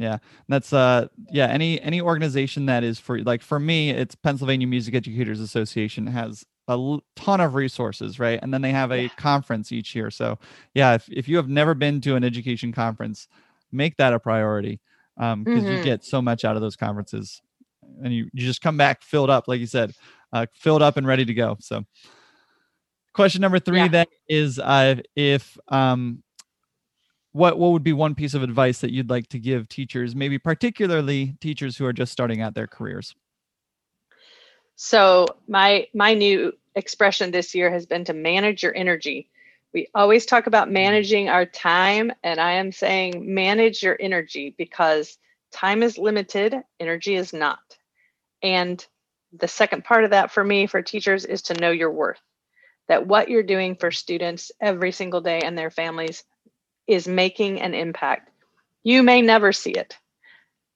Yeah, 0.00 0.16
that's 0.48 0.72
uh 0.72 1.08
yeah, 1.30 1.48
any 1.48 1.78
any 1.82 2.00
organization 2.00 2.64
that 2.66 2.82
is 2.84 2.98
for 2.98 3.22
like 3.22 3.42
for 3.42 3.60
me, 3.60 3.90
it's 3.90 4.14
Pennsylvania 4.14 4.66
Music 4.66 4.94
Educators 4.94 5.40
Association 5.40 6.06
has 6.06 6.42
a 6.68 6.72
l- 6.72 7.02
ton 7.16 7.38
of 7.42 7.54
resources, 7.54 8.18
right? 8.18 8.38
And 8.42 8.52
then 8.54 8.62
they 8.62 8.70
have 8.72 8.90
a 8.92 9.02
Yeah. 9.02 9.08
conference 9.18 9.72
each 9.72 9.94
year. 9.94 10.10
So 10.10 10.38
yeah, 10.72 10.94
if, 10.94 11.06
if 11.10 11.28
you 11.28 11.36
have 11.36 11.50
never 11.50 11.74
been 11.74 12.00
to 12.00 12.16
an 12.16 12.24
education 12.24 12.72
conference, 12.72 13.28
make 13.72 13.98
that 13.98 14.14
a 14.14 14.18
priority. 14.18 14.80
Um, 15.18 15.44
because 15.44 15.68
you 15.68 15.78
get 15.84 16.02
so 16.02 16.22
much 16.22 16.46
out 16.46 16.56
of 16.56 16.62
those 16.62 16.76
conferences 16.76 17.42
and 18.02 18.14
you, 18.14 18.30
you 18.32 18.46
just 18.46 18.62
come 18.62 18.78
back 18.78 19.02
filled 19.02 19.28
up, 19.28 19.48
like 19.48 19.60
you 19.60 19.66
said, 19.66 19.92
uh 20.32 20.46
filled 20.54 20.80
up 20.80 20.96
and 20.96 21.06
ready 21.06 21.26
to 21.26 21.34
go. 21.34 21.58
So 21.60 21.84
question 23.12 23.42
number 23.42 23.58
three 23.58 23.80
Yeah. 23.80 23.88
then 23.88 24.06
is 24.30 24.58
uh 24.58 24.94
if 25.14 25.58
um 25.68 26.22
what 27.32 27.58
what 27.58 27.72
would 27.72 27.84
be 27.84 27.92
one 27.92 28.14
piece 28.14 28.34
of 28.34 28.42
advice 28.42 28.80
that 28.80 28.92
you'd 28.92 29.10
like 29.10 29.28
to 29.28 29.38
give 29.38 29.68
teachers 29.68 30.16
maybe 30.16 30.38
particularly 30.38 31.36
teachers 31.40 31.76
who 31.76 31.86
are 31.86 31.92
just 31.92 32.12
starting 32.12 32.40
out 32.40 32.54
their 32.54 32.66
careers 32.66 33.14
So 34.76 35.26
my 35.46 35.88
my 35.92 36.14
new 36.14 36.54
expression 36.74 37.30
this 37.30 37.54
year 37.54 37.70
has 37.70 37.84
been 37.84 38.04
to 38.06 38.14
manage 38.14 38.62
your 38.62 38.74
energy. 38.74 39.28
We 39.74 39.88
always 39.94 40.24
talk 40.24 40.46
about 40.46 40.66
mm-hmm. 40.68 40.74
managing 40.74 41.28
our 41.28 41.44
time 41.44 42.12
and 42.22 42.40
I 42.40 42.52
am 42.52 42.72
saying 42.72 43.34
manage 43.34 43.82
your 43.82 43.98
energy 44.00 44.54
because 44.56 45.18
time 45.52 45.82
is 45.82 45.98
limited, 45.98 46.56
energy 46.80 47.14
is 47.14 47.34
not. 47.34 47.76
And 48.42 48.84
the 49.34 49.48
second 49.48 49.84
part 49.84 50.04
of 50.04 50.10
that 50.10 50.30
for 50.30 50.42
me 50.42 50.66
for 50.66 50.80
teachers 50.80 51.26
is 51.26 51.42
to 51.42 51.54
know 51.60 51.70
your 51.70 51.92
worth. 51.92 52.22
That 52.88 53.06
what 53.06 53.28
you're 53.28 53.42
doing 53.42 53.76
for 53.76 53.90
students 53.90 54.50
every 54.62 54.92
single 54.92 55.20
day 55.20 55.40
and 55.40 55.58
their 55.58 55.70
families 55.70 56.24
is 56.90 57.08
making 57.08 57.60
an 57.62 57.74
impact. 57.74 58.30
You 58.84 59.02
may 59.02 59.22
never 59.22 59.52
see 59.52 59.72
it 59.72 59.96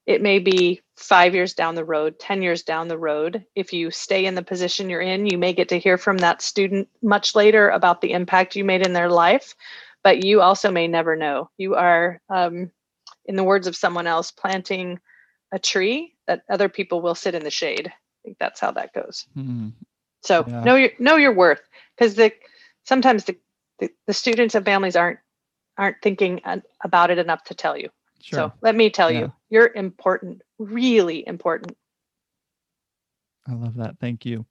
it 0.06 0.22
may 0.22 0.38
be 0.38 0.82
five 0.96 1.34
years 1.34 1.54
down 1.54 1.74
the 1.74 1.84
road, 1.84 2.18
10 2.18 2.42
years 2.42 2.62
down 2.62 2.88
the 2.88 2.98
road. 2.98 3.44
If 3.54 3.72
you 3.72 3.90
stay 3.90 4.26
in 4.26 4.34
the 4.34 4.42
position 4.42 4.90
you're 4.90 5.00
in, 5.00 5.26
you 5.26 5.38
may 5.38 5.52
get 5.52 5.68
to 5.70 5.78
hear 5.78 5.96
from 5.96 6.18
that 6.18 6.42
student 6.42 6.88
much 7.02 7.34
later 7.34 7.70
about 7.70 8.00
the 8.00 8.12
impact 8.12 8.56
you 8.56 8.64
made 8.64 8.86
in 8.86 8.92
their 8.92 9.08
life, 9.08 9.54
but 10.02 10.24
you 10.24 10.42
also 10.42 10.70
may 10.70 10.88
never 10.88 11.16
know. 11.16 11.50
You 11.56 11.76
are, 11.76 12.20
um, 12.28 12.70
in 13.26 13.36
the 13.36 13.44
words 13.44 13.66
of 13.66 13.76
someone 13.76 14.06
else, 14.06 14.30
planting 14.30 15.00
a 15.52 15.58
tree 15.58 16.14
that 16.26 16.42
other 16.50 16.68
people 16.68 17.00
will 17.00 17.14
sit 17.14 17.34
in 17.34 17.44
the 17.44 17.50
shade. 17.50 17.88
I 17.88 18.18
think 18.24 18.38
that's 18.38 18.60
how 18.60 18.72
that 18.72 18.92
goes. 18.92 19.26
Hmm, 19.34 19.68
So 20.22 20.46
Yeah. 20.48 20.64
know 20.64 20.76
your 20.76 20.90
know 20.98 21.16
your 21.16 21.32
worth 21.34 21.62
because 21.96 22.14
the 22.16 22.32
sometimes 22.84 23.24
the, 23.24 23.38
the 23.80 23.90
the 24.06 24.14
students 24.14 24.54
and 24.54 24.64
families 24.64 24.96
aren't 24.96 25.20
aren't 25.78 25.96
thinking 26.02 26.40
about 26.84 27.10
it 27.10 27.18
enough 27.18 27.44
to 27.44 27.54
tell 27.54 27.76
you. 27.76 27.88
sure 28.20 28.38
So 28.38 28.52
let 28.62 28.74
me 28.76 28.90
tell 28.90 29.10
Yeah. 29.10 29.20
you, 29.20 29.32
you're 29.50 29.72
important, 29.74 30.42
really 30.58 31.26
important. 31.26 31.76
i 33.46 33.52
love 33.52 33.74
that 33.76 33.98
thank 34.00 34.24
you 34.24 34.46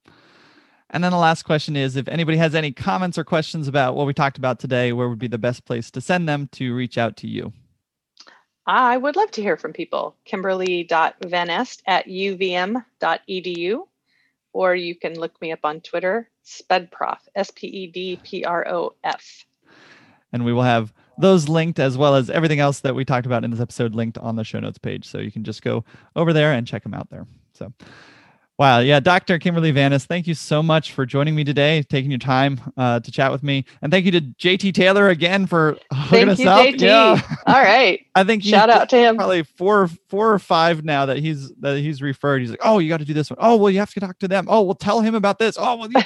and 0.90 1.02
then 1.02 1.10
the 1.10 1.18
last 1.18 1.42
question 1.42 1.74
is 1.76 1.96
if 1.96 2.06
anybody 2.08 2.36
has 2.38 2.54
any 2.54 2.70
comments 2.70 3.18
or 3.18 3.24
questions 3.24 3.66
about 3.66 3.96
what 3.96 4.06
we 4.06 4.14
talked 4.14 4.38
about 4.38 4.58
today 4.60 4.92
where 4.92 5.08
would 5.08 5.18
be 5.18 5.26
the 5.28 5.38
best 5.38 5.64
place 5.64 5.90
to 5.90 6.00
send 6.00 6.28
them 6.28 6.48
to 6.52 6.74
reach 6.74 6.96
out 6.98 7.16
to 7.16 7.26
you 7.28 7.52
I 8.66 8.96
would 8.96 9.16
love 9.16 9.30
to 9.32 9.42
hear 9.42 9.58
from 9.58 9.74
people. 9.74 10.16
Kimberly.vannest 10.24 11.82
at 11.86 12.06
uvm.edu. 12.06 13.86
or 14.54 14.74
you 14.74 14.94
can 14.94 15.14
look 15.18 15.38
me 15.42 15.52
up 15.52 15.58
on 15.64 15.80
Twitter, 15.82 16.30
SPEDProf, 16.46 17.18
S 17.34 17.50
P 17.50 17.66
E 17.66 17.86
D 17.88 18.20
P 18.24 18.44
R 18.44 18.66
O 18.68 18.94
F. 19.04 19.44
And 20.32 20.44
we 20.46 20.52
will 20.54 20.62
have 20.62 20.94
those 21.18 21.48
linked 21.48 21.78
as 21.78 21.96
well 21.96 22.14
as 22.14 22.30
everything 22.30 22.60
else 22.60 22.80
that 22.80 22.94
we 22.94 23.04
talked 23.04 23.26
about 23.26 23.44
in 23.44 23.50
this 23.50 23.60
episode 23.60 23.94
linked 23.94 24.18
on 24.18 24.36
the 24.36 24.44
show 24.44 24.60
notes 24.60 24.78
page. 24.78 25.06
So 25.06 25.18
you 25.18 25.30
can 25.30 25.44
just 25.44 25.62
go 25.62 25.84
over 26.16 26.32
there 26.32 26.52
and 26.52 26.66
check 26.66 26.82
them 26.82 26.94
out 26.94 27.10
there. 27.10 27.26
So 27.52 27.72
Wow. 28.56 28.78
Yeah. 28.78 29.00
Dr. 29.00 29.38
Kimberly 29.40 29.72
Vannest, 29.72 30.06
thank 30.06 30.28
you 30.28 30.34
so 30.34 30.62
much 30.62 30.92
for 30.92 31.04
joining 31.04 31.34
me 31.34 31.42
today, 31.42 31.82
taking 31.82 32.10
your 32.10 32.18
time 32.18 32.60
uh, 32.76 33.00
to 33.00 33.10
chat 33.10 33.32
with 33.32 33.42
me. 33.42 33.64
And 33.82 33.90
thank 33.92 34.04
you 34.04 34.12
to 34.12 34.20
JT 34.20 34.74
Taylor 34.74 35.08
again 35.08 35.46
for 35.46 35.76
hooking 35.92 36.26
thank 36.26 36.28
us 36.28 36.38
you, 36.38 36.48
up. 36.48 36.66
JT. 36.66 36.80
Yeah. 36.80 37.36
All 37.48 37.62
right. 37.62 38.06
I 38.14 38.22
think 38.22 38.44
shout 38.44 38.70
out 38.70 38.88
to 38.90 38.96
him. 38.96 39.16
Probably 39.16 39.42
four, 39.42 39.88
four 40.08 40.32
or 40.32 40.38
five 40.38 40.84
now 40.84 41.04
that 41.06 41.18
he's 41.18 41.50
that 41.60 41.78
he's 41.78 42.00
referred. 42.00 42.42
He's 42.42 42.50
like, 42.50 42.60
oh, 42.62 42.78
you 42.78 42.88
got 42.88 43.00
to 43.00 43.04
do 43.04 43.12
this 43.12 43.28
one. 43.28 43.38
Oh, 43.40 43.56
well, 43.56 43.70
you 43.70 43.80
have 43.80 43.92
to 43.94 43.98
talk 43.98 44.20
to 44.20 44.28
them. 44.28 44.46
Oh, 44.48 44.62
well, 44.62 44.76
tell 44.76 45.00
him 45.00 45.16
about 45.16 45.40
this. 45.40 45.56
Oh, 45.58 45.76
well, 45.76 45.88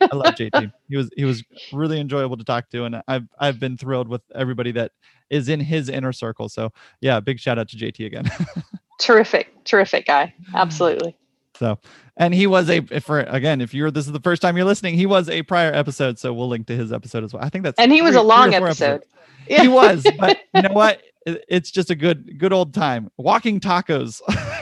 I 0.00 0.16
love 0.16 0.34
JT. 0.34 0.72
He 0.88 0.96
was 0.96 1.10
he 1.14 1.26
was 1.26 1.44
really 1.74 2.00
enjoyable 2.00 2.38
to 2.38 2.44
talk 2.44 2.70
to, 2.70 2.84
and 2.84 3.02
I've 3.06 3.28
I've 3.38 3.60
been 3.60 3.76
thrilled 3.76 4.08
with 4.08 4.22
everybody 4.34 4.72
that 4.72 4.92
is 5.28 5.50
in 5.50 5.60
his 5.60 5.90
inner 5.90 6.14
circle. 6.14 6.48
So 6.48 6.72
yeah, 7.02 7.20
big 7.20 7.38
shout 7.38 7.58
out 7.58 7.68
to 7.68 7.76
JT 7.76 8.06
again. 8.06 8.30
terrific, 8.98 9.52
terrific 9.64 10.06
guy. 10.06 10.32
Absolutely. 10.54 11.14
So, 11.58 11.78
and 12.16 12.32
he 12.32 12.46
was 12.46 12.70
a 12.70 12.80
for 13.00 13.20
again, 13.20 13.60
if 13.60 13.74
you're 13.74 13.90
this 13.90 14.06
is 14.06 14.12
the 14.12 14.20
first 14.20 14.42
time 14.42 14.56
you're 14.56 14.66
listening, 14.66 14.94
he 14.94 15.06
was 15.06 15.28
a 15.28 15.42
prior 15.42 15.72
episode, 15.72 16.18
so 16.18 16.32
we'll 16.32 16.48
link 16.48 16.66
to 16.68 16.76
his 16.76 16.92
episode 16.92 17.24
as 17.24 17.32
well. 17.32 17.42
I 17.42 17.48
think 17.48 17.64
that's 17.64 17.78
and 17.78 17.92
he 17.92 18.02
was 18.02 18.14
a 18.14 18.22
long 18.22 18.54
episode. 18.54 19.04
Yeah. 19.48 19.62
He 19.62 19.68
was, 19.68 20.06
but 20.18 20.38
you 20.54 20.62
know 20.62 20.72
what? 20.72 21.02
It's 21.26 21.70
just 21.70 21.90
a 21.90 21.94
good 21.94 22.38
good 22.38 22.52
old 22.52 22.74
time. 22.74 23.10
Walking 23.16 23.60
tacos. 23.60 24.20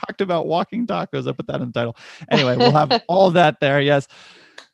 talked 0.00 0.20
about 0.20 0.46
walking 0.46 0.86
tacos. 0.86 1.28
I 1.28 1.32
put 1.32 1.46
that 1.48 1.60
in 1.60 1.68
the 1.68 1.72
title. 1.72 1.96
Anyway, 2.30 2.56
we'll 2.56 2.72
have 2.72 3.02
all 3.08 3.30
that 3.32 3.60
there. 3.60 3.80
Yes, 3.80 4.08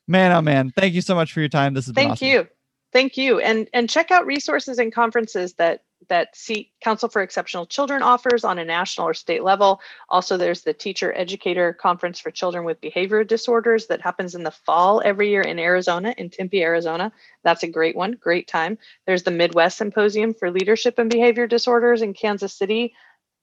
man, 0.07 0.31
oh 0.31 0.41
man, 0.41 0.71
thank 0.71 0.93
you 0.93 1.01
so 1.01 1.15
much 1.15 1.33
for 1.33 1.39
your 1.39 1.49
time. 1.49 1.73
This 1.73 1.87
is 1.87 1.93
thank 1.93 2.07
been 2.07 2.11
awesome. 2.13 2.27
you, 2.27 2.47
thank 2.93 3.17
you, 3.17 3.39
and 3.39 3.67
and 3.73 3.89
check 3.89 4.11
out 4.11 4.25
resources 4.25 4.79
and 4.79 4.93
conferences 4.93 5.53
that 5.55 5.81
that 6.09 6.35
CEC 6.35 6.69
Council 6.81 7.09
for 7.09 7.21
Exceptional 7.21 7.65
Children 7.65 8.01
offers 8.01 8.43
on 8.43 8.59
a 8.59 8.65
national 8.65 9.07
or 9.07 9.13
state 9.13 9.43
level. 9.43 9.79
Also, 10.09 10.37
there's 10.37 10.61
the 10.61 10.73
Teacher 10.73 11.13
Educator 11.15 11.73
Conference 11.73 12.19
for 12.19 12.31
Children 12.31 12.65
with 12.65 12.81
Behavior 12.81 13.23
Disorders 13.23 13.87
that 13.87 14.01
happens 14.01 14.35
in 14.35 14.43
the 14.43 14.51
fall 14.51 15.01
every 15.03 15.29
year 15.29 15.41
in 15.41 15.59
Arizona, 15.59 16.13
in 16.17 16.29
Tempe, 16.29 16.63
Arizona. 16.63 17.11
That's 17.43 17.63
a 17.63 17.67
great 17.67 17.95
one, 17.95 18.13
great 18.13 18.47
time. 18.47 18.77
There's 19.05 19.23
the 19.23 19.31
Midwest 19.31 19.77
Symposium 19.77 20.33
for 20.33 20.51
Leadership 20.51 20.99
and 20.99 21.09
Behavior 21.09 21.47
Disorders 21.47 22.01
in 22.01 22.13
Kansas 22.13 22.53
City, 22.53 22.93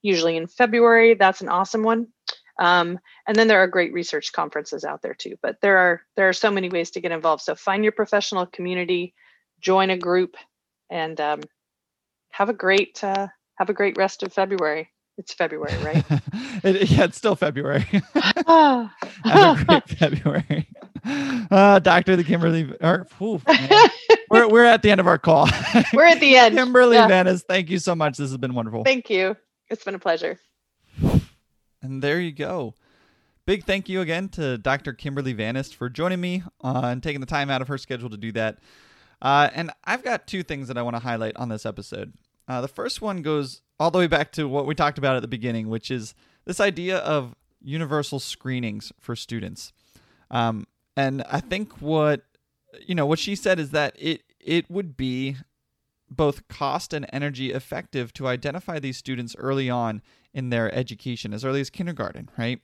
usually 0.01 0.37
in 0.37 0.47
February. 0.47 1.13
That's 1.15 1.41
an 1.41 1.49
awesome 1.49 1.83
one. 1.83 2.07
Um, 2.59 2.99
and 3.27 3.35
then 3.35 3.47
there 3.47 3.59
are 3.59 3.67
great 3.67 3.93
research 3.93 4.31
conferences 4.31 4.85
out 4.85 5.01
there 5.01 5.13
too. 5.13 5.37
But 5.41 5.59
there 5.61 5.77
are 5.77 6.01
there 6.15 6.29
are 6.29 6.33
so 6.33 6.51
many 6.51 6.69
ways 6.69 6.91
to 6.91 7.01
get 7.01 7.11
involved. 7.11 7.43
So 7.43 7.55
find 7.55 7.83
your 7.83 7.93
professional 7.93 8.45
community, 8.45 9.13
join 9.59 9.89
a 9.89 9.97
group, 9.97 10.35
and 10.89 11.19
um, 11.19 11.41
have 12.33 12.49
a 12.49 12.53
great 12.53 13.01
uh, 13.03 13.27
have 13.55 13.69
a 13.69 13.73
great 13.73 13.95
rest 13.95 14.23
of 14.23 14.33
February. 14.33 14.89
It's 15.17 15.33
February, 15.33 15.77
right? 15.83 16.03
it, 16.63 16.89
yeah, 16.89 17.03
it's 17.03 17.17
still 17.17 17.35
February. 17.35 17.85
have 18.15 18.89
a 19.25 19.65
great 19.65 19.89
February. 19.89 20.67
Uh, 21.05 21.77
Doctor 21.77 22.15
the 22.15 22.23
Kimberly. 22.23 22.73
Or, 22.81 23.05
whew, 23.19 23.39
we're 24.31 24.49
we're 24.49 24.65
at 24.65 24.81
the 24.81 24.89
end 24.89 24.99
of 24.99 25.05
our 25.05 25.19
call. 25.19 25.47
We're 25.93 26.05
at 26.05 26.19
the 26.19 26.35
end. 26.35 26.55
Kimberly 26.55 26.95
yeah. 26.95 27.07
Vannest, 27.07 27.43
thank 27.47 27.69
you 27.69 27.77
so 27.77 27.93
much. 27.93 28.17
This 28.17 28.31
has 28.31 28.37
been 28.37 28.55
wonderful. 28.55 28.83
Thank 28.83 29.11
you. 29.11 29.37
It's 29.69 29.83
been 29.83 29.95
a 29.95 29.99
pleasure. 29.99 30.39
And 31.83 32.01
there 32.01 32.19
you 32.19 32.31
go. 32.31 32.73
Big 33.45 33.65
thank 33.65 33.89
you 33.89 34.01
again 34.01 34.29
to 34.29 34.57
Dr. 34.57 34.93
Kimberly 34.93 35.35
Vannest 35.35 35.75
for 35.75 35.89
joining 35.89 36.21
me 36.21 36.43
uh, 36.63 36.81
and 36.85 37.03
taking 37.03 37.19
the 37.19 37.27
time 37.27 37.49
out 37.49 37.61
of 37.61 37.67
her 37.67 37.77
schedule 37.77 38.09
to 38.09 38.17
do 38.17 38.31
that. 38.31 38.59
Uh, 39.23 39.49
and 39.55 39.71
I've 39.85 40.03
got 40.03 40.27
two 40.27 40.43
things 40.43 40.67
that 40.67 40.77
I 40.77 40.81
want 40.81 40.97
to 40.97 41.01
highlight 41.01 41.37
on 41.37 41.47
this 41.49 41.65
episode. 41.65 42.13
Uh, 42.47 42.59
the 42.59 42.67
first 42.67 43.01
one 43.01 43.21
goes 43.21 43.61
all 43.79 43.89
the 43.89 43.97
way 43.97 44.07
back 44.07 44.33
to 44.33 44.47
what 44.47 44.65
we 44.65 44.75
talked 44.75 44.97
about 44.97 45.15
at 45.15 45.21
the 45.21 45.29
beginning, 45.29 45.69
which 45.69 45.89
is 45.89 46.13
this 46.43 46.59
idea 46.59 46.97
of 46.97 47.33
universal 47.61 48.19
screenings 48.19 48.91
for 48.99 49.15
students. 49.15 49.71
Um, 50.29 50.67
and 50.97 51.23
I 51.29 51.39
think 51.39 51.81
what 51.81 52.23
you 52.85 52.95
know 52.95 53.05
what 53.05 53.19
she 53.19 53.35
said 53.35 53.59
is 53.59 53.71
that 53.71 53.95
it 53.97 54.23
it 54.39 54.69
would 54.69 54.97
be 54.97 55.37
both 56.09 56.47
cost 56.47 56.93
and 56.93 57.07
energy 57.13 57.51
effective 57.53 58.13
to 58.13 58.27
identify 58.27 58.77
these 58.77 58.97
students 58.97 59.35
early 59.37 59.69
on 59.69 60.01
in 60.33 60.49
their 60.49 60.73
education, 60.75 61.33
as 61.33 61.45
early 61.45 61.61
as 61.61 61.69
kindergarten, 61.69 62.29
right? 62.37 62.59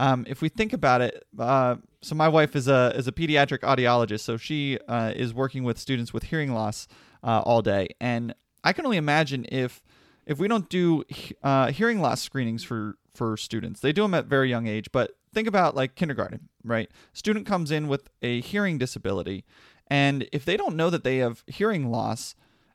Um, 0.00 0.24
if 0.26 0.40
we 0.40 0.48
think 0.48 0.72
about 0.72 1.02
it, 1.02 1.26
uh, 1.38 1.76
so 2.00 2.14
my 2.14 2.26
wife 2.26 2.56
is 2.56 2.68
a 2.68 2.90
is 2.96 3.06
a 3.06 3.12
pediatric 3.12 3.58
audiologist, 3.58 4.20
so 4.20 4.38
she 4.38 4.78
uh, 4.88 5.12
is 5.14 5.34
working 5.34 5.62
with 5.62 5.78
students 5.78 6.14
with 6.14 6.22
hearing 6.24 6.54
loss 6.54 6.88
uh, 7.22 7.42
all 7.44 7.60
day, 7.60 7.88
and 8.00 8.34
I 8.64 8.72
can 8.72 8.86
only 8.86 8.96
imagine 8.96 9.44
if 9.50 9.82
if 10.24 10.38
we 10.38 10.48
don't 10.48 10.70
do 10.70 11.04
uh, 11.42 11.70
hearing 11.70 12.00
loss 12.00 12.22
screenings 12.22 12.64
for 12.64 12.96
for 13.14 13.36
students, 13.36 13.80
they 13.80 13.92
do 13.92 14.00
them 14.00 14.14
at 14.14 14.24
very 14.24 14.48
young 14.48 14.66
age. 14.66 14.90
But 14.90 15.18
think 15.34 15.46
about 15.46 15.76
like 15.76 15.96
kindergarten, 15.96 16.48
right? 16.64 16.90
Student 17.12 17.44
comes 17.44 17.70
in 17.70 17.86
with 17.86 18.08
a 18.22 18.40
hearing 18.40 18.78
disability, 18.78 19.44
and 19.88 20.26
if 20.32 20.46
they 20.46 20.56
don't 20.56 20.76
know 20.76 20.88
that 20.88 21.04
they 21.04 21.18
have 21.18 21.44
hearing 21.46 21.90
loss, 21.90 22.34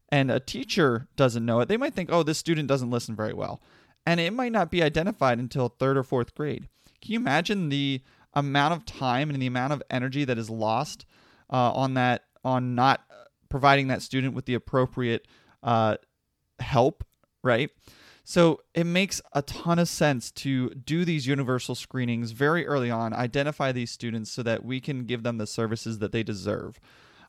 and 0.09 0.29
a 0.29 0.39
teacher 0.39 1.07
doesn't 1.15 1.43
know 1.43 1.59
it, 1.61 1.69
they 1.69 1.77
might 1.77 1.95
think, 1.95 2.11
oh, 2.11 2.21
this 2.21 2.37
student 2.37 2.67
doesn't 2.67 2.91
listen 2.91 3.15
very 3.15 3.33
well, 3.33 3.63
and 4.05 4.19
it 4.19 4.31
might 4.31 4.51
not 4.51 4.69
be 4.69 4.83
identified 4.83 5.39
until 5.39 5.69
third 5.69 5.97
or 5.97 6.03
fourth 6.03 6.35
grade. 6.35 6.67
Can 7.05 7.13
you 7.13 7.19
imagine 7.19 7.69
the 7.69 8.01
amount 8.33 8.73
of 8.73 8.83
time 8.83 9.29
and 9.29 9.39
the 9.39 9.45
amount 9.45 9.73
of 9.73 9.83
energy 9.91 10.25
that 10.25 10.39
is 10.39 10.49
lost 10.49 11.05
uh, 11.53 11.71
on 11.71 11.93
that 11.93 12.23
on 12.43 12.73
not 12.73 13.01
providing 13.47 13.89
that 13.89 14.01
student 14.01 14.33
with 14.33 14.45
the 14.45 14.55
appropriate 14.55 15.27
uh, 15.61 15.97
help, 16.59 17.03
right? 17.43 17.69
So 18.23 18.61
it 18.73 18.85
makes 18.85 19.21
a 19.33 19.43
ton 19.43 19.77
of 19.77 19.87
sense 19.87 20.31
to 20.31 20.71
do 20.71 21.05
these 21.05 21.27
universal 21.27 21.75
screenings 21.75 22.31
very 22.31 22.65
early 22.65 22.89
on, 22.89 23.13
identify 23.13 23.71
these 23.71 23.91
students 23.91 24.31
so 24.31 24.41
that 24.41 24.65
we 24.65 24.79
can 24.79 25.05
give 25.05 25.21
them 25.21 25.37
the 25.37 25.45
services 25.45 25.99
that 25.99 26.11
they 26.11 26.23
deserve. 26.23 26.79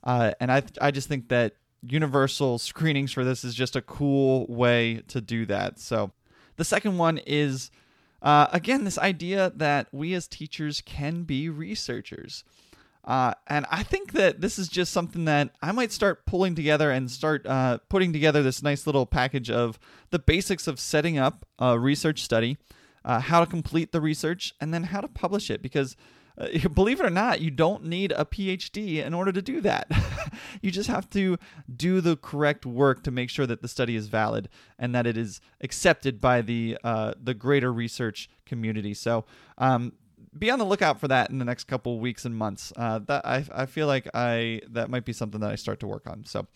Uh, 0.03 0.33
and 0.41 0.51
I, 0.51 0.63
I 0.81 0.91
just 0.91 1.07
think 1.07 1.29
that 1.29 1.53
universal 1.83 2.59
screenings 2.59 3.13
for 3.13 3.25
this 3.25 3.45
is 3.45 3.55
just 3.55 3.77
a 3.77 3.83
cool 3.83 4.47
way 4.49 5.03
to 5.09 5.21
do 5.21 5.45
that. 5.47 5.79
So 5.79 6.13
the 6.57 6.65
second 6.65 6.97
one 6.97 7.19
is, 7.19 7.71
uh, 8.23 8.49
again, 8.53 8.85
this 8.85 8.99
idea 8.99 9.53
that 9.55 9.89
we 9.93 10.15
as 10.15 10.27
teachers 10.27 10.81
can 10.81 11.23
be 11.23 11.49
researchers. 11.49 12.45
Uh, 13.05 13.35
and 13.47 13.67
I 13.71 13.85
think 13.85 14.13
that 14.13 14.41
this 14.41 14.59
is 14.59 14.69
just 14.69 14.93
something 14.93 15.27
that 15.27 15.51
I 15.63 15.71
might 15.71 15.93
start 15.93 16.27
pulling 16.27 16.57
together 16.57 16.91
and 16.91 17.09
start 17.09 17.47
uh, 17.47 17.79
putting 17.89 18.13
together 18.13 18.43
this 18.43 18.65
nice 18.65 18.85
little 18.85 19.07
package 19.07 19.49
of 19.49 19.79
the 20.11 20.19
basics 20.19 20.67
of 20.67 20.81
setting 20.81 21.17
up 21.17 21.47
a 21.61 21.79
research 21.79 22.23
study, 22.23 22.59
uh, 23.05 23.21
how 23.21 23.39
to 23.39 23.47
complete 23.47 23.93
the 23.93 24.01
research, 24.01 24.55
and 24.61 24.75
then 24.75 24.85
how 24.85 25.01
to 25.01 25.07
publish 25.07 25.51
it. 25.51 25.63
Because 25.63 25.97
believe 26.75 27.01
it 27.01 27.07
or 27.07 27.11
not, 27.11 27.41
you 27.41 27.51
don't 27.51 27.85
need 27.85 28.13
a 28.13 28.25
PhD 28.25 29.05
in 29.05 29.15
order 29.15 29.33
to 29.33 29.43
do 29.43 29.61
that. 29.63 29.91
you 30.63 30.71
just 30.71 30.89
have 30.89 31.09
to 31.11 31.39
do 31.75 32.01
the 32.01 32.17
correct 32.17 32.67
work 32.67 33.03
to 33.05 33.11
make 33.11 33.31
sure 33.31 33.47
that 33.47 33.63
the 33.63 33.69
study 33.69 33.97
is 33.97 34.09
valid 34.09 34.49
and 34.79 34.95
that 34.95 35.07
it 35.07 35.17
is 35.17 35.41
accepted 35.61 36.21
by 36.21 36.43
the 36.43 36.77
uh, 36.85 37.15
the 37.23 37.35
greater 37.35 37.73
research 37.73 38.29
community. 38.45 38.93
So 38.95 39.25
um, 39.59 39.93
be 40.39 40.51
on 40.51 40.59
the 40.59 40.65
lookout 40.65 41.01
for 41.01 41.09
that 41.09 41.31
in 41.31 41.39
the 41.39 41.45
next 41.45 41.65
couple 41.65 41.99
weeks 42.01 42.25
and 42.25 42.37
months. 42.37 42.73
Uh, 42.77 42.99
that 43.01 43.27
I, 43.27 43.45
I 43.55 43.67
feel 43.67 43.87
like 43.87 44.09
I 44.15 44.61
that 44.71 44.91
might 44.91 45.05
be 45.05 45.13
something 45.13 45.41
that 45.41 45.51
I 45.51 45.57
start 45.57 45.81
to 45.81 45.87
work 45.87 46.07
on. 46.09 46.25
So, 46.27 46.47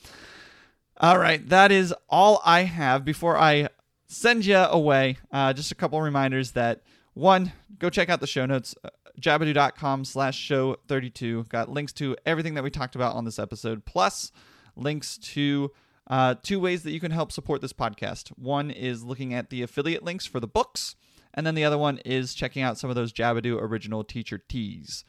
all 0.98 1.18
right, 1.18 1.46
that 1.48 1.72
is 1.72 1.94
all 2.08 2.42
I 2.44 2.62
have 2.62 3.04
before 3.04 3.38
I 3.38 3.68
send 4.08 4.44
you 4.44 4.58
away. 4.58 5.16
Uh, 5.32 5.52
just 5.52 5.72
a 5.72 5.74
couple 5.74 6.00
reminders 6.02 6.52
that 6.52 6.82
one, 7.14 7.52
go 7.78 7.90
check 7.90 8.08
out 8.08 8.20
the 8.20 8.26
show 8.26 8.46
notes. 8.46 8.74
Jabadoo.com 9.20 10.04
slash 10.04 10.36
show 10.38 10.76
32 10.88 11.46
got 11.48 11.70
links 11.70 11.92
to 11.94 12.16
everything 12.26 12.54
that 12.54 12.64
we 12.64 12.70
talked 12.70 12.94
about 12.94 13.14
on 13.14 13.24
this 13.24 13.38
episode 13.38 13.84
plus 13.84 14.32
links 14.76 15.18
to 15.18 15.70
uh, 16.06 16.34
two 16.42 16.58
ways 16.58 16.82
that 16.82 16.92
you 16.92 17.00
can 17.00 17.12
help 17.12 17.30
support 17.30 17.60
this 17.60 17.72
podcast 17.72 18.28
one 18.30 18.70
is 18.70 19.04
looking 19.04 19.34
at 19.34 19.50
the 19.50 19.62
affiliate 19.62 20.02
links 20.02 20.26
for 20.26 20.40
the 20.40 20.46
books 20.46 20.96
and 21.34 21.46
then 21.46 21.54
the 21.54 21.64
other 21.64 21.78
one 21.78 21.98
is 21.98 22.34
checking 22.34 22.62
out 22.62 22.78
some 22.78 22.90
of 22.90 22.96
those 22.96 23.12
Jabadoo 23.12 23.60
original 23.60 24.04
teacher 24.04 24.38
teas. 24.38 25.04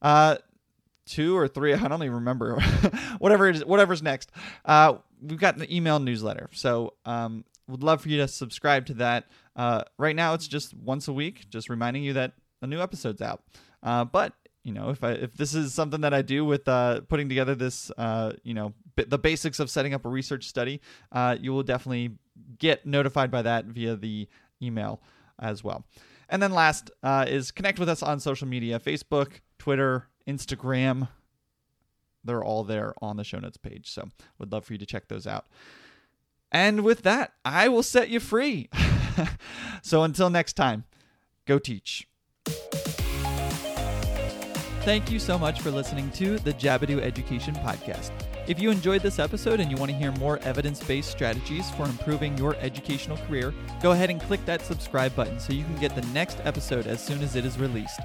Uh, 0.00 0.36
two 1.06 1.36
or 1.36 1.48
three, 1.48 1.74
I 1.74 1.88
don't 1.88 2.02
even 2.02 2.14
remember. 2.14 2.60
Whatever 3.18 3.48
it 3.48 3.56
is, 3.56 3.64
whatever's 3.64 4.02
next. 4.02 4.30
Uh, 4.64 4.94
we've 5.20 5.38
got 5.40 5.56
an 5.56 5.70
email 5.72 5.98
newsletter, 5.98 6.48
so 6.52 6.94
um, 7.04 7.44
would 7.68 7.82
love 7.82 8.02
for 8.02 8.08
you 8.08 8.18
to 8.18 8.28
subscribe 8.28 8.86
to 8.86 8.94
that. 8.94 9.26
Uh, 9.54 9.82
right 9.98 10.16
now, 10.16 10.34
it's 10.34 10.48
just 10.48 10.74
once 10.74 11.08
a 11.08 11.12
week, 11.12 11.48
just 11.50 11.68
reminding 11.68 12.02
you 12.02 12.12
that 12.14 12.32
a 12.62 12.66
new 12.66 12.80
episode's 12.80 13.22
out. 13.22 13.42
Uh, 13.82 14.04
but 14.04 14.32
you 14.66 14.72
know, 14.72 14.90
if 14.90 15.04
I 15.04 15.12
if 15.12 15.34
this 15.34 15.54
is 15.54 15.72
something 15.72 16.00
that 16.00 16.12
I 16.12 16.22
do 16.22 16.44
with 16.44 16.66
uh, 16.66 17.02
putting 17.02 17.28
together 17.28 17.54
this, 17.54 17.90
uh, 17.96 18.32
you 18.42 18.52
know, 18.52 18.74
b- 18.96 19.04
the 19.06 19.18
basics 19.18 19.60
of 19.60 19.70
setting 19.70 19.94
up 19.94 20.04
a 20.04 20.08
research 20.08 20.48
study, 20.48 20.80
uh, 21.12 21.36
you 21.40 21.52
will 21.52 21.62
definitely 21.62 22.18
get 22.58 22.84
notified 22.84 23.30
by 23.30 23.42
that 23.42 23.66
via 23.66 23.94
the 23.94 24.28
email 24.60 25.00
as 25.38 25.62
well. 25.62 25.84
And 26.28 26.42
then 26.42 26.50
last 26.50 26.90
uh, 27.04 27.26
is 27.28 27.52
connect 27.52 27.78
with 27.78 27.88
us 27.88 28.02
on 28.02 28.18
social 28.18 28.48
media 28.48 28.80
Facebook, 28.80 29.34
Twitter, 29.58 30.08
Instagram. 30.26 31.08
They're 32.24 32.42
all 32.42 32.64
there 32.64 32.92
on 33.00 33.16
the 33.16 33.24
show 33.24 33.38
notes 33.38 33.56
page. 33.56 33.88
So 33.88 34.08
would 34.38 34.50
love 34.50 34.64
for 34.64 34.72
you 34.72 34.80
to 34.80 34.86
check 34.86 35.06
those 35.06 35.28
out. 35.28 35.46
And 36.50 36.80
with 36.80 37.02
that, 37.02 37.34
I 37.44 37.68
will 37.68 37.84
set 37.84 38.08
you 38.08 38.18
free. 38.18 38.68
so 39.82 40.02
until 40.02 40.28
next 40.28 40.54
time, 40.54 40.84
go 41.46 41.60
teach. 41.60 42.08
Thank 44.86 45.10
you 45.10 45.18
so 45.18 45.36
much 45.36 45.62
for 45.62 45.72
listening 45.72 46.12
to 46.12 46.38
the 46.38 46.52
Jabadoo 46.52 47.00
Education 47.00 47.56
Podcast. 47.56 48.12
If 48.46 48.60
you 48.60 48.70
enjoyed 48.70 49.02
this 49.02 49.18
episode 49.18 49.58
and 49.58 49.68
you 49.68 49.76
want 49.76 49.90
to 49.90 49.96
hear 49.96 50.12
more 50.12 50.38
evidence 50.44 50.80
based 50.80 51.10
strategies 51.10 51.68
for 51.72 51.86
improving 51.86 52.38
your 52.38 52.54
educational 52.60 53.16
career, 53.16 53.52
go 53.82 53.90
ahead 53.90 54.10
and 54.10 54.20
click 54.20 54.46
that 54.46 54.64
subscribe 54.64 55.12
button 55.16 55.40
so 55.40 55.52
you 55.52 55.64
can 55.64 55.74
get 55.78 55.96
the 55.96 56.06
next 56.12 56.38
episode 56.44 56.86
as 56.86 57.04
soon 57.04 57.20
as 57.20 57.34
it 57.34 57.44
is 57.44 57.58
released. 57.58 57.98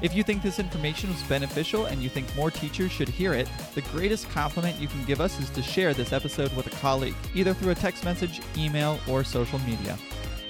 If 0.00 0.14
you 0.14 0.22
think 0.22 0.42
this 0.42 0.58
information 0.58 1.10
was 1.10 1.22
beneficial 1.24 1.84
and 1.84 2.02
you 2.02 2.08
think 2.08 2.34
more 2.34 2.50
teachers 2.50 2.92
should 2.92 3.10
hear 3.10 3.34
it, 3.34 3.46
the 3.74 3.82
greatest 3.82 4.30
compliment 4.30 4.80
you 4.80 4.88
can 4.88 5.04
give 5.04 5.20
us 5.20 5.38
is 5.38 5.50
to 5.50 5.60
share 5.60 5.92
this 5.92 6.14
episode 6.14 6.50
with 6.56 6.66
a 6.66 6.76
colleague, 6.80 7.14
either 7.34 7.52
through 7.52 7.72
a 7.72 7.74
text 7.74 8.06
message, 8.06 8.40
email, 8.56 8.98
or 9.06 9.22
social 9.22 9.58
media. 9.58 9.98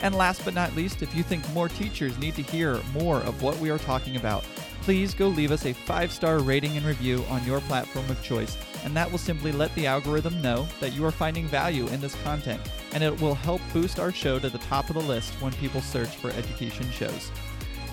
And 0.01 0.15
last 0.15 0.45
but 0.45 0.55
not 0.55 0.77
least, 0.77 1.03
if 1.03 1.13
you 1.17 1.25
think 1.25 1.43
more 1.53 1.69
teachers 1.69 2.17
need 2.19 2.37
to 2.37 2.43
hear 2.43 2.81
more 2.93 3.17
of 3.23 3.43
what 3.43 3.59
we 3.59 3.71
are 3.71 3.79
talking 3.79 4.15
about, 4.15 4.45
please 4.87 5.15
go 5.15 5.27
leave 5.27 5.51
us 5.51 5.67
a 5.67 5.73
five 5.73 6.13
star 6.13 6.39
rating 6.39 6.77
and 6.77 6.87
review 6.87 7.25
on 7.29 7.45
your 7.45 7.61
platform 7.63 8.09
of 8.09 8.23
choice, 8.23 8.57
and 8.85 8.95
that 8.95 9.11
will 9.11 9.19
simply 9.19 9.51
let 9.51 9.75
the 9.75 9.85
algorithm 9.85 10.41
know 10.41 10.65
that 10.79 10.93
you 10.93 11.05
are 11.05 11.11
finding 11.11 11.45
value 11.49 11.89
in 11.89 12.01
this 12.01 12.15
content, 12.23 12.61
and 12.93 13.03
it 13.03 13.21
will 13.21 13.35
help 13.35 13.61
boost 13.73 13.99
our 13.99 14.13
show 14.13 14.39
to 14.39 14.49
the 14.49 14.59
top 14.59 14.89
of 14.89 14.95
the 14.95 15.03
list 15.03 15.35
when 15.43 15.53
people 15.55 15.81
search 15.81 16.15
for 16.15 16.31
education 16.31 16.89
shows. 16.93 17.33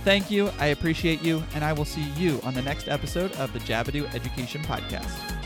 Thank 0.03 0.29
you, 0.29 0.51
I 0.59 0.67
appreciate 0.67 1.23
you, 1.23 1.43
and 1.55 1.63
I 1.63 1.73
will 1.73 1.83
see 1.83 2.07
you 2.15 2.39
on 2.43 2.53
the 2.53 2.61
next 2.61 2.87
episode 2.87 3.31
of 3.37 3.51
the 3.53 3.59
Jabadoo 3.61 4.13
Education 4.13 4.61
Podcast. 4.61 5.42